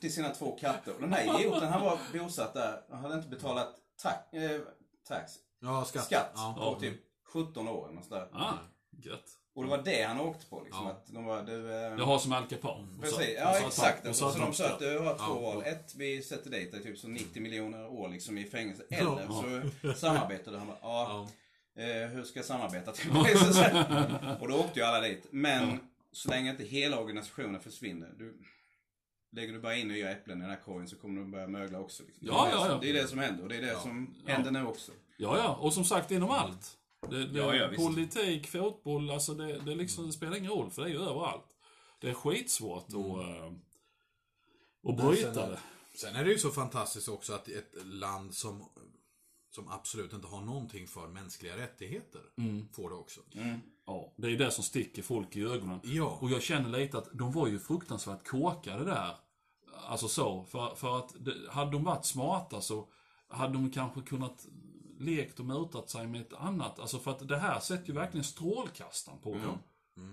till 0.00 0.12
sina 0.14 0.28
två 0.34 0.56
katter. 0.56 0.94
Och 0.94 1.00
den 1.00 1.12
här 1.12 1.40
idioten, 1.40 1.68
han 1.68 1.82
var 1.82 1.98
bosatt 2.12 2.54
där. 2.54 2.82
Han 2.90 3.00
hade 3.00 3.14
inte 3.14 3.28
betalat 3.28 3.76
tax. 3.96 4.32
Eh, 4.32 4.60
tax. 5.08 5.32
Ja, 5.60 5.84
skatt. 5.84 6.04
Skatt. 6.04 6.32
Ja. 6.34 6.54
På 6.74 6.80
typ 6.80 7.00
17 7.24 7.68
år 7.68 7.88
eller 7.88 7.94
nåt. 7.94 8.32
Ah, 8.32 8.58
gött. 8.90 9.38
Och 9.54 9.64
det 9.64 9.70
var 9.70 9.82
det 9.82 10.02
han 10.02 10.20
åkte 10.20 10.46
på 10.46 10.62
liksom. 10.64 10.84
Ja. 10.86 10.90
Att 10.90 11.06
de 11.06 11.24
var, 11.24 11.42
du, 11.42 11.84
eh, 11.86 11.96
Det 11.96 12.02
har 12.04 12.18
som 12.18 12.32
Al 12.32 12.46
Capone. 12.46 12.88
Så- 12.94 13.00
Precis, 13.02 13.18
och 13.18 13.34
ja 13.42 13.54
så- 13.60 13.66
exakt. 13.66 14.06
och 14.06 14.16
Så, 14.16 14.28
så- 14.30 14.32
så 14.38 14.44
de 14.44 14.52
sa 14.54 14.64
att 14.68 14.78
du 14.78 14.98
har 14.98 15.14
två 15.14 15.22
Ja. 15.34 15.40
val. 15.40 15.62
Ett, 15.66 15.94
vi 15.96 16.22
sätter 16.22 16.50
dig 16.50 16.70
typ 16.70 16.98
så 16.98 17.08
90 17.08 17.42
miljoner 17.42 17.86
år 17.86 18.08
liksom 18.08 18.38
i 18.38 18.44
fängelse. 18.44 18.82
Ja. 18.88 18.96
Eller 19.20 19.70
så 19.82 19.92
samarbetar 20.00 20.52
du. 20.52 20.58
Han 20.58 20.66
bara, 20.66 20.78
ja, 20.82 21.28
Ja. 21.74 21.82
eh, 21.82 22.08
hur 22.08 22.24
ska 22.24 22.38
jag 22.38 22.46
samarbeta? 22.46 22.92
Typ. 22.92 23.12
Så 23.38 23.52
så 23.52 23.64
och 24.40 24.48
då 24.48 24.56
åkte 24.58 24.80
ju 24.80 24.86
alla 24.86 25.00
dit. 25.00 25.26
Men 25.30 25.80
så 26.12 26.28
länge 26.30 26.50
inte 26.50 26.64
hela 26.64 26.98
organisationen 27.00 27.60
försvinner. 27.60 28.10
Du, 28.18 28.38
lägger 29.32 29.52
du 29.52 29.58
bara 29.60 29.76
in 29.76 29.88
nya 29.88 30.10
äpplen 30.10 30.38
i 30.38 30.40
den 30.40 30.50
här 30.50 30.60
korgen 30.64 30.88
så 30.88 30.96
kommer 30.96 31.20
de 31.20 31.30
börja 31.30 31.46
mögla 31.46 31.78
också. 31.80 32.02
Liksom. 32.02 32.26
Ja, 32.26 32.44
det, 32.44 32.50
är 32.50 32.54
ja, 32.56 32.64
det, 32.64 32.72
ja. 32.72 32.78
det 32.82 32.90
är 32.98 33.02
det 33.02 33.08
som 33.08 33.18
händer 33.18 33.42
och 33.42 33.48
det 33.48 33.56
är 33.56 33.62
det 33.62 33.78
som 33.78 34.14
händer 34.26 34.50
nu 34.50 34.66
också. 34.66 34.92
Ja, 35.16 35.38
ja. 35.38 35.54
Och 35.54 35.72
som 35.72 35.84
sagt 35.84 36.10
inom 36.10 36.30
allt. 36.30 36.78
Det, 37.10 37.26
det, 37.26 37.38
Ja, 37.38 37.54
ja, 37.54 37.68
politik, 37.76 38.46
fotboll, 38.46 39.10
alltså 39.10 39.34
det, 39.34 39.58
det, 39.58 39.74
liksom, 39.74 40.06
det 40.06 40.12
spelar 40.12 40.36
ingen 40.36 40.50
roll 40.50 40.70
för 40.70 40.82
det 40.82 40.88
är 40.88 40.92
ju 40.92 41.00
överallt. 41.00 41.56
Det 42.00 42.10
är 42.10 42.14
skitsvårt 42.14 42.84
att, 42.86 42.94
äh, 42.94 43.52
att 44.88 44.96
bryta 44.96 45.34
sen- 45.34 45.50
det. 45.50 45.60
Sen 45.94 46.16
är 46.16 46.24
det 46.24 46.30
ju 46.30 46.38
så 46.38 46.50
fantastiskt 46.50 47.08
också 47.08 47.32
att 47.32 47.48
ett 47.48 47.72
land 47.84 48.34
som, 48.34 48.64
som 49.50 49.68
absolut 49.68 50.12
inte 50.12 50.26
har 50.26 50.40
någonting 50.40 50.86
för 50.86 51.08
mänskliga 51.08 51.56
rättigheter 51.56 52.20
får 52.72 52.90
det 52.90 52.96
också. 52.96 53.20
Ja, 53.86 54.12
det 54.16 54.26
är 54.28 54.38
det 54.38 54.50
som 54.50 54.64
sticker 54.64 55.02
folk 55.02 55.36
i 55.36 55.42
ögonen. 55.42 55.80
Ja. 55.84 56.18
Och 56.20 56.30
jag 56.30 56.42
känner 56.42 56.78
lite 56.78 56.98
att 56.98 57.08
de 57.12 57.32
var 57.32 57.46
ju 57.48 57.58
fruktansvärt 57.58 58.26
kåkade 58.28 58.84
där. 58.84 59.16
Alltså 59.88 60.08
så, 60.08 60.44
för, 60.44 60.74
för 60.74 60.98
att 60.98 61.14
det, 61.20 61.34
hade 61.50 61.70
de 61.72 61.84
varit 61.84 62.04
smarta 62.04 62.60
så 62.60 62.88
hade 63.28 63.52
de 63.52 63.70
kanske 63.70 64.00
kunnat 64.00 64.46
lekt 65.02 65.40
och 65.40 65.46
mutat 65.46 65.90
sig 65.90 66.06
med 66.06 66.20
ett 66.20 66.32
annat. 66.32 66.78
Alltså 66.78 66.98
för 66.98 67.10
att 67.10 67.28
det 67.28 67.38
här 67.38 67.60
sätter 67.60 67.88
ju 67.88 67.94
verkligen 67.94 68.24
strålkastaren 68.24 69.18
på 69.18 69.34
dem. 69.34 69.58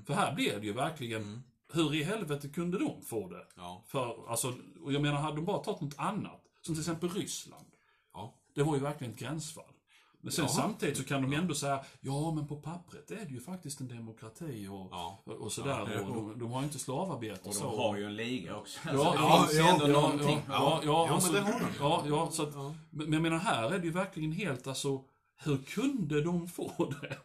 För 0.05 0.13
här 0.13 0.35
blev 0.35 0.61
det 0.61 0.67
ju 0.67 0.73
verkligen, 0.73 1.43
hur 1.73 1.95
i 1.95 2.03
helvete 2.03 2.49
kunde 2.49 2.79
de 2.79 3.01
få 3.01 3.29
det? 3.29 3.45
Ja. 3.55 3.83
För, 3.87 4.29
alltså, 4.29 4.53
och 4.81 4.93
jag 4.93 5.01
menar, 5.01 5.17
hade 5.17 5.35
de 5.35 5.45
bara 5.45 5.57
tagit 5.57 5.81
något 5.81 5.99
annat, 5.99 6.41
som 6.61 6.75
till 6.75 6.81
exempel 6.81 7.09
Ryssland. 7.09 7.67
Ja. 8.13 8.35
Det 8.55 8.63
var 8.63 8.75
ju 8.75 8.81
verkligen 8.81 9.13
ett 9.13 9.19
gränsfall. 9.19 9.73
Men 10.21 10.31
sen 10.31 10.45
Ja. 10.45 10.51
samtidigt 10.51 10.97
så 10.97 11.03
kan 11.03 11.21
de 11.21 11.33
ändå 11.33 11.55
säga, 11.55 11.83
ja 12.01 12.31
men 12.31 12.47
på 12.47 12.55
pappret 12.55 13.11
är 13.11 13.25
det 13.25 13.31
ju 13.33 13.39
faktiskt 13.39 13.79
en 13.79 13.87
demokrati 13.87 14.67
och, 14.67 14.87
Ja. 14.91 15.23
och, 15.25 15.51
sådär. 15.51 15.89
Ja. 15.95 16.01
och 16.01 16.13
de, 16.15 16.39
de 16.39 16.51
har 16.51 16.59
ju 16.61 16.65
inte 16.65 16.79
slavarbete 16.79 17.41
och 17.41 17.47
Och 17.47 17.53
så. 17.55 17.63
de 17.63 17.77
har 17.77 17.97
ju 17.97 18.05
en 18.05 18.15
liga 18.15 18.55
också. 18.55 18.79
Ja, 18.85 18.91
Alltså, 18.91 19.11
det 19.11 19.17
ja, 19.17 19.41
finns 19.41 19.53
ju 19.53 19.57
ja, 19.59 19.73
ändå 19.73 19.87
ja, 19.87 19.91
någonting. 20.01 20.41
Ja, 20.47 20.53
ja, 20.53 20.81
ja, 20.85 21.07
Ja, 21.07 21.19
men 21.23 21.33
det 21.33 21.51
har 21.51 21.59
de. 21.59 21.65
Ja, 21.79 22.03
ja, 22.07 22.31
så 22.31 22.43
att, 22.43 22.53
Ja. 22.55 22.75
Men 22.89 23.13
jag 23.13 23.21
menar, 23.21 23.37
här 23.37 23.71
är 23.71 23.79
det 23.79 23.85
ju 23.85 23.91
verkligen 23.91 24.31
helt 24.31 24.67
alltså, 24.67 25.03
hur 25.43 25.57
kunde 25.57 26.21
de 26.23 26.47
få 26.47 26.93
det? 27.01 27.17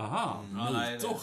Aha, 0.00 0.44
Ja, 0.54 0.70
nej, 0.72 0.92
mutor. 0.94 1.16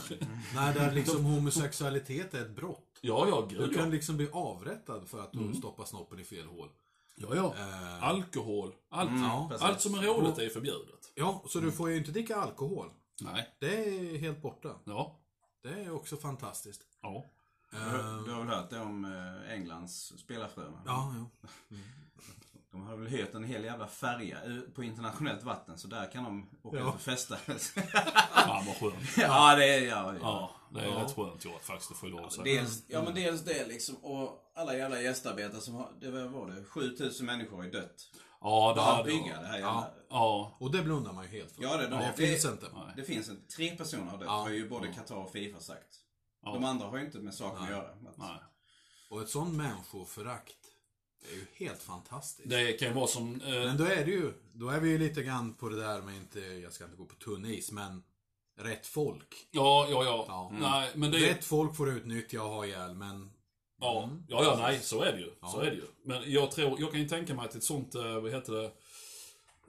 Nej, 0.55 0.73
där 0.73 0.91
liksom 0.91 1.25
homosexualitet 1.25 2.33
är 2.33 2.41
ett 2.41 2.55
brott. 2.55 2.99
Ja, 3.01 3.27
ja, 3.29 3.45
Du 3.49 3.57
gud 3.57 3.73
kan 3.75 3.83
ja. 3.83 3.89
liksom 3.89 4.17
bli 4.17 4.29
avrättad 4.31 5.07
för 5.07 5.19
att 5.19 5.31
du 5.33 5.53
stoppar 5.53 5.85
snoppen 5.85 6.19
i 6.19 6.23
fel 6.23 6.45
hål. 6.45 6.69
Ja, 7.15 7.35
ja. 7.35 7.53
Eh, 7.57 8.03
Alkohol, 8.03 8.73
allt. 8.89 9.11
Ja, 9.11 9.47
precis. 9.49 9.67
allt 9.67 9.81
som 9.81 9.93
är 9.95 10.01
roligt 10.01 10.37
är 10.37 10.49
förbjudet. 10.49 11.11
ja, 11.15 11.43
så 11.49 11.59
du 11.59 11.71
får 11.71 11.89
ju 11.89 11.97
inte 11.97 12.11
dricka 12.11 12.35
alkohol. 12.35 12.89
Nej. 13.21 13.55
Det 13.59 13.85
är 13.85 14.17
helt 14.17 14.41
borta. 14.41 14.69
Ja. 14.83 15.19
Det 15.63 15.69
är 15.69 15.91
också 15.95 16.17
fantastiskt. 16.17 16.81
Ja. 17.01 17.25
Du 17.71 17.77
har- 17.77 18.25
Du 18.25 18.31
har 18.31 18.39
väl 18.39 18.49
hört 18.55 18.69
det 18.69 18.79
om 18.79 19.05
eh, 19.05 19.53
Englands 19.53 20.13
spelarfrö? 20.19 20.63
Ja, 20.85 21.13
ja. 21.17 21.49
De 22.71 22.81
har 22.81 22.95
väl 22.97 23.07
hyrt 23.07 23.33
en 23.33 23.43
hel 23.43 23.63
jävla 23.63 23.87
färja 23.87 24.37
på 24.75 24.83
internationellt 24.83 25.43
vatten 25.43 25.77
så 25.77 25.87
där 25.87 26.11
kan 26.11 26.23
de 26.23 26.49
åka 26.63 26.77
Ja. 26.77 26.87
ut 26.89 26.93
och 26.95 27.01
festa. 27.01 27.37
Fan 27.37 28.65
vad 28.65 28.75
skönt. 28.79 28.95
ja, 29.17 29.55
det 29.55 29.65
är, 29.75 29.87
ja, 29.87 30.13
ja. 30.13 30.19
Ja, 30.21 30.51
det 30.73 30.79
är 30.81 30.85
Ja. 30.87 31.03
rätt 31.03 31.15
skönt 31.15 31.45
gjort 31.45 31.63
faktiskt, 31.63 31.89
det 31.89 31.95
får 31.95 32.09
jag 32.09 32.15
lov 32.17 32.25
att 32.25 32.33
säga. 32.33 32.43
Dels, 32.61 32.83
ja 32.87 33.03
men 33.03 33.15
dels 33.15 33.41
det 33.41 33.67
liksom 33.67 33.95
och 33.95 34.51
alla 34.55 34.77
jävla 34.77 35.01
gästarbetare 35.01 35.61
som 35.61 35.73
har, 35.75 35.91
det 36.01 36.11
var, 36.11 36.21
var 36.23 36.47
det, 36.47 36.63
7000 36.63 37.25
människor 37.25 37.57
har 37.57 37.63
ju 37.63 37.71
dött. 37.71 38.09
Ja, 38.41 38.73
det 38.75 38.81
hade 38.81 39.03
bygga 39.03 39.41
det 39.41 39.47
här 39.47 39.53
jävla... 39.57 39.91
Ja. 40.09 40.57
Och 40.59 40.71
det 40.71 40.81
blundar 40.83 41.13
man 41.13 41.23
ju 41.23 41.29
helt 41.29 41.51
för. 41.51 41.63
Ja, 41.63 41.77
det- 41.77 41.87
det, 41.87 42.13
det- 42.17 42.27
finns 42.27 42.43
det- 42.43 42.51
inte. 42.51 42.65
Nej. 42.73 42.93
Det 42.95 43.03
finns 43.03 43.29
en, 43.29 43.47
tre 43.57 43.75
personer 43.77 44.03
har 44.03 44.17
dött, 44.17 44.25
Ja. 44.27 44.31
har 44.41 44.49
ju 44.49 44.69
både 44.69 44.87
Qatar 44.93 45.15
och 45.15 45.31
Fifa 45.31 45.59
sagt. 45.59 45.95
Ja. 46.43 46.53
De 46.53 46.63
andra 46.65 46.85
har 46.87 46.97
ju 46.97 47.05
inte 47.05 47.17
med 47.19 47.33
saken 47.33 47.63
att 47.63 47.69
göra. 47.69 47.87
Att, 47.89 48.17
Nej. 48.17 48.39
Och 49.09 49.21
ett 49.21 49.29
sånt 49.29 49.53
människoförakt 49.53 50.55
är 51.31 51.35
ju 51.35 51.45
helt 51.65 51.81
fantastiskt. 51.81 52.49
Det 52.49 52.73
kan 52.73 52.87
ju 52.87 52.93
vara 52.93 53.07
som... 53.07 53.41
Eh, 53.41 53.49
Men 53.49 53.77
då 53.77 53.83
är 53.83 54.05
det 54.05 54.11
ju, 54.11 54.33
då 54.53 54.69
är 54.69 54.79
vi 54.79 54.89
ju 54.89 54.97
lite 54.97 55.23
grann 55.23 55.53
på 55.53 55.69
det 55.69 55.75
där 55.81 56.01
med 56.01 56.15
inte, 56.15 56.39
jag 56.39 56.73
ska 56.73 56.83
inte 56.83 56.97
gå 56.97 57.05
på 57.05 57.15
tunn 57.15 57.45
is, 57.45 57.71
men 57.71 58.03
rätt 58.59 58.87
folk. 58.87 59.47
ja, 59.51 59.87
ja, 59.89 60.03
ja. 60.03 60.25
Ja. 60.27 60.51
Nej, 60.59 60.89
men 60.95 61.11
det. 61.11 61.17
Rätt 61.17 61.45
folk 61.45 61.75
får 61.75 61.89
utnyttja 61.89 62.43
och 62.43 62.49
ha 62.49 62.65
ihjäl, 62.65 62.95
men 62.95 63.29
Ja, 63.81 64.09
ja, 64.27 64.43
ja, 64.43 64.55
nej, 64.59 64.79
så 64.79 65.01
är 65.01 65.11
det 65.11 65.19
ju. 65.19 65.31
Så 65.51 65.59
är 65.59 65.65
det 65.65 65.75
ju. 65.75 65.87
Men 66.03 66.31
jag 66.31 66.51
tror, 66.51 66.79
jag 66.81 66.91
kan 66.91 66.99
ju 66.99 67.07
tänka 67.07 67.33
mig 67.33 67.45
att 67.45 67.55
ett 67.55 67.63
sånt, 67.63 67.95
eh, 67.95 68.19
vad 68.19 68.31
heter 68.31 68.53
det, 68.53 68.71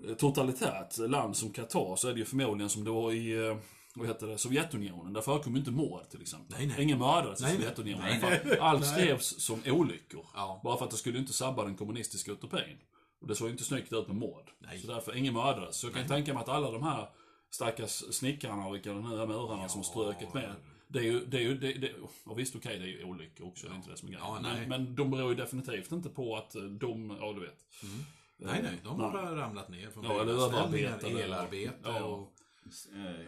eh, 0.09 0.15
totalitärt 0.15 0.99
land 0.99 1.37
som 1.37 1.53
Qatar 1.53 1.97
så 1.97 2.09
är 2.09 2.13
det 2.13 2.19
ju 2.19 2.25
förmodligen 2.25 2.71
som 2.71 2.85
det 2.85 2.91
var 2.91 3.13
i, 3.13 3.47
eh, 3.47 3.57
vad 3.95 4.07
heter 4.07 4.27
det, 4.27 4.39
Sovjetunionen. 4.39 5.13
Där 5.13 5.21
förekom 5.21 5.53
ju 5.53 5.59
inte 5.59 5.71
mord 5.71 6.09
till 6.11 6.23
exempel. 6.23 6.59
Nej, 6.59 6.67
nej. 6.67 6.83
Ingen 6.83 6.99
mördades 6.99 7.43
i. 7.43 7.45
Sovjetunionen. 7.45 8.21
Nej, 8.23 8.59
Allt 8.61 8.87
skrevs 8.95 9.43
som 9.43 9.63
olyckor. 9.67 10.27
Ja. 10.35 10.61
Bara 10.65 10.77
för 10.77 10.85
att 10.85 10.91
det 10.91 10.97
skulle 10.97 11.19
inte 11.19 11.33
sabba 11.33 11.65
den 11.65 11.77
kommunistiska 11.77 12.33
utopin. 12.33 12.79
Och 13.21 13.29
det 13.29 13.35
såg 13.35 13.47
ju 13.47 13.53
inte 13.53 13.65
snyggt 13.65 13.93
ut 13.93 14.07
med 14.07 14.17
mord. 14.17 14.51
Så 14.83 14.87
därför, 14.87 15.17
ingen 15.17 15.35
mördades. 15.35 15.77
Så 15.77 15.87
jag 15.87 15.95
kan 15.95 16.03
ju 16.03 16.09
tänka 16.09 16.35
mig 16.35 16.43
att 16.43 16.49
alla 16.49 16.71
de 16.71 16.83
här 16.83 17.09
stackars 17.55 17.91
snickarna 18.15 18.67
och 18.67 18.75
vilka 18.75 18.93
de 18.93 19.11
nu 19.11 19.17
är 19.23 19.27
murarna 19.27 19.69
som 19.69 19.85
ströket 19.85 20.35
med. 20.35 20.55
Det 20.89 20.99
är 20.99 21.03
ju, 21.03 21.25
det 21.27 21.37
är 21.37 21.41
ju, 21.43 21.59
det, 21.59 21.73
det, 21.73 21.93
och 22.25 22.39
visst 22.39 22.57
okej, 22.57 22.79
det 22.79 22.85
är 22.85 22.89
ju 22.89 23.05
olyckor 23.05 23.47
också, 23.47 23.67
det 23.67 23.73
är 23.73 23.77
inte 23.77 23.91
det 23.91 23.97
som 23.97 24.09
är 24.09 24.13
grejen. 24.13 24.27
Ja, 24.29 24.39
men, 24.43 24.69
men 24.69 24.95
de 24.95 25.11
beror 25.11 25.29
ju 25.31 25.35
definitivt 25.37 25.93
inte 25.93 26.09
på 26.09 26.37
att 26.37 26.55
eh, 26.55 26.63
de, 26.63 27.17
ja 27.21 27.33
du 27.33 27.41
vet. 27.41 27.59
nej, 28.37 28.61
nej, 28.63 28.81
de 28.85 29.01
har 29.01 29.13
Nej. 29.13 29.23
bara 29.23 29.37
ramlat 29.37 29.69
ner 29.69 29.91
från 29.91 30.05
Ja, 30.05 30.21
eller 30.21 30.33
överarbetade. 30.33 31.23
elarbete 31.23 31.75
Ja. 31.85 32.05
och, 32.05 32.33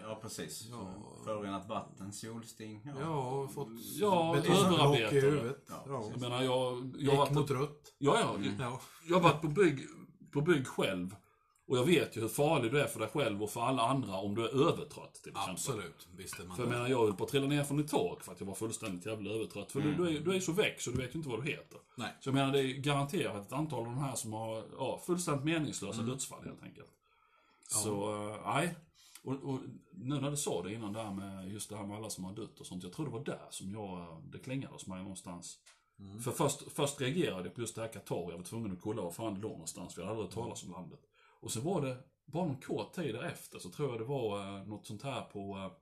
ja, 0.03 0.19
precis. 0.23 0.67
Ja. 0.71 0.95
Förorenat 1.25 1.69
vatten, 1.69 2.13
solsting. 2.13 2.81
Ja. 2.85 2.93
ja, 3.01 3.31
och 3.31 3.53
fått 3.55 3.69
Ja, 4.01 4.37
i 4.37 5.21
huvudet. 5.21 5.65
Ja, 5.69 5.85
Ja. 5.87 6.05
Jag 6.11 6.21
menar, 6.21 6.43
jag, 6.43 6.93
jag 6.99 7.27
Gick 7.29 7.37
mot 7.37 7.51
rött. 7.51 7.95
ja, 7.99 8.19
ja, 8.21 8.37
Ja. 8.59 8.81
jag 9.09 9.17
har 9.17 9.23
varit 9.23 9.41
på 9.43 9.49
bygg, 9.49 9.81
på 10.33 10.41
bygg 10.41 10.67
själv. 10.67 11.17
Och 11.67 11.77
jag 11.79 11.85
vet 11.85 12.17
ju 12.17 12.21
hur 12.21 12.29
farlig 12.29 12.73
du 12.73 12.81
är 12.81 12.87
för 12.87 13.01
dig 13.01 13.09
själv 13.09 13.43
och 13.43 13.51
för 13.51 13.61
alla 13.61 13.83
andra 13.83 14.17
om 14.17 14.35
du 14.35 14.45
är 14.45 14.69
övertrött 14.69 15.15
till 15.15 15.31
exempel. 15.31 15.53
Absolut, 15.53 16.09
visste 16.17 16.45
man 16.45 16.57
För 16.57 16.63
jag 16.63 16.71
menar, 16.71 16.89
jag 16.89 16.99
höll 16.99 17.15
på 17.15 17.25
att 17.25 17.31
trilla 17.31 17.47
ner 17.47 17.65
från 17.65 17.81
ett 17.81 17.91
tak 17.91 18.25
för 18.25 18.33
att 18.33 18.41
jag 18.41 18.47
var 18.47 18.55
fullständigt 18.55 19.07
jävla 19.07 19.31
övertrött. 19.31 19.73
För 19.73 19.81
du, 19.81 19.95
du, 19.95 20.17
är, 20.17 20.21
du 20.21 20.35
är 20.35 20.41
så 20.41 20.53
väck 20.53 20.81
så 20.81 20.91
du 20.91 20.97
vet 20.97 21.15
ju 21.15 21.19
inte 21.19 21.29
vad 21.29 21.45
du 21.45 21.51
heter. 21.51 21.79
Nej. 21.97 22.17
Så 22.21 22.29
jag 22.29 22.35
menar, 22.35 22.53
det 22.53 22.59
är 22.59 22.73
garanterat 22.73 23.47
ett 23.47 23.53
antal 23.53 23.79
av 23.79 23.85
de 23.85 23.99
här 23.99 24.15
som 24.15 24.33
har 24.33 24.65
ja, 24.79 25.03
fullständigt 25.07 25.45
meningslösa 25.45 26.03
dödsfall 26.03 26.45
helt 26.45 26.63
enkelt. 26.63 26.91
Så, 27.69 28.29
eh, 28.31 28.55
nej. 28.55 28.75
Och, 29.25 29.33
och 29.33 29.61
nu 29.93 30.21
när 30.21 30.31
du 30.31 30.37
sa 30.37 30.63
det 30.63 30.73
innan 30.73 30.93
där 30.93 31.11
med 31.11 31.53
just 31.53 31.71
det 31.71 31.77
här 31.77 31.87
med 31.87 31.97
alla 31.97 32.11
som 32.11 32.25
har 32.25 32.33
dött 32.33 32.61
och 32.61 32.67
sånt. 32.67 32.83
Jag 32.83 32.93
tror 32.93 33.07
det 33.07 33.13
var 33.13 33.25
där 33.25 33.47
som 33.51 33.73
jag, 33.73 34.23
det 34.33 34.39
klingade 34.39 34.73
hos 34.73 34.87
mig 34.87 35.03
någonstans. 35.03 35.59
För 36.25 36.31
först, 36.31 36.73
först 36.73 37.01
reagerade 37.01 37.45
jag 37.45 37.55
på 37.55 37.61
just 37.61 37.75
det 37.75 37.81
här 37.81 37.93
Qatar. 37.93 38.31
Jag 38.31 38.37
var 38.37 38.45
tvungen 38.45 38.73
att 38.73 38.81
kolla 38.81 39.03
var 39.03 39.11
fan 39.11 39.35
det 39.35 39.41
låg 39.41 39.53
någonstans. 39.53 39.99
Vi 39.99 40.03
hade 40.03 40.11
aldrig 40.11 40.27
hört 40.27 40.35
talas 40.35 40.65
om 40.65 40.71
landet. 40.71 41.01
Och 41.45 41.51
sen 41.53 41.65
var 41.65 41.81
det, 41.81 41.97
bara 42.25 42.45
någon 42.45 42.61
kort 42.61 42.93
tid 42.93 43.15
därefter 43.15 43.59
så 43.59 43.71
tror 43.71 43.91
jag 43.91 44.01
det 44.01 44.05
var 44.05 44.39
eh, 44.59 44.67
något 44.67 44.87
sånt 44.87 45.03
här 45.03 45.23
på 45.23 45.57
eh, 45.57 45.73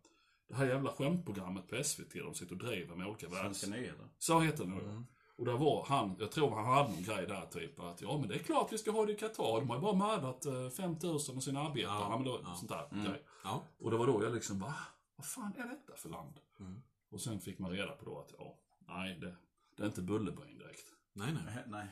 det 0.49 0.55
här 0.55 0.67
jävla 0.67 0.93
skämtprogrammet 0.93 1.69
på 1.69 1.85
SVT. 1.85 2.13
De 2.15 2.35
sitter 2.35 2.53
och 2.55 2.59
driver 2.65 2.97
med 2.97 3.07
olika 3.07 3.29
världs... 3.29 3.59
Svenska 3.61 3.81
nyheter. 3.81 4.09
Så 4.19 4.41
heter 4.41 4.65
det 4.65 4.71
nu. 4.71 5.05
Och 5.37 5.45
där 5.45 5.53
var 5.53 5.85
han, 5.89 6.17
jag 6.19 6.33
tror 6.33 6.51
han 6.51 6.65
hade 6.65 6.89
någon 6.91 7.03
grej 7.03 7.27
där 7.27 7.47
typ 7.47 7.81
att 7.81 8.03
ja 8.03 8.19
men 8.19 8.29
det 8.29 8.35
är 8.35 8.39
klart 8.39 8.73
vi 8.73 8.79
ska 8.79 8.91
ha 8.91 9.07
det 9.07 9.13
i 9.13 9.17
Qatar. 9.17 9.61
De 9.61 9.69
har 9.71 9.77
ju 9.77 9.83
bara 9.83 9.95
mördat 9.95 10.47
eh, 10.47 10.69
5000 10.71 11.37
av 11.37 11.41
sina 11.41 11.61
arbetare. 11.61 11.83
Ja, 11.95 12.07
Ja, 12.11 12.17
men 12.17 12.25
då, 12.27 12.41
ja. 12.45 12.55
sånt 12.55 12.69
där 12.71 12.89
Mm. 12.93 13.05
grej. 13.05 13.23
Ja. 13.45 13.63
Och 13.79 13.91
det 13.91 13.97
var 13.97 14.07
då 14.07 14.23
jag 14.25 14.35
liksom 14.35 14.59
va? 14.61 14.75
Vad 15.17 15.27
fan 15.27 15.53
är 15.59 15.69
detta 15.69 15.97
för 15.97 16.09
land? 16.09 16.41
Mm. 16.61 16.83
Och 17.11 17.21
sen 17.21 17.41
fick 17.41 17.59
man 17.59 17.71
reda 17.71 17.93
på 17.93 18.05
då 18.05 18.19
att 18.21 18.33
ja, 18.39 18.59
nej 18.89 19.19
det, 19.21 19.35
det 19.77 19.83
är 19.83 19.87
inte 19.87 20.03
Bullerbyn 20.03 20.59
direkt. 20.59 20.87
Nej, 21.13 21.33
nej. 21.47 21.65
Nej. 21.67 21.87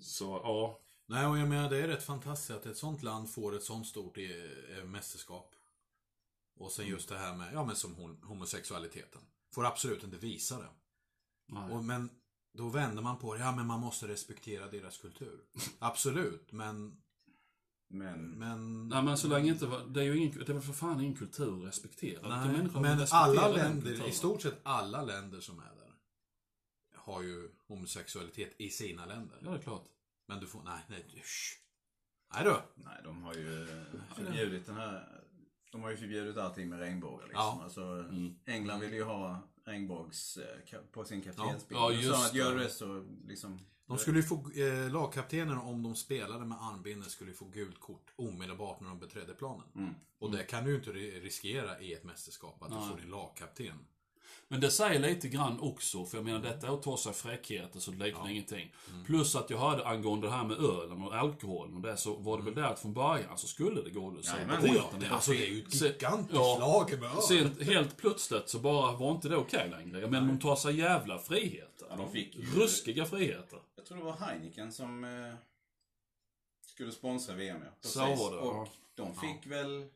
Så 0.00 0.40
ja, 0.44 0.80
Nej, 1.06 1.26
och 1.26 1.38
jag 1.38 1.48
menar 1.48 1.70
det 1.70 1.76
är 1.82 1.88
rätt 1.88 2.02
fantastiskt 2.02 2.50
att 2.50 2.66
ett 2.66 2.76
sånt 2.76 3.02
land 3.02 3.30
får 3.30 3.56
ett 3.56 3.62
sånt 3.62 3.86
stort 3.86 4.18
eh, 4.18 4.84
mästerskap. 4.84 5.54
Och 6.56 6.72
sen 6.72 6.86
just 6.86 7.08
det 7.08 7.18
här 7.18 7.36
med, 7.36 7.54
ja 7.54 7.64
men 7.64 7.76
som 7.76 7.94
hom- 7.96 8.22
homosexualiteten. 8.24 9.20
Får 9.54 9.64
absolut 9.66 10.04
inte 10.04 10.16
visa 10.16 10.58
det. 10.58 10.68
Och, 11.72 11.84
men 11.84 12.10
då 12.52 12.68
vänder 12.68 13.02
man 13.02 13.18
på 13.18 13.34
det, 13.34 13.40
ja 13.40 13.56
men 13.56 13.66
man 13.66 13.80
måste 13.80 14.08
respektera 14.08 14.70
deras 14.70 14.98
kultur. 14.98 15.40
Absolut, 15.78 16.52
men, 16.52 16.96
Men, 17.88 18.30
men... 18.30 18.88
Nej 18.88 19.02
men 19.02 19.18
så 19.18 19.28
länge 19.28 19.52
inte, 19.52 19.66
det 19.88 20.00
är 20.00 20.04
ju 20.04 20.16
ingen, 20.18 20.44
det 20.44 20.52
är 20.52 20.60
för 20.60 20.72
fan 20.72 21.00
ingen 21.00 21.16
kultur 21.16 21.58
att 21.62 21.68
respektera. 21.68 22.28
Nej, 22.28 22.48
men 22.74 23.06
alla 23.10 23.48
länder, 23.48 24.08
i 24.08 24.12
stort 24.12 24.42
sett 24.42 24.60
alla 24.62 25.02
länder 25.02 25.40
som 25.40 25.58
är 25.58 25.62
där 25.74 25.94
har 26.94 27.22
ju 27.22 27.50
homosexualitet 27.68 28.54
i 28.58 28.70
sina 28.70 29.06
länder. 29.06 29.38
Ja, 29.44 29.50
det 29.50 29.56
är 29.58 29.62
klart. 29.62 29.86
Men 30.26 30.40
du 30.40 30.46
får, 30.46 30.62
nej, 30.62 30.80
nej, 30.88 31.04
usch. 31.20 31.60
Nej 32.34 32.44
du. 32.44 32.56
nej, 32.74 33.00
de 33.04 33.22
har 33.22 33.34
ju 33.34 33.62
eh, 33.62 34.14
förbjudit 34.16 34.66
den 34.66 34.76
här... 34.76 35.20
De 35.72 35.82
har 35.82 35.90
ju 35.90 35.96
förbjudit 35.96 36.36
allting 36.36 36.68
med 36.68 36.78
regnbågar 36.78 37.26
liksom. 37.26 37.42
Ja. 37.42 37.60
Alltså, 37.64 37.80
Mm. 37.84 38.34
England 38.46 38.80
vill 38.80 38.92
ju 38.94 39.02
ha 39.02 39.48
regnbågs 39.64 40.36
eh, 40.36 40.78
på 40.92 41.04
sin 41.04 41.22
kaptensbil. 41.22 41.76
Ja, 41.76 41.88
De 41.90 41.94
just 41.96 42.14
sa 42.20 42.26
att 42.26 42.34
gör 42.34 42.56
det 42.56 42.68
så 42.70 43.04
liksom... 43.26 43.60
De 43.86 43.98
skulle 43.98 44.16
ju 44.18 44.22
få, 44.22 44.50
eh, 44.50 44.90
lagkaptenerna 44.92 45.62
om 45.62 45.82
de 45.82 45.94
spelade 45.96 46.44
med 46.44 46.58
armbinden 46.62 47.10
skulle 47.10 47.30
ju 47.30 47.36
få 47.36 47.44
gult 47.44 47.80
kort 47.80 48.12
omedelbart 48.16 48.80
när 48.80 48.88
de 48.88 48.98
beträdde 48.98 49.34
planen. 49.34 49.66
Mm. 49.74 49.94
Och 50.18 50.30
det 50.30 50.42
kan 50.44 50.64
du 50.64 50.70
ju 50.70 50.76
inte 50.76 50.90
ri- 50.92 51.20
riskera 51.20 51.80
i 51.80 51.92
ett 51.94 52.04
mästerskap, 52.04 52.62
att 52.62 52.68
du 52.70 52.88
får 52.88 52.96
din 53.00 53.10
lagkapten. 53.10 53.86
Men 54.48 54.60
det 54.60 54.70
säger 54.70 55.00
lite 55.00 55.28
grann 55.28 55.60
också, 55.60 56.04
för 56.04 56.16
jag 56.18 56.24
menar 56.24 56.38
detta 56.40 56.66
är 56.66 56.74
att 56.74 56.82
ta 56.82 56.96
sig 56.96 57.12
fräckheter 57.12 57.80
så 57.80 57.90
det 57.90 58.04
liknar 58.04 58.24
Ja. 58.24 58.30
ingenting. 58.30 58.74
Plus 59.06 59.36
att 59.36 59.50
jag 59.50 59.58
hörde 59.58 59.86
angående 59.86 60.26
det 60.26 60.32
här 60.32 60.44
med 60.44 60.56
ölen 60.58 61.02
och 61.02 61.14
alkoholen 61.14 61.74
och 61.74 61.80
det, 61.82 61.96
så 61.96 62.14
var 62.16 62.38
det 62.38 62.44
väl 62.44 62.54
det 62.54 62.66
att 62.68 62.80
från 62.80 62.92
början 62.94 63.38
så 63.38 63.46
skulle 63.46 63.82
det 63.82 63.90
gå 63.90 64.16
att 64.18 64.24
säga 64.24 64.60
ja. 64.74 64.90
Det, 65.00 65.08
alltså 65.08 65.30
det 65.30 65.46
är 65.46 65.50
ju 65.50 65.62
ett 65.62 65.74
gigantiskt 65.82 66.34
ja. 66.34 66.86
med 66.90 67.02
öl. 67.04 67.22
Sen 67.22 67.66
helt 67.66 67.96
plötsligt 67.96 68.48
så 68.48 68.58
bara 68.58 68.96
var 68.96 69.10
inte 69.12 69.28
det 69.28 69.36
okej 69.36 69.70
längre. 69.70 70.00
Jag 70.00 70.10
menar 70.10 70.26
de 70.28 70.38
tar 70.38 70.56
sig 70.56 70.76
jävla 70.78 71.18
friheter. 71.18 71.86
Ja, 71.90 71.96
de 71.96 72.12
fick 72.12 72.34
ju- 72.36 72.42
Ruskiga 72.60 73.04
friheter. 73.04 73.58
Jag 73.76 73.86
tror 73.86 73.98
det 73.98 74.04
var 74.04 74.12
Heineken 74.16 74.72
som 74.72 75.04
eh, 75.04 75.34
skulle 76.66 76.92
sponsra 76.92 77.34
VM 77.34 77.56
ja. 77.64 77.70
Precis. 77.82 77.92
Så 77.92 78.00
var 78.00 78.32
det, 78.32 78.38
Och 78.38 78.68
de 78.94 79.14
fick 79.14 79.46
väl 79.46 79.86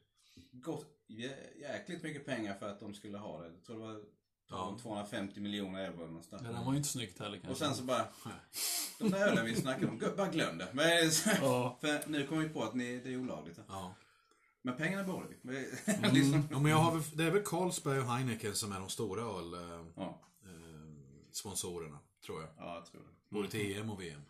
gott, 0.53 0.87
jä- 1.09 1.61
jäkligt 1.61 2.03
mycket 2.03 2.27
pengar 2.27 2.55
för 2.55 2.69
att 2.69 2.81
de 2.81 2.95
skulle 2.95 3.19
ha 3.19 3.41
det. 3.43 3.47
Jag 3.49 3.65
tror 3.65 3.79
det 3.79 3.85
var 3.87 4.01
Ja. 4.51 4.79
250 4.83 5.41
miljoner 5.41 5.85
euro 5.85 5.95
eller 5.97 6.07
någonstans. 6.07 6.43
Ja, 6.45 6.49
det 6.53 6.65
var 6.65 6.73
ju 6.73 6.77
inte 6.77 6.89
snyggt 6.89 7.19
heller 7.19 7.39
kanske. 7.39 7.51
Och 7.51 7.59
sen 7.59 7.75
så 7.75 7.83
bara, 7.83 8.05
de 8.99 9.11
där 9.11 9.27
ölen 9.29 9.45
vi 9.45 9.57
snackade 9.57 9.87
om, 9.87 10.01
bara 10.17 10.29
glöm 10.29 10.59
det. 10.59 10.69
Men, 10.73 11.11
Ja. 11.41 11.79
för 11.81 12.09
nu 12.11 12.27
kommer 12.27 12.43
vi 12.43 12.49
på 12.49 12.63
att 12.63 12.75
ni, 12.75 13.01
det 13.05 13.13
är 13.13 13.17
olagligt. 13.17 13.59
Ja. 13.69 13.95
Men 14.63 14.77
pengarna 14.77 15.05
behåller 15.05 15.29
vi. 15.43 15.57
Mm. 15.93 16.15
liksom, 16.15 16.49
Ja, 16.51 16.59
men 16.59 16.71
jag 16.73 16.79
har 16.79 16.93
väl, 16.93 17.03
det 17.15 17.25
är 17.25 17.31
väl 17.31 17.43
Carlsberg 17.45 17.99
och 17.99 18.07
Heineken 18.07 18.55
som 18.55 18.73
är 18.73 18.81
de 18.81 18.89
stora 18.89 19.23
öl, 19.39 19.55
eh, 19.55 19.87
ja, 19.97 20.21
eh, 20.43 20.51
sponsorerna, 21.33 21.99
tror 22.27 22.41
jag. 22.41 22.51
ja, 22.59 22.75
jag 22.75 22.87
tror 22.87 23.01
det. 23.01 23.35
Både 23.35 23.49
till 23.49 23.79
EM 23.79 23.91
och 23.91 24.01
VM. 24.03 24.23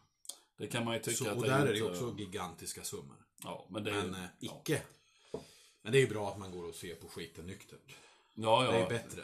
Det 0.59 0.66
kan 0.66 0.85
man 0.85 0.95
ju 0.95 1.01
tycka 1.01 1.16
Så, 1.25 1.31
att 1.31 1.37
och 1.37 1.43
där 1.43 1.66
är 1.66 1.73
det 1.73 1.79
ju 1.79 1.91
också 1.91 2.14
gigantiska 2.19 2.83
summor. 2.85 3.16
Ja, 3.45 3.66
men 3.71 3.85
det 3.85 3.91
är 3.91 3.95
Men 3.95 4.05
ju... 4.05 4.11
eh, 4.12 4.29
ja. 4.39 4.61
icke. 4.61 4.83
Men 5.83 5.93
det 5.93 5.99
är 5.99 6.01
ju 6.01 6.09
bra 6.09 6.29
att 6.31 6.39
man 6.39 6.51
går 6.53 6.64
och 6.69 6.75
ser 6.75 6.95
på 6.95 7.09
skiten 7.09 7.47
nyktert. 7.47 7.97
Ja, 8.35 8.64
ja. 8.64 8.71
Det 8.73 8.79
är 8.79 8.89
bättre. 8.89 9.23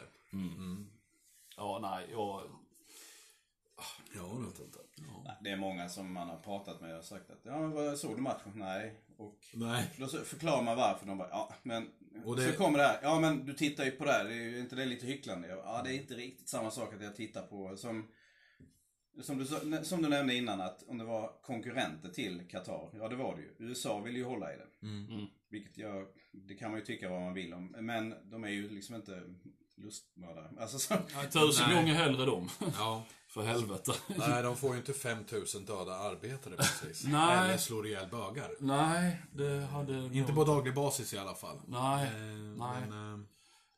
Ja, 1.57 1.79
nej, 1.81 2.07
jag... 2.11 2.41
Ja, 3.77 3.83
Jag 4.15 4.45
vet 4.45 4.59
inte. 4.59 4.79
Nej, 5.23 5.35
Det 5.43 5.49
är 5.49 5.57
många 5.57 5.89
som 5.89 6.13
man 6.13 6.29
har 6.29 6.37
pratat 6.39 6.81
med 6.81 6.97
och 6.97 7.03
sagt 7.03 7.29
att, 7.29 7.39
ja 7.43 7.59
men 7.59 7.71
vad 7.71 7.97
såg 7.97 8.15
du 8.15 8.21
matchen? 8.21 8.51
Nej. 8.55 9.01
Och 9.17 9.39
Nej. 9.53 9.91
Då 9.97 10.07
förklarar 10.07 10.63
man 10.63 10.77
varför. 10.77 11.05
De 11.05 11.17
bara, 11.17 11.29
ja 11.29 11.53
men. 11.63 11.89
Och 12.25 12.35
det- 12.35 12.51
Så 12.51 12.57
kommer 12.57 12.77
det 12.79 12.83
här. 12.85 12.99
Ja 13.03 13.19
men 13.19 13.45
du 13.45 13.53
tittar 13.53 13.85
ju 13.85 13.91
på 13.91 14.05
det 14.05 14.11
här. 14.11 14.23
Det 14.25 14.33
är 14.33 14.49
ju 14.49 14.59
inte 14.59 14.75
det 14.75 14.85
lite 14.85 15.05
hycklande? 15.05 15.47
Ja 15.47 15.81
det 15.83 15.89
är 15.93 15.93
inte 16.01 16.13
riktigt 16.13 16.49
samma 16.49 16.71
sak 16.71 16.93
att 16.93 17.01
jag 17.03 17.15
tittar 17.15 17.47
på. 17.47 17.77
Som, 17.77 18.07
som, 19.21 19.37
du, 19.37 19.45
sa- 19.45 19.83
som 19.83 20.01
du 20.01 20.09
nämnde 20.09 20.35
innan 20.35 20.61
att 20.61 20.83
om 20.87 20.97
det 20.97 21.03
var 21.05 21.41
konkurrenter 21.41 22.09
till 22.09 22.47
Qatar. 22.49 22.89
Ja 22.93 23.07
det 23.07 23.15
var 23.15 23.35
det 23.35 23.41
ju. 23.41 23.55
USA 23.59 23.99
vill 24.01 24.15
ju 24.15 24.23
hålla 24.23 24.53
i 24.53 24.57
det. 24.57 24.87
Mm. 24.87 25.25
Vilket 25.49 25.77
jag, 25.77 26.07
det 26.31 26.55
kan 26.55 26.71
man 26.71 26.79
ju 26.79 26.85
tycka 26.85 27.09
vad 27.09 27.21
man 27.21 27.33
vill 27.33 27.53
om. 27.53 27.67
Men 27.79 28.15
de 28.23 28.43
är 28.43 28.49
ju 28.49 28.69
liksom 28.69 28.95
inte 28.95 29.33
lustmördare. 29.77 30.49
Alltså 30.59 30.79
så. 30.79 30.95
Tusen 31.31 31.65
Nej. 31.67 31.75
gånger 31.75 31.93
hellre 31.93 32.25
dem. 32.25 32.49
Ja. 32.77 33.03
För 33.27 33.43
helvete. 33.43 33.91
Nej, 34.07 34.43
de 34.43 34.57
får 34.57 34.71
ju 34.71 34.77
inte 34.77 34.93
5000 34.93 35.65
döda 35.65 35.95
arbetare 35.95 36.55
precis. 36.55 37.03
Nej. 37.07 37.37
Eller 37.37 37.57
slår 37.57 37.87
ihjäl 37.87 38.07
bögar. 38.09 38.49
Nej, 38.59 39.21
det 39.31 39.59
hade... 39.65 39.93
Inte 40.17 40.33
på 40.33 40.43
daglig 40.43 40.73
basis 40.75 41.13
i 41.13 41.17
alla 41.17 41.35
fall. 41.35 41.61
Nej, 41.67 42.07
Eh, 42.07 42.11
nej. 42.13 42.87
Men, 42.89 43.13
eh, 43.13 43.25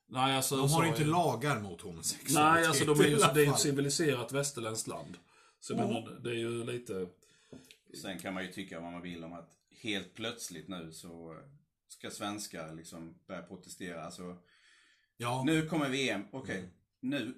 nej 0.09 0.35
alltså... 0.35 0.57
de 0.57 0.69
har 0.69 0.85
inte 0.85 1.01
är- 1.01 1.05
lagar 1.05 1.59
mot 1.59 1.81
homosexualitet. 1.81 2.53
Nej, 2.53 2.65
alltså 2.67 2.85
de 2.85 2.99
är 2.99 3.07
ju, 3.07 3.15
det 3.15 3.41
är 3.41 3.45
ju 3.45 3.51
ett 3.51 3.59
civiliserat 3.59 4.31
västerländskt 4.31 4.87
land. 4.87 5.17
Så 5.59 5.73
jag 5.73 5.87
menar, 5.87 6.19
det 6.23 6.29
är 6.29 6.35
ju 6.35 6.63
lite... 6.63 7.07
Sen 8.01 8.19
kan 8.19 8.33
man 8.33 8.43
ju 8.43 8.51
tycka 8.51 8.79
vad 8.79 8.91
man 8.91 9.01
vill 9.01 9.23
om 9.23 9.33
att 9.33 9.49
helt 9.83 10.13
plötsligt 10.13 10.67
nu 10.67 10.91
så 10.91 11.37
ska 11.87 12.09
svenskar 12.09 12.73
liksom 12.73 13.15
börja 13.27 13.41
protestera. 13.41 14.05
Alltså, 14.05 14.37
Ja, 15.18 15.43
nu 15.45 15.65
kommer 15.65 15.89
VM, 15.89 16.24
okej. 16.32 16.57
Mm. 16.57 16.70
Nu 17.01 17.34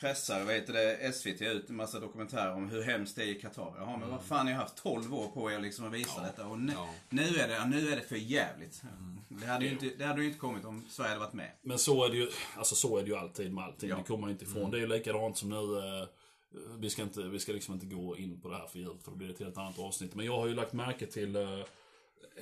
pressar 0.00 0.44
vad 0.44 0.54
heter 0.54 0.72
det, 0.72 1.12
SVT 1.12 1.42
ut 1.42 1.70
en 1.70 1.76
massa 1.76 2.00
dokumentärer 2.00 2.52
om 2.52 2.68
hur 2.68 2.82
hemskt 2.82 3.16
det 3.16 3.22
är 3.22 3.26
i 3.26 3.34
Qatar. 3.34 3.74
Jaha, 3.78 3.96
men 3.96 4.10
vad 4.10 4.22
fan, 4.22 4.46
ni 4.46 4.52
har 4.52 4.60
haft 4.62 4.76
12 4.76 5.14
år 5.14 5.28
på 5.28 5.52
er 5.52 5.58
liksom 5.58 5.86
att 5.86 5.92
visa 5.92 6.10
Mm. 6.12 6.24
Ja, 6.24 6.30
detta. 6.30 6.46
Och 6.48 6.60
nu, 6.60 6.72
ja. 6.72 6.88
Mm. 7.10 7.24
nu, 7.32 7.38
är 7.38 7.48
det, 7.48 7.66
nu 7.66 7.92
är 7.92 7.96
det 7.96 8.02
för 8.02 8.16
jävligt. 8.16 8.82
Det, 9.28 9.46
hade 9.46 9.64
ju 9.64 9.70
inte, 9.70 9.90
det 9.98 10.04
hade 10.04 10.20
ju 10.20 10.26
inte 10.26 10.38
kommit 10.38 10.64
om 10.64 10.84
Sverige 10.88 11.08
hade 11.08 11.20
varit 11.20 11.32
med. 11.32 11.52
Men 11.62 11.78
så 11.78 12.04
är 12.04 12.10
det 12.10 12.16
ju, 12.16 12.28
alltså 12.56 12.74
så 12.74 12.98
är 12.98 13.02
det 13.02 13.08
ju 13.08 13.16
alltid 13.16 13.52
med 13.52 13.64
allting. 13.64 13.90
Ja. 13.90 13.96
Det 13.96 14.02
kommer 14.02 14.20
man 14.20 14.30
inte 14.30 14.44
ifrån. 14.44 14.70
Det 14.70 14.76
är 14.76 14.80
ju 14.80 14.86
likadant 14.86 15.36
som 15.38 15.48
nu. 15.48 15.78
Eh, 15.78 16.08
vi, 16.78 16.90
ska 16.90 17.02
inte, 17.02 17.22
vi 17.22 17.38
ska 17.38 17.52
liksom 17.52 17.74
inte 17.74 17.86
gå 17.86 18.16
in 18.16 18.40
på 18.40 18.48
det 18.48 18.56
här 18.56 18.66
för 18.66 18.78
djupt 18.78 19.04
för 19.04 19.10
då 19.10 19.16
blir 19.16 19.28
det 19.28 19.34
ett 19.34 19.40
helt 19.40 19.58
annat 19.58 19.78
avsnitt. 19.78 20.14
Men 20.14 20.26
jag 20.26 20.38
har 20.38 20.46
ju 20.46 20.54
lagt 20.54 20.72
märke 20.72 21.06
till 21.06 21.36
eh, 21.36 21.42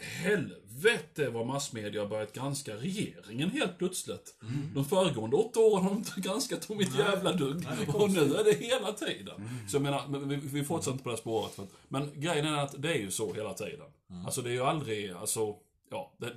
Helvete 0.01 1.31
vad 1.31 1.47
massmedia 1.47 2.03
har 2.03 2.09
börjat 2.09 2.33
granska 2.33 2.77
regeringen 2.77 3.51
helt 3.51 3.79
plötsligt. 3.79 4.35
De 4.75 4.85
föregående 4.85 5.37
åtta 5.37 5.61
åren 5.61 5.83
har 5.83 5.91
de 5.91 5.99
inte 5.99 6.21
granskat 6.21 6.69
dem 6.69 6.81
ett 6.81 6.99
jävla 6.99 7.33
dugg. 7.33 7.65
Nej, 7.65 7.89
och 7.95 8.11
nu 8.11 8.35
är 8.35 8.45
det 8.45 8.53
hela 8.53 8.93
tiden. 8.93 9.49
Så 9.69 9.77
jag 9.77 9.83
menar, 9.83 10.09
men 10.09 10.29
vi, 10.29 10.37
vi 10.37 10.65
fortsätter 10.65 10.93
inte 10.93 11.05
på 11.05 11.11
det 11.11 11.17
här 11.17 11.21
spåret. 11.21 11.55
För 11.55 11.63
att, 11.63 11.71
men 11.89 12.21
grejen 12.21 12.47
är 12.47 12.59
att 12.59 12.83
det 12.83 12.93
är 12.93 12.99
ju 12.99 13.11
så 13.11 13.35
hela 13.35 13.55
tiden. 13.55 13.87
Alltså 14.25 14.43
det 14.43 14.51
är 14.51 14.55
ju 14.55 14.63
aldrig, 14.63 15.11
alltså, 15.11 15.57
ja. 15.91 16.15
Det, 16.19 16.33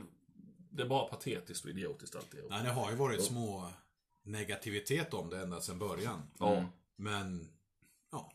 det 0.71 0.83
är 0.83 0.87
bara 0.87 1.05
patetiskt 1.05 1.65
och 1.65 1.71
idiotiskt 1.71 2.15
alltihop. 2.15 2.49
nej, 2.49 2.63
det 2.63 2.69
har 2.71 2.91
ju 2.91 2.97
varit 2.97 3.23
små 3.23 3.67
negativitet 4.23 5.13
om 5.13 5.29
det 5.29 5.41
ända 5.41 5.61
sedan 5.61 5.79
början. 5.79 6.21
Ja. 6.39 6.65
Men, 6.97 7.47
ja. 8.11 8.31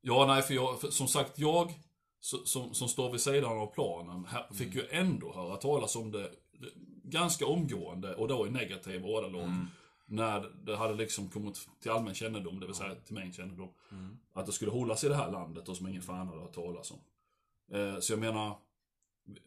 Ja, 0.00 0.26
nej, 0.26 0.42
för, 0.42 0.54
jag, 0.54 0.80
för 0.80 0.90
som 0.90 1.08
sagt, 1.08 1.38
jag 1.38 1.74
som, 2.20 2.74
som 2.74 2.88
står 2.88 3.12
vid 3.12 3.20
sidan 3.20 3.58
av 3.58 3.66
planen 3.66 4.24
här, 4.24 4.46
fick 4.54 4.74
ju 4.74 4.86
ändå 4.90 5.32
höra 5.32 5.56
talas 5.56 5.96
om 5.96 6.10
det 6.12 6.30
ganska 7.04 7.46
omgående 7.46 8.14
och 8.14 8.28
då 8.28 8.46
i 8.46 8.50
negativa 8.50 9.08
ordalag. 9.08 9.50
När 10.08 10.50
det 10.64 10.76
hade 10.76 10.94
liksom 10.94 11.28
kommit 11.28 11.68
till 11.80 11.90
allmän 11.90 12.14
kännedom, 12.14 12.60
det 12.60 12.66
vill 12.66 12.74
säga 12.74 12.94
till 12.94 13.14
min 13.14 13.32
kännedom. 13.32 13.68
Att 14.32 14.46
det 14.46 14.52
skulle 14.52 14.70
hållas 14.70 15.04
i 15.04 15.08
det 15.08 15.14
här 15.16 15.30
landet 15.32 15.68
och 15.68 15.76
som 15.76 15.86
ingen 15.88 16.02
fan 16.02 16.28
hade 16.28 16.40
hört 16.40 16.54
talas 16.54 16.90
om. 16.90 16.98
Eh, 17.76 17.98
så 18.00 18.12
jag 18.12 18.20
menar, 18.20 18.56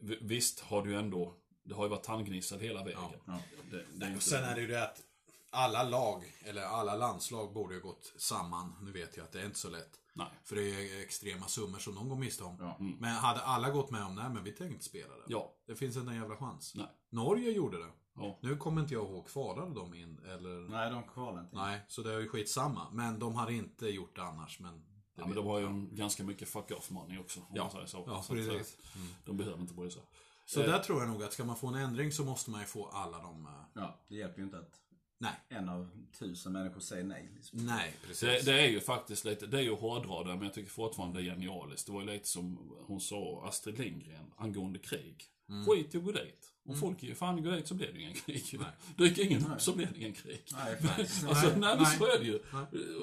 vi- 0.00 0.18
visst 0.20 0.60
har 0.60 0.82
det 0.82 0.88
ju 0.90 0.96
ändå, 0.98 1.34
det 1.62 1.74
har 1.74 1.84
ju 1.84 1.88
varit 1.90 2.02
tandgnissel 2.02 2.60
hela 2.60 2.84
vägen. 2.84 3.00
Ja. 3.26 3.38
Det, 3.70 3.84
det 3.94 4.06
är 4.06 4.18
sen 4.18 4.44
är 4.44 4.54
det 4.54 4.60
ju 4.60 4.66
det 4.66 4.82
att 4.84 5.02
alla 5.50 5.82
lag, 5.82 6.24
eller 6.44 6.62
alla 6.62 6.96
landslag 6.96 7.52
borde 7.52 7.74
ju 7.74 7.80
gått 7.80 8.12
samman. 8.18 8.74
Nu 8.82 8.92
vet 8.92 9.16
jag 9.16 9.24
att 9.24 9.32
det 9.32 9.40
är 9.40 9.46
inte 9.46 9.58
så 9.58 9.70
lätt. 9.70 9.96
Nej. 10.12 10.26
För 10.44 10.56
det 10.56 10.62
är 10.62 11.00
extrema 11.02 11.46
summor 11.46 11.78
som 11.78 11.94
de 11.94 12.08
går 12.08 12.16
miste 12.16 12.44
om. 12.44 12.56
Ja. 12.60 12.76
Men 12.78 13.10
hade 13.14 13.40
alla 13.40 13.70
gått 13.70 13.90
med 13.90 14.04
om, 14.04 14.14
nej 14.14 14.28
men 14.30 14.44
vi 14.44 14.52
tänker 14.52 14.72
inte 14.74 14.84
spela 14.84 15.14
det. 15.14 15.22
Ja. 15.26 15.54
Det 15.66 15.74
finns 15.76 15.96
inte 15.96 16.10
en 16.10 16.16
jävla 16.16 16.36
chans. 16.36 16.72
Nej. 16.74 16.86
Norge 17.10 17.50
gjorde 17.50 17.78
det. 17.78 17.90
Ja. 18.14 18.38
Nu 18.42 18.56
kommer 18.56 18.80
inte 18.82 18.94
jag 18.94 19.04
ihåg, 19.08 19.28
kvalade 19.28 19.74
de 19.74 19.94
in 19.94 20.18
eller? 20.24 20.68
Nej, 20.70 20.90
de 20.90 21.02
kvalar 21.02 21.40
inte. 21.40 21.56
Nej, 21.56 21.80
så 21.88 22.02
det 22.02 22.14
är 22.14 22.18
ju 22.20 22.28
skitsamma. 22.28 22.90
Men 22.92 23.18
de 23.18 23.34
hade 23.34 23.52
inte 23.52 23.86
gjort 23.88 24.16
det 24.16 24.22
annars. 24.22 24.60
Men, 24.60 24.74
det 24.78 24.82
Ja, 25.14 25.26
men 25.26 25.36
de 25.36 25.46
har 25.46 25.58
ju 25.58 25.66
en 25.66 25.94
ganska 25.96 26.22
mycket 26.24 26.48
fuck 26.48 26.70
off 26.70 26.90
money 26.90 27.18
också. 27.18 27.40
Om 27.40 27.46
Ja. 27.54 27.62
man 27.62 27.72
säger 27.72 27.86
så. 27.86 28.04
Ja, 28.06 28.22
så 28.22 28.32
att, 28.32 28.38
eh, 28.38 28.46
precis. 28.46 28.76
De 29.24 29.36
behöver 29.36 29.58
inte 29.60 29.74
bry 29.74 29.90
sig. 29.90 30.02
Så 30.46 30.60
Eh. 30.60 30.66
där 30.66 30.78
tror 30.78 31.00
jag 31.00 31.08
nog 31.10 31.22
att 31.22 31.32
ska 31.32 31.44
man 31.44 31.56
få 31.56 31.66
en 31.66 31.74
ändring 31.74 32.12
så 32.12 32.24
måste 32.24 32.50
man 32.50 32.60
ju 32.60 32.66
få 32.66 32.86
alla 32.88 33.18
de... 33.18 33.46
eh, 33.46 33.52
Ja, 33.74 34.00
det 34.08 34.14
hjälper 34.16 34.38
ju 34.38 34.44
inte 34.44 34.58
att 34.58 34.80
Nej. 35.22 35.32
en 35.48 35.68
av 35.68 35.88
tusen 36.18 36.52
människor 36.52 36.80
säger 36.80 37.04
nej. 37.04 37.28
Liksom. 37.34 37.66
Nej, 37.66 37.94
precis. 38.06 38.44
Det, 38.44 38.52
det 38.52 38.60
är 38.60 38.68
ju 38.68 38.80
faktiskt 38.80 39.24
lite, 39.24 39.46
det 39.46 39.58
är 39.58 39.62
ju 39.62 39.74
hårdra 39.74 40.22
det, 40.24 40.34
men 40.34 40.42
jag 40.44 40.54
tycker 40.54 40.70
fortfarande 40.70 41.20
det 41.20 41.26
är 41.28 41.30
genialiskt. 41.34 41.86
Det 41.86 41.92
var 41.92 42.00
ju 42.00 42.06
lite 42.06 42.28
som 42.28 42.58
hon 42.86 43.00
sa, 43.00 43.44
Astrid 43.48 43.78
Lindgren, 43.78 44.32
angående 44.36 44.78
krig. 44.78 45.24
Skit 45.66 45.94
i 45.94 45.98
att 45.98 46.04
gå 46.04 46.12
dit. 46.12 46.46
Om 46.68 46.76
folk 46.76 47.02
ger 47.02 47.14
fan 47.14 47.42
går 47.44 47.52
dit 47.52 47.68
så 47.68 47.74
blir 47.74 47.92
det 47.92 48.00
ingen 48.00 48.14
krig. 48.14 48.60
Dyker 48.96 49.22
ingen 49.24 49.46
upp 49.52 49.60
så 49.60 49.76
blir 49.76 49.86
det 49.86 49.98
ingen 49.98 50.12
krig. 50.12 50.42
Nej. 50.52 50.76
Alltså, 50.98 51.26
nej, 51.48 51.56
Nej, 51.58 51.76
nej. 51.78 51.98
så 51.98 52.04
är 52.06 52.18
det 52.18 52.24
ju. 52.24 52.38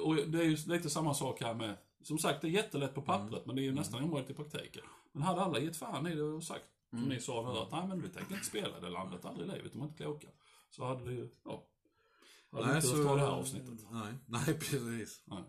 Och 0.00 0.16
det 0.16 0.38
är 0.40 0.44
ju 0.44 0.56
lite 0.66 0.90
samma 0.90 1.14
sak 1.14 1.40
här 1.42 1.54
med, 1.54 1.76
som 2.02 2.18
sagt 2.18 2.40
det 2.40 2.46
är 2.48 2.50
jättelätt 2.50 2.94
på 2.94 3.02
pappret, 3.02 3.32
Mm. 3.32 3.42
men 3.46 3.56
det 3.56 3.62
är 3.62 3.64
ju 3.64 3.72
nästan 3.72 4.04
omöjligt 4.04 4.30
i 4.30 4.34
praktiken. 4.34 4.82
Men 5.12 5.22
hade 5.22 5.40
alla 5.40 5.58
gett 5.60 5.76
fan 5.76 6.06
i 6.06 6.14
det 6.14 6.22
och 6.22 6.42
sagt, 6.44 6.64
som 6.90 6.98
Mm. 6.98 7.10
ni 7.10 7.20
sa 7.20 7.52
nu, 7.52 7.58
att 7.60 7.70
nej 7.72 7.88
men 7.88 8.02
vi 8.02 8.08
tänker 8.08 8.34
inte 8.34 8.46
spela 8.46 8.80
det 8.80 8.88
landet 8.90 9.24
aldrig 9.24 9.48
i 9.48 9.52
livet, 9.52 9.72
de 9.72 9.82
är 9.82 9.86
inte 9.86 10.02
kloka. 10.02 10.28
Så 10.70 10.84
hade 10.84 11.04
det 11.04 11.12
ju, 11.12 11.28
ja. 11.44 11.64
Hade 12.52 12.66
Nej, 12.66 12.76
inte 12.76 12.88
så... 12.88 13.04
ta 13.04 13.14
det 13.14 13.20
här 13.20 13.28
avsnittet. 13.28 13.78
Nej, 13.90 14.14
nej 14.26 14.58
precis. 14.58 15.22
Nej. 15.26 15.44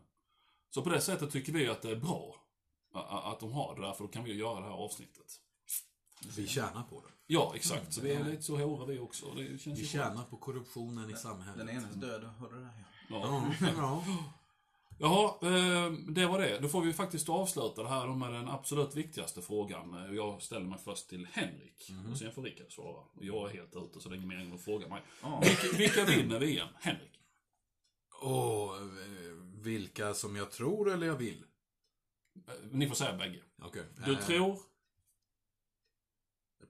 Så 0.70 0.82
på 0.82 0.90
det 0.90 1.02
sättet 1.02 1.32
tycker 1.32 1.54
vi 1.54 1.68
att 1.68 1.82
det 1.82 1.92
är 1.92 1.96
bra 1.96 2.36
att 2.94 3.40
de 3.40 3.52
har 3.54 3.76
det 3.76 3.82
där, 3.82 3.94
för 3.94 4.04
då 4.04 4.08
kan 4.10 4.24
vi 4.24 4.34
göra 4.34 4.60
det 4.60 4.66
här 4.66 4.74
avsnittet. 4.74 5.26
Vi 6.36 6.48
tjänar 6.48 6.84
på 6.84 7.02
det. 7.02 7.14
Ja, 7.28 7.52
exakt. 7.56 7.94
Så 7.94 8.02
vi 8.02 8.14
är 8.14 8.24
lite 8.24 8.44
så 8.44 8.58
hårda 8.58 8.86
vi 8.86 9.00
också. 9.00 9.26
Det 9.36 9.62
känns 9.62 9.80
Vi 9.80 9.86
tjänar 9.88 10.24
på 10.24 10.38
korruptionen 10.38 11.10
i 11.10 11.16
samhället. 11.16 11.58
Den 11.58 11.70
enes 11.70 11.96
död, 11.96 12.24
hörde 12.24 12.56
du 12.56 12.62
det 12.62 12.68
här? 12.68 12.86
Ja, 13.10 13.54
ja. 13.62 14.04
Jaha, 15.02 15.34
eh, 15.42 15.92
det 15.92 16.26
var 16.26 16.40
det. 16.40 16.60
Då 16.60 16.70
får 16.70 16.82
vi 16.82 16.94
faktiskt 16.94 17.30
avsluta 17.30 17.84
det 17.84 17.90
här 17.90 18.08
med 18.08 18.34
den 18.34 18.48
absolut 18.50 18.96
viktigaste 18.96 19.42
frågan. 19.42 19.94
Eh, 20.06 20.16
Jag 20.16 20.42
ställer 20.42 20.66
mig 20.66 20.80
först 20.84 21.10
till 21.10 21.26
Henrik. 21.32 21.92
Och 22.12 22.18
sen 22.18 22.32
får 22.34 22.42
Rickard 22.44 22.72
svara. 22.74 22.98
Och 23.16 23.24
jag 23.26 23.50
är 23.50 23.54
helt 23.54 23.76
ute, 23.76 24.00
så 24.02 24.10
det 24.10 24.16
är 24.16 24.18
ingen 24.18 24.28
mening 24.30 24.54
att 24.54 24.62
fråga 24.62 24.88
mig. 24.88 25.02
Ja. 25.22 25.40
Vilka, 25.44 25.78
vilka 25.78 26.06
vinner 26.06 26.40
VM? 26.40 26.68
Henrik? 26.80 27.20
Och 28.22 28.78
eh, 28.78 28.84
vilka 29.62 30.14
som 30.14 30.36
jag 30.36 30.52
tror 30.52 30.92
eller 30.92 31.08
jag 31.08 31.16
vill. 31.16 31.44
Eh, 32.48 32.54
Ni 32.72 32.88
får 32.88 32.96
säga 32.96 33.18
bägge. 33.18 33.42
Okej. 33.62 33.84
Du 34.06 34.14
Eh, 34.14 34.20
tror? 34.26 34.58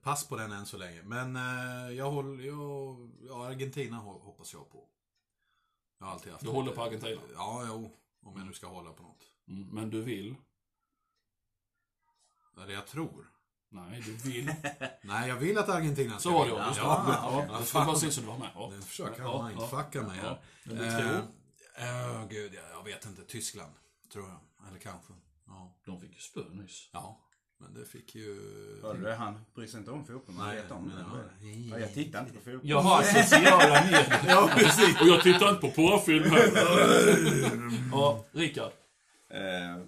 Pass 0.02 0.28
på 0.28 0.36
den 0.36 0.52
än 0.52 0.66
så 0.66 0.76
länge. 0.76 1.02
Men 1.02 1.36
eh, 1.36 1.96
jag 1.96 2.10
håller, 2.10 2.44
jag, 2.44 3.10
ja, 3.28 3.46
Argentina 3.46 3.96
ho- 3.96 4.20
hoppas 4.22 4.52
jag 4.52 4.70
på. 4.70 4.88
Jag 5.98 6.06
har 6.06 6.12
alltid 6.12 6.32
haft 6.32 6.44
Du 6.44 6.50
håller 6.50 6.72
på 6.72 6.82
Argentina? 6.82 7.20
Ja, 7.34 7.64
jo. 7.68 7.90
Om 8.22 8.36
jag 8.36 8.46
nu 8.46 8.52
ska 8.52 8.66
hålla 8.66 8.92
på 8.92 9.02
något. 9.02 9.24
Mm, 9.48 9.68
men 9.68 9.90
du 9.90 10.02
vill? 10.02 10.36
Eller 12.62 12.74
jag 12.74 12.86
tror. 12.86 13.26
Nej, 13.68 14.02
du 14.06 14.12
vill. 14.16 14.54
Nej, 15.02 15.28
jag 15.28 15.36
vill 15.36 15.58
att 15.58 15.68
Argentina 15.68 16.10
ska 16.10 16.20
Så 16.20 16.30
var 16.32 16.44
det 16.46 16.50
vinna. 16.50 16.62
ja. 16.62 16.68
Just 16.68 16.80
det. 16.80 16.84
Ja, 16.86 17.46
Ja, 17.48 17.60
ja, 17.74 17.84
var 17.84 17.92
precis 17.92 18.14
så 18.14 18.20
du 18.20 18.26
var 18.26 18.38
med. 18.38 18.50
Ja. 18.54 18.68
Den 18.72 18.82
försöker 18.82 19.22
Ja, 19.22 19.48
mindfucka 19.48 20.02
mig 20.02 20.18
ja. 20.22 20.28
här. 20.28 20.42
Du 20.64 20.86
Eh, 20.86 20.98
tror? 20.98 21.16
eh, 21.76 22.26
gud, 22.28 22.54
jag, 22.54 22.70
jag 22.70 22.84
vet 22.84 23.06
inte. 23.06 23.24
Tyskland, 23.24 23.72
tror 24.12 24.28
jag. 24.28 24.68
Eller 24.68 24.78
kanske. 24.78 25.12
Ja. 25.46 25.76
De 25.84 26.00
fick 26.00 26.10
ju 26.14 26.18
spö 26.20 26.44
nyss. 26.50 26.88
ja. 26.92 27.20
Men 27.62 27.74
det 27.74 27.84
fick 27.84 28.14
ju... 28.14 28.40
Hörde? 28.82 29.14
Han 29.14 29.40
bryr 29.54 29.66
sig 29.66 29.78
inte 29.80 29.90
om 29.90 30.04
fotboll, 30.04 30.34
men 30.34 30.44
han 30.46 30.54
vet 30.56 30.70
om 30.70 30.88
det. 30.88 31.04
Ja, 31.70 31.78
jag 31.78 31.94
tittar 31.94 32.20
inte 32.20 32.32
på 32.32 32.40
fotboll. 32.40 32.60
Jag 32.70 32.80
har 32.80 33.02
sociala 33.22 33.84
medier. 33.84 34.24
Ja, 34.26 34.50
precis. 34.56 35.00
Och 35.00 35.06
jag 35.06 35.22
tittar 35.22 35.48
inte 35.48 35.60
på 35.60 35.70
porrfilm 35.70 36.24
heller. 36.30 37.70
Ja, 37.92 38.24
Rickard. 38.32 38.72
Eh, 39.28 39.78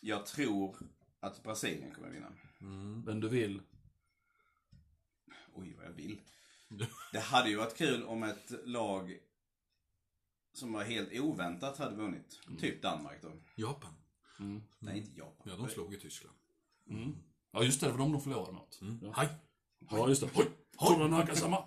jag 0.00 0.26
tror 0.26 0.76
att 1.20 1.42
Brasilien 1.42 1.94
kommer 1.94 2.08
vinna. 2.10 2.32
Men 3.06 3.20
du 3.20 3.28
vill? 3.28 3.60
Oj, 5.54 5.74
vad 5.78 5.86
jag 5.86 5.92
vill. 5.92 6.20
Det 7.12 7.20
hade 7.20 7.48
ju 7.50 7.56
varit 7.56 7.76
kul 7.76 8.02
om 8.04 8.22
ett 8.22 8.52
lag 8.64 9.18
som 10.52 10.72
var 10.72 10.84
helt 10.84 11.12
oväntat 11.12 11.78
hade 11.78 11.96
vunnit. 11.96 12.40
Typ 12.60 12.82
Danmark 12.82 13.22
då. 13.22 13.32
Japan. 13.54 13.94
Nej, 14.78 14.98
inte 14.98 15.18
Japan. 15.18 15.46
Ja, 15.50 15.56
de 15.56 15.68
slog 15.68 15.92
ju 15.92 15.98
Tyskland. 15.98 16.36
Ja, 17.52 17.62
just 17.62 17.80
det, 17.80 17.86
det 17.86 17.92
var 17.92 17.98
de 17.98 18.12
de 18.12 18.20
förlorade 18.20 18.52
mot. 18.52 18.80
Ja. 19.02 19.12
Hej! 19.16 19.28
Ja, 19.90 20.08
just 20.08 20.20
det. 20.20 20.28
Hoj! 20.34 20.46
Tora 20.78 21.08
Nakasama. 21.08 21.64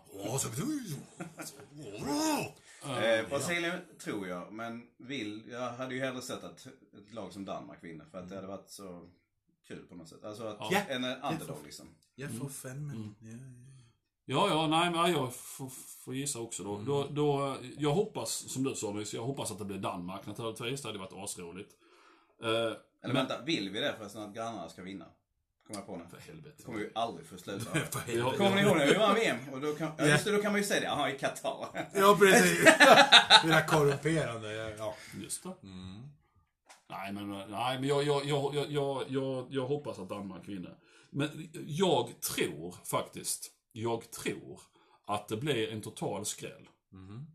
Eh, 2.83 3.27
Brasilien 3.29 3.79
tror 4.03 4.27
jag, 4.27 4.53
men 4.53 4.87
vill. 4.97 5.43
Jag 5.51 5.71
hade 5.71 5.95
ju 5.95 6.01
hellre 6.01 6.21
sett 6.21 6.43
att 6.43 6.65
ett 6.65 7.13
lag 7.13 7.33
som 7.33 7.45
Danmark 7.45 7.83
vinner. 7.83 8.05
För 8.05 8.17
att 8.17 8.29
det 8.29 8.35
hade 8.35 8.47
varit 8.47 8.69
så 8.69 9.09
kul 9.67 9.85
på 9.89 9.95
något 9.95 10.07
sätt. 10.09 10.23
Alltså 10.25 10.43
att 10.43 10.57
Ja. 10.71 10.79
en 10.87 11.03
underdog 11.05 11.57
liksom. 11.63 11.85
Jag 12.15 12.31
får 12.37 12.49
fem 12.49 12.87
men... 12.87 13.15
Ja, 13.19 13.37
Ja, 14.25 14.47
ja, 14.49 14.67
nej, 14.67 14.91
men 14.91 15.11
jag 15.11 15.33
får, 15.35 15.69
får 16.05 16.15
gissa 16.15 16.39
också 16.39 16.63
då. 16.63 16.81
då. 16.81 17.07
Då, 17.07 17.57
Jag 17.77 17.91
hoppas, 17.93 18.31
som 18.31 18.63
du 18.63 18.75
sa 18.75 18.93
nyss, 18.93 19.13
jag 19.13 19.23
hoppas 19.25 19.51
att 19.51 19.57
det 19.59 19.65
blir 19.65 19.77
Danmark 19.77 20.25
naturligtvis. 20.25 20.81
Det 20.81 20.87
hade 20.87 20.99
varit 20.99 21.13
asroligt. 21.13 21.73
Eh, 22.43 22.73
Eller 23.03 23.13
vänta, 23.13 23.41
vill 23.41 23.69
vi 23.69 23.79
det 23.79 23.95
förresten 23.97 24.21
att 24.21 24.33
grannarna 24.33 24.69
ska 24.69 24.81
vinna? 24.81 25.05
Kommer 25.67 25.79
jag 25.79 25.85
på 25.87 25.97
nu. 25.97 26.03
för 26.09 26.17
helvete. 26.17 26.55
Det 26.57 26.63
kommer 26.63 26.79
vi 26.79 26.89
aldrig 26.95 27.27
få 27.27 27.37
sluta. 27.37 27.71
För 27.71 27.99
helvete. 27.99 28.19
Ja, 28.31 28.37
Kommer 28.37 28.55
ni 28.55 28.61
ihåg 28.61 28.77
när 28.77 28.85
vi 28.87 28.93
vann 28.93 29.15
VM? 29.15 29.37
Och 29.51 29.61
då 29.61 29.75
kan, 29.75 29.91
ja, 29.97 30.05
just 30.05 30.25
det, 30.25 30.31
då 30.31 30.41
kan 30.41 30.51
man 30.51 30.61
ju 30.61 30.67
säga 30.67 30.79
det. 30.79 30.85
Jaha, 30.85 31.11
i 31.11 31.17
Qatar. 31.17 31.89
Ja, 31.93 32.17
precis. 32.19 32.63
Det 33.43 33.47
där 33.47 33.67
korrumperande. 33.67 34.75
Ja. 34.77 34.95
Just 35.21 35.43
det. 35.43 35.49
Nej, 36.89 37.13
men, 37.13 37.29
nej, 37.29 37.79
men 37.79 37.89
jag, 37.89 38.03
jag, 38.03 38.25
jag, 38.25 38.55
jag, 38.55 38.71
jag, 38.71 39.03
jag, 39.09 39.47
jag 39.49 39.65
hoppas 39.67 39.99
att 39.99 40.09
Danmark 40.09 40.47
vinner. 40.47 40.77
Men 41.09 41.49
jag 41.53 42.21
tror 42.21 42.75
faktiskt, 42.83 43.51
jag 43.71 44.11
tror 44.11 44.59
att 45.07 45.27
det 45.27 45.37
blir 45.37 45.69
en 45.71 45.81
total 45.81 46.25
skräll. 46.25 46.69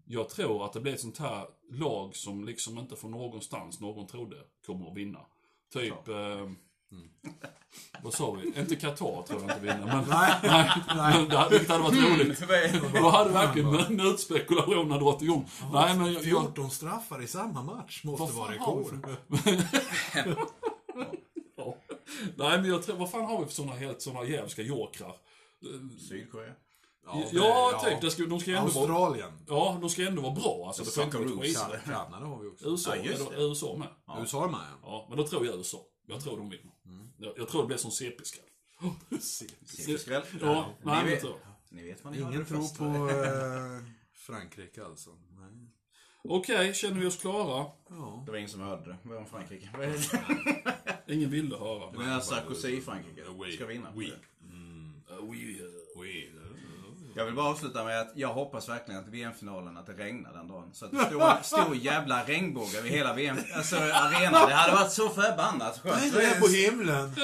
Jag 0.07 0.29
tror 0.29 0.65
att 0.65 0.73
det 0.73 0.81
blir 0.81 0.95
ett 0.95 1.01
sånt 1.01 1.19
här 1.19 1.47
lag 1.71 2.17
som 2.17 2.45
liksom 2.45 2.79
inte 2.79 2.97
från 2.97 3.11
någonstans 3.11 3.81
någon 3.81 4.07
trodde 4.07 4.37
kommer 4.67 4.91
att 4.91 4.97
vinna. 4.97 5.21
Typ... 5.73 6.09
Eh, 6.09 6.51
Vad 8.03 8.15
sa 8.15 8.31
vi? 8.33 8.61
Inte 8.61 8.77
Qatar 8.77 9.23
tror 9.23 9.27
jag 9.43 9.43
inte 9.43 9.61
vinner, 9.61 9.87
men... 9.87 10.05
Nej. 10.09 10.35
nej, 10.43 11.19
men 11.19 11.29
det 11.29 11.37
hade, 11.37 11.51
vilket 11.51 11.69
hade 11.69 11.83
varit 11.83 12.19
roligt. 12.21 12.43
Då 12.95 13.09
hade 13.11 13.31
verkligen 13.31 13.97
nötspekulationerna 13.97 14.99
dragit 14.99 15.23
igång. 15.23 15.49
Nej, 15.73 15.97
men 15.97 16.07
jag, 16.07 16.15
jag, 16.15 16.43
14 16.45 16.71
straffar 16.71 17.23
i 17.23 17.27
samma 17.27 17.63
match 17.63 18.05
måste 18.05 18.37
vara 18.37 18.53
rekord. 18.53 19.07
Ja. 21.57 21.77
Nej, 22.37 22.59
men 22.61 22.65
jag 22.71 22.83
tror, 22.83 22.97
vad 22.97 23.11
fan 23.11 23.25
har 23.25 23.41
vi 23.41 23.47
för 23.47 23.53
såna 23.53 23.73
helt 23.73 24.03
såna 24.03 24.25
jävska 24.25 24.63
jokrar? 24.63 25.17
Sydkorea. 26.09 26.53
Ja, 27.33 27.81
typ. 27.85 28.01
Det 28.01 28.11
ska, 28.11 28.23
de 28.27 28.41
ska 28.41 28.51
ändå 28.51 28.61
vara... 28.73 28.93
Australien. 28.93 29.33
Ja, 29.49 29.79
de 29.81 29.91
ska 29.91 30.07
ändå 30.07 30.23
vara 30.23 30.35
bra. 30.35 30.65
Alltså, 30.67 30.85
det 30.85 30.91
får 30.91 31.05
inte 31.05 31.17
vara 31.19 31.79
Kanada 31.79 32.27
har 32.27 32.43
vi 32.43 32.49
också. 32.49 32.69
USA, 32.69 32.97
Ja, 32.97 33.03
just 33.03 33.21
är 33.21 33.25
då- 33.25 33.31
det. 33.31 33.43
USA 33.43 33.77
med. 33.77 34.19
USA 34.21 34.45
är 34.45 34.49
med 34.49 34.61
ja. 34.61 34.79
Ja, 34.83 35.07
men 35.09 35.19
då 35.19 35.27
tror 35.27 35.47
jag 35.47 35.57
USA. 35.57 35.79
Jag 36.07 36.21
tror 36.23 36.37
de 36.37 36.51
vinner. 36.51 36.73
Jag, 37.19 37.33
jag 37.37 37.49
tror 37.49 37.63
det 37.63 37.67
blir 37.67 37.77
som 37.77 37.91
CP-skräll. 37.91 38.45
Silverskräll. 39.21 40.23
Ja, 40.41 40.67
nej, 40.83 40.97
ni, 40.97 41.03
men 41.03 41.07
vet, 41.07 41.21
tror 41.21 41.39
ni 41.71 41.83
vet 41.83 42.05
vad 42.05 42.13
ni 42.13 42.19
Ingen 42.19 42.47
tror 42.47 42.77
på 42.79 43.11
eh, 43.11 43.85
Frankrike 44.27 44.85
alltså. 44.85 45.11
Nej. 45.11 45.71
Okej, 46.29 46.75
känner 46.75 47.01
vi 47.01 47.07
oss 47.07 47.17
klara? 47.17 47.67
Ja. 47.89 48.23
Det 48.27 48.31
var 48.33 48.39
ingen 48.39 48.51
som 48.51 48.61
hörde 48.61 48.85
det. 48.91 48.97
Vad 49.03 49.19
är 49.19 49.25
Frankrike? 49.25 49.69
Ingen 51.09 51.31
ville 51.31 51.57
höra. 51.57 51.93
Menar 51.93 52.21
Sarkozy 52.21 52.77
i 52.77 52.81
Frankrike. 52.81 53.23
Oui. 53.29 53.53
Ska 53.53 53.67
vinna. 53.67 53.93
Oui. 53.95 54.13
Uh, 55.11 55.31
we, 55.31 55.37
uh, 55.37 55.71
Oui. 55.97 56.31
Jag 57.17 57.25
vill 57.25 57.35
bara 57.35 57.47
avsluta 57.49 57.85
med 57.85 58.01
att 58.01 58.13
jag 58.15 58.29
hoppas 58.29 58.69
verkligen 58.69 59.01
att 59.01 59.09
VM-finalen, 59.09 59.77
att 59.77 59.87
det 59.87 59.93
regnar 59.93 60.33
den 60.33 60.49
dagen. 60.49 60.71
Så 60.73 60.85
att 60.85 60.91
det 60.91 61.07
står 61.07 61.31
en 61.31 61.45
stor 61.45 61.77
jävla 61.83 62.25
regnbåge 62.25 62.81
vid 62.81 62.93
hela 62.93 63.15
VM, 63.15 63.37
alltså 63.57 63.77
arenan. 63.77 64.49
Det 64.49 64.55
hade 64.55 64.73
varit 64.73 64.93
så 64.93 65.09
förbannat 65.09 65.81
Nej, 65.85 65.95
skönt. 65.95 66.15
det 66.15 66.25
är 66.25 66.41
på 66.41 66.47
himlen. 66.47 67.15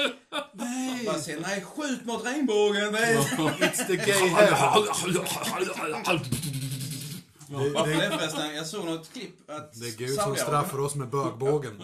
Nej. 0.53 1.05
Bara 1.05 1.17
se, 1.17 1.39
nej 1.39 1.61
skjut 1.61 2.05
mot 2.05 2.25
regnbågen! 2.25 2.91
Nej. 2.91 3.17
It's 3.59 3.87
the 3.87 3.95
gay 3.95 4.29
heaven. 4.29 4.57
Det, 7.47 7.69
Varför 7.69 7.91
det, 7.91 8.09
det 8.09 8.17
förresten? 8.17 8.55
Jag 8.55 8.67
såg 8.67 8.85
något 8.85 9.13
klipp 9.13 9.49
att 9.49 9.79
det 9.79 9.87
är 9.87 9.97
Gud 9.97 10.19
som 10.19 10.35
straffar 10.35 10.79
oss 10.79 10.95
med 10.95 11.09
bögbågen. 11.09 11.81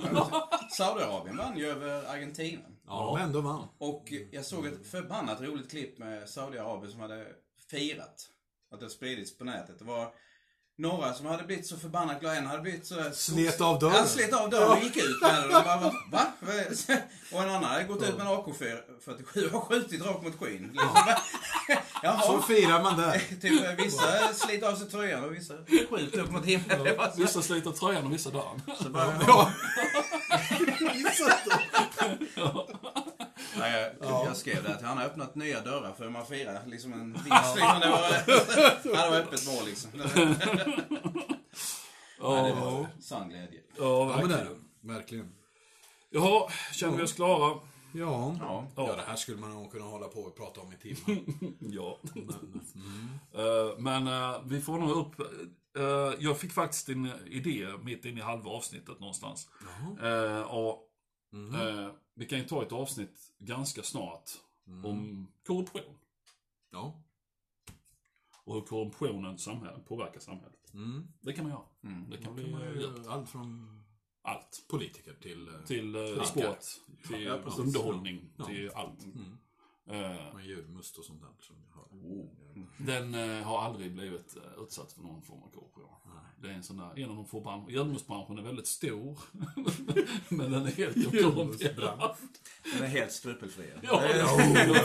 Saudiarabien 0.77 1.37
vann 1.37 1.57
ju 1.57 1.65
över 1.65 2.13
Argentina. 2.13 2.61
Ja, 2.87 3.13
men 3.13 3.23
ändå 3.23 3.41
vann. 3.41 3.67
Och 3.77 4.13
jag 4.31 4.45
såg 4.45 4.65
ett 4.65 4.87
förbannat 4.91 5.41
roligt 5.41 5.69
klipp 5.69 5.99
med 5.99 6.29
Saudiarabien 6.29 6.91
som 6.91 7.01
hade 7.01 7.25
firat. 7.71 8.27
Att 8.73 8.79
det 8.79 8.89
spridits 8.89 9.37
på 9.37 9.43
nätet. 9.43 9.79
Det 9.79 9.85
var 9.85 10.13
några 10.77 11.13
som 11.13 11.25
hade 11.25 11.43
blivit 11.43 11.67
så 11.67 11.77
förbannat 11.77 12.19
glada. 12.19 12.35
En 12.35 12.47
hade 12.47 12.61
blivit 12.61 12.85
så... 12.87 13.11
Slet 13.13 13.61
av 13.61 13.79
dörren. 13.79 13.95
Ja, 13.95 14.05
slet 14.05 14.33
av 14.33 14.49
dörren 14.49 14.71
och 14.77 14.83
gick 14.83 14.97
ut 14.97 15.21
med 15.21 15.33
den. 15.33 15.43
Och 15.43 15.49
de 15.49 15.63
bara, 15.63 15.77
va? 15.79 15.93
va? 16.11 16.25
Och 17.31 17.43
en 17.43 17.49
annan 17.49 17.63
hade 17.63 17.83
gått 17.83 18.03
ut 18.03 18.17
med 18.17 18.27
en 18.27 18.33
AK47 18.33 19.51
och 19.51 19.63
skjutit 19.63 20.05
rakt 20.05 20.23
mot 20.23 20.39
skyn. 20.39 20.71
Liksom? 20.71 20.89
Så 22.25 22.41
firar 22.41 22.83
man 22.83 22.97
det. 22.97 23.19
Typ, 23.41 23.79
vissa 23.79 24.33
sliter 24.33 24.67
av 24.67 24.75
sig 24.75 24.89
tröjan 24.89 25.23
och 25.23 25.35
vissa 25.35 25.53
skjuter 25.89 26.19
upp 26.19 26.31
mot 26.31 26.45
himlen. 26.45 26.97
Vissa 27.17 27.41
sliter 27.41 27.71
tröjan 27.71 28.05
och 28.05 28.13
vissa 28.13 28.29
dörren. 28.29 28.61
så 28.83 28.89
bara, 28.89 29.13
Ja. 29.27 29.51
Nej, 33.59 33.93
jag, 34.01 34.25
jag 34.25 34.37
skrev 34.37 34.63
det 34.63 34.75
att 34.75 34.81
han 34.81 34.97
har 34.97 35.05
öppnat 35.05 35.35
nya 35.35 35.61
dörrar 35.61 35.93
för 35.93 36.03
hur 36.03 36.11
man 36.11 36.25
firar 36.25 36.65
liksom 36.65 36.93
en 36.93 37.13
vinst. 37.13 37.25
Liksom, 37.25 37.79
det 37.81 37.89
var, 37.89 38.83
det 38.83 39.09
var 39.09 39.17
öppet 39.17 39.47
mål 39.47 39.65
liksom. 39.65 39.89
Ja, 42.19 42.35
det 42.45 42.53
var 42.53 42.87
sann 43.01 43.29
glädje. 43.29 43.59
Ja, 43.77 43.83
Ja, 43.83 44.05
men 44.05 44.29
verkligen. 44.29 44.29
det 44.29 44.35
är 44.35 44.45
det. 44.45 44.93
Verkligen. 44.93 45.31
Jaha, 46.09 46.49
känner 46.73 46.97
vi 46.97 47.03
oss 47.03 47.13
klara? 47.13 47.59
Ja. 47.93 48.35
Ja. 48.39 48.67
Ja, 48.75 48.95
det 48.95 49.01
här 49.07 49.15
skulle 49.15 49.37
man 49.37 49.49
nog 49.53 49.71
kunna 49.71 49.85
hålla 49.85 50.07
på 50.07 50.19
och 50.19 50.37
prata 50.37 50.61
om 50.61 50.73
i 50.73 50.75
timmar. 50.77 51.21
Ja. 51.59 51.99
Mm. 52.15 53.09
Eh, 53.35 53.77
Men 53.77 54.07
eh, 54.07 54.41
vi 54.45 54.61
får 54.61 54.77
nog 54.77 54.89
upp... 54.91 55.19
eh, 55.77 56.13
jag 56.19 56.37
fick 56.39 56.53
faktiskt 56.53 56.89
en 56.89 57.11
idé 57.25 57.67
mitt 57.83 58.05
inne 58.05 58.19
i 58.19 58.23
halva 58.23 58.49
avsnittet 58.51 58.99
någonstans. 58.99 59.47
Eh, 60.03 60.41
och 60.41 60.83
Mhm. 61.31 61.91
Vi 62.17 62.25
kan 62.25 62.39
ju 62.39 62.45
ta 62.45 62.63
ett 62.63 62.71
avsnitt 62.71 63.31
ganska 63.39 63.83
snart 63.83 64.29
Mm. 64.67 64.85
om 64.85 65.27
korruption. 65.45 65.95
Ja. 66.69 67.01
Och 68.43 68.53
hur 68.53 68.61
korruptionen 68.61 69.37
samhället, 69.37 69.85
påverkar 69.85 70.19
samhället. 70.19 70.73
Mm. 70.73 71.07
Det 71.21 71.33
kan 71.33 71.43
man 71.49 71.51
göra. 71.53 72.05
Det 72.09 72.17
kan 72.17 72.35
bli 72.35 72.51
Man 72.51 72.61
eh, 72.61 72.81
gör 72.81 73.09
Allt 73.11 73.29
från 73.29 73.81
allt. 74.21 74.65
politiker 74.67 75.13
till... 75.21 75.47
eh, 75.47 75.53
Till 75.65 75.95
eh, 75.95 76.23
sport, 76.23 76.59
till 77.07 77.23
Ja, 77.23 77.33
underhållning, 77.57 78.29
Ja. 78.37 78.45
till 78.45 78.71
allt. 78.75 79.03
Mm. 79.05 79.37
Eh, 79.89 80.33
Man 80.33 80.45
julmust 80.45 80.97
och 80.97 81.05
sånt 81.05 81.21
där 81.21 81.29
som 81.39 81.55
vi 81.55 81.73
har. 81.73 81.87
Den 82.77 83.15
eh, 83.15 83.43
har 83.43 83.61
aldrig 83.61 83.91
blivit 83.93 84.35
eh, 84.35 84.63
utsatt 84.63 84.91
för 84.91 85.01
någon 85.01 85.21
form 85.21 85.43
av 85.43 85.49
korruption. 85.49 85.83
Det 86.41 86.47
är 86.47 86.53
en 86.53 86.63
sån 86.63 86.77
där, 86.77 86.99
en 86.99 87.09
av 87.09 87.15
de 87.15 87.25
få 87.25 87.41
branscher. 87.41 87.69
Julmustbranschen 87.69 88.37
är 88.37 88.41
väldigt 88.41 88.67
stor. 88.67 89.19
men 90.29 90.51
den 90.51 90.65
är 90.65 90.71
helt 90.71 91.11
korrumperad. 91.11 92.15
Den 92.73 92.83
är 92.83 92.87
helt 92.87 93.11
skrupelfri. 93.11 93.65
Ja, 93.81 94.05
ja, 94.15 94.27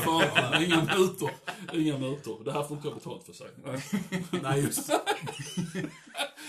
fan, 0.05 0.63
inga 0.63 0.85
mutor. 0.97 1.31
Inga 1.73 1.99
mutor. 1.99 2.45
Det 2.45 2.53
här 2.53 2.63
får 2.63 2.77
inte 2.77 2.89
jag 2.89 2.97
betalt 2.97 3.25
för 3.25 3.33
sig. 3.33 3.51
Nej, 4.43 4.61
just. 4.61 4.89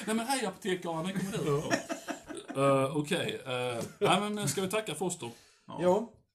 Nej 0.05 0.15
men 0.15 0.19
hej 0.19 0.45
apotekaren, 0.45 1.03
när 1.03 1.13
kommer 1.13 1.45
du? 1.45 1.63
Uh, 2.61 2.97
Okej, 2.97 3.41
uh, 3.45 3.83
nej 3.99 4.29
men 4.29 4.47
ska 4.47 4.61
vi 4.61 4.69
tacka 4.69 4.95
för 4.95 5.05
oss 5.05 5.19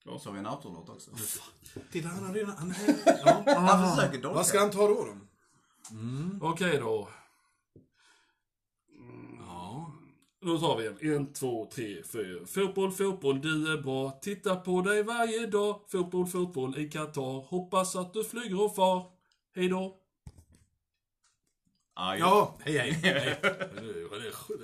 Ja. 0.09 0.19
Så 0.19 0.29
har 0.29 0.35
vi 0.35 0.39
en 0.39 0.47
outro-låt 0.47 0.89
också. 0.89 1.11
Titta, 1.93 2.09
han 2.09 2.25
har 2.25 2.35
redan... 2.35 2.57
Han 2.57 2.71
är, 2.71 3.21
ja. 3.25 3.43
Han 3.47 3.97
försöker 3.97 4.23
dolka. 4.23 4.35
Vad 4.37 4.47
ska 4.47 4.61
han 4.61 4.71
ta 4.71 4.89
då? 4.89 5.05
då? 5.05 5.15
Okej 6.41 6.79
då. 6.79 7.09
Ja. 9.39 9.93
Då 10.41 10.59
tar 10.59 10.77
vi 10.77 10.87
en. 10.87 11.17
En, 11.17 11.33
två, 11.33 11.71
tre, 11.75 12.03
fyra. 12.03 12.47
Fotboll, 12.47 12.93
fotboll, 12.93 13.41
du 13.41 13.73
är 13.73 13.83
bra. 13.83 14.19
Titta 14.23 14.57
på 14.57 14.83
dig 14.83 15.03
varje 15.03 15.47
dag. 15.47 15.81
Fotboll, 15.89 16.27
fotboll 16.27 16.79
i 16.79 16.91
Qatar. 16.91 17.49
Hoppas 17.49 17.97
att 17.97 18.13
du 18.13 18.25
flyger 18.25 18.63
och 18.63 18.75
far. 18.75 19.07
Hej 19.55 19.69
då. 19.69 19.97
Aj. 21.95 22.19
Ja, 22.19 22.57
hej 22.61 22.79
hej. 22.79 22.93
hej. 23.03 24.63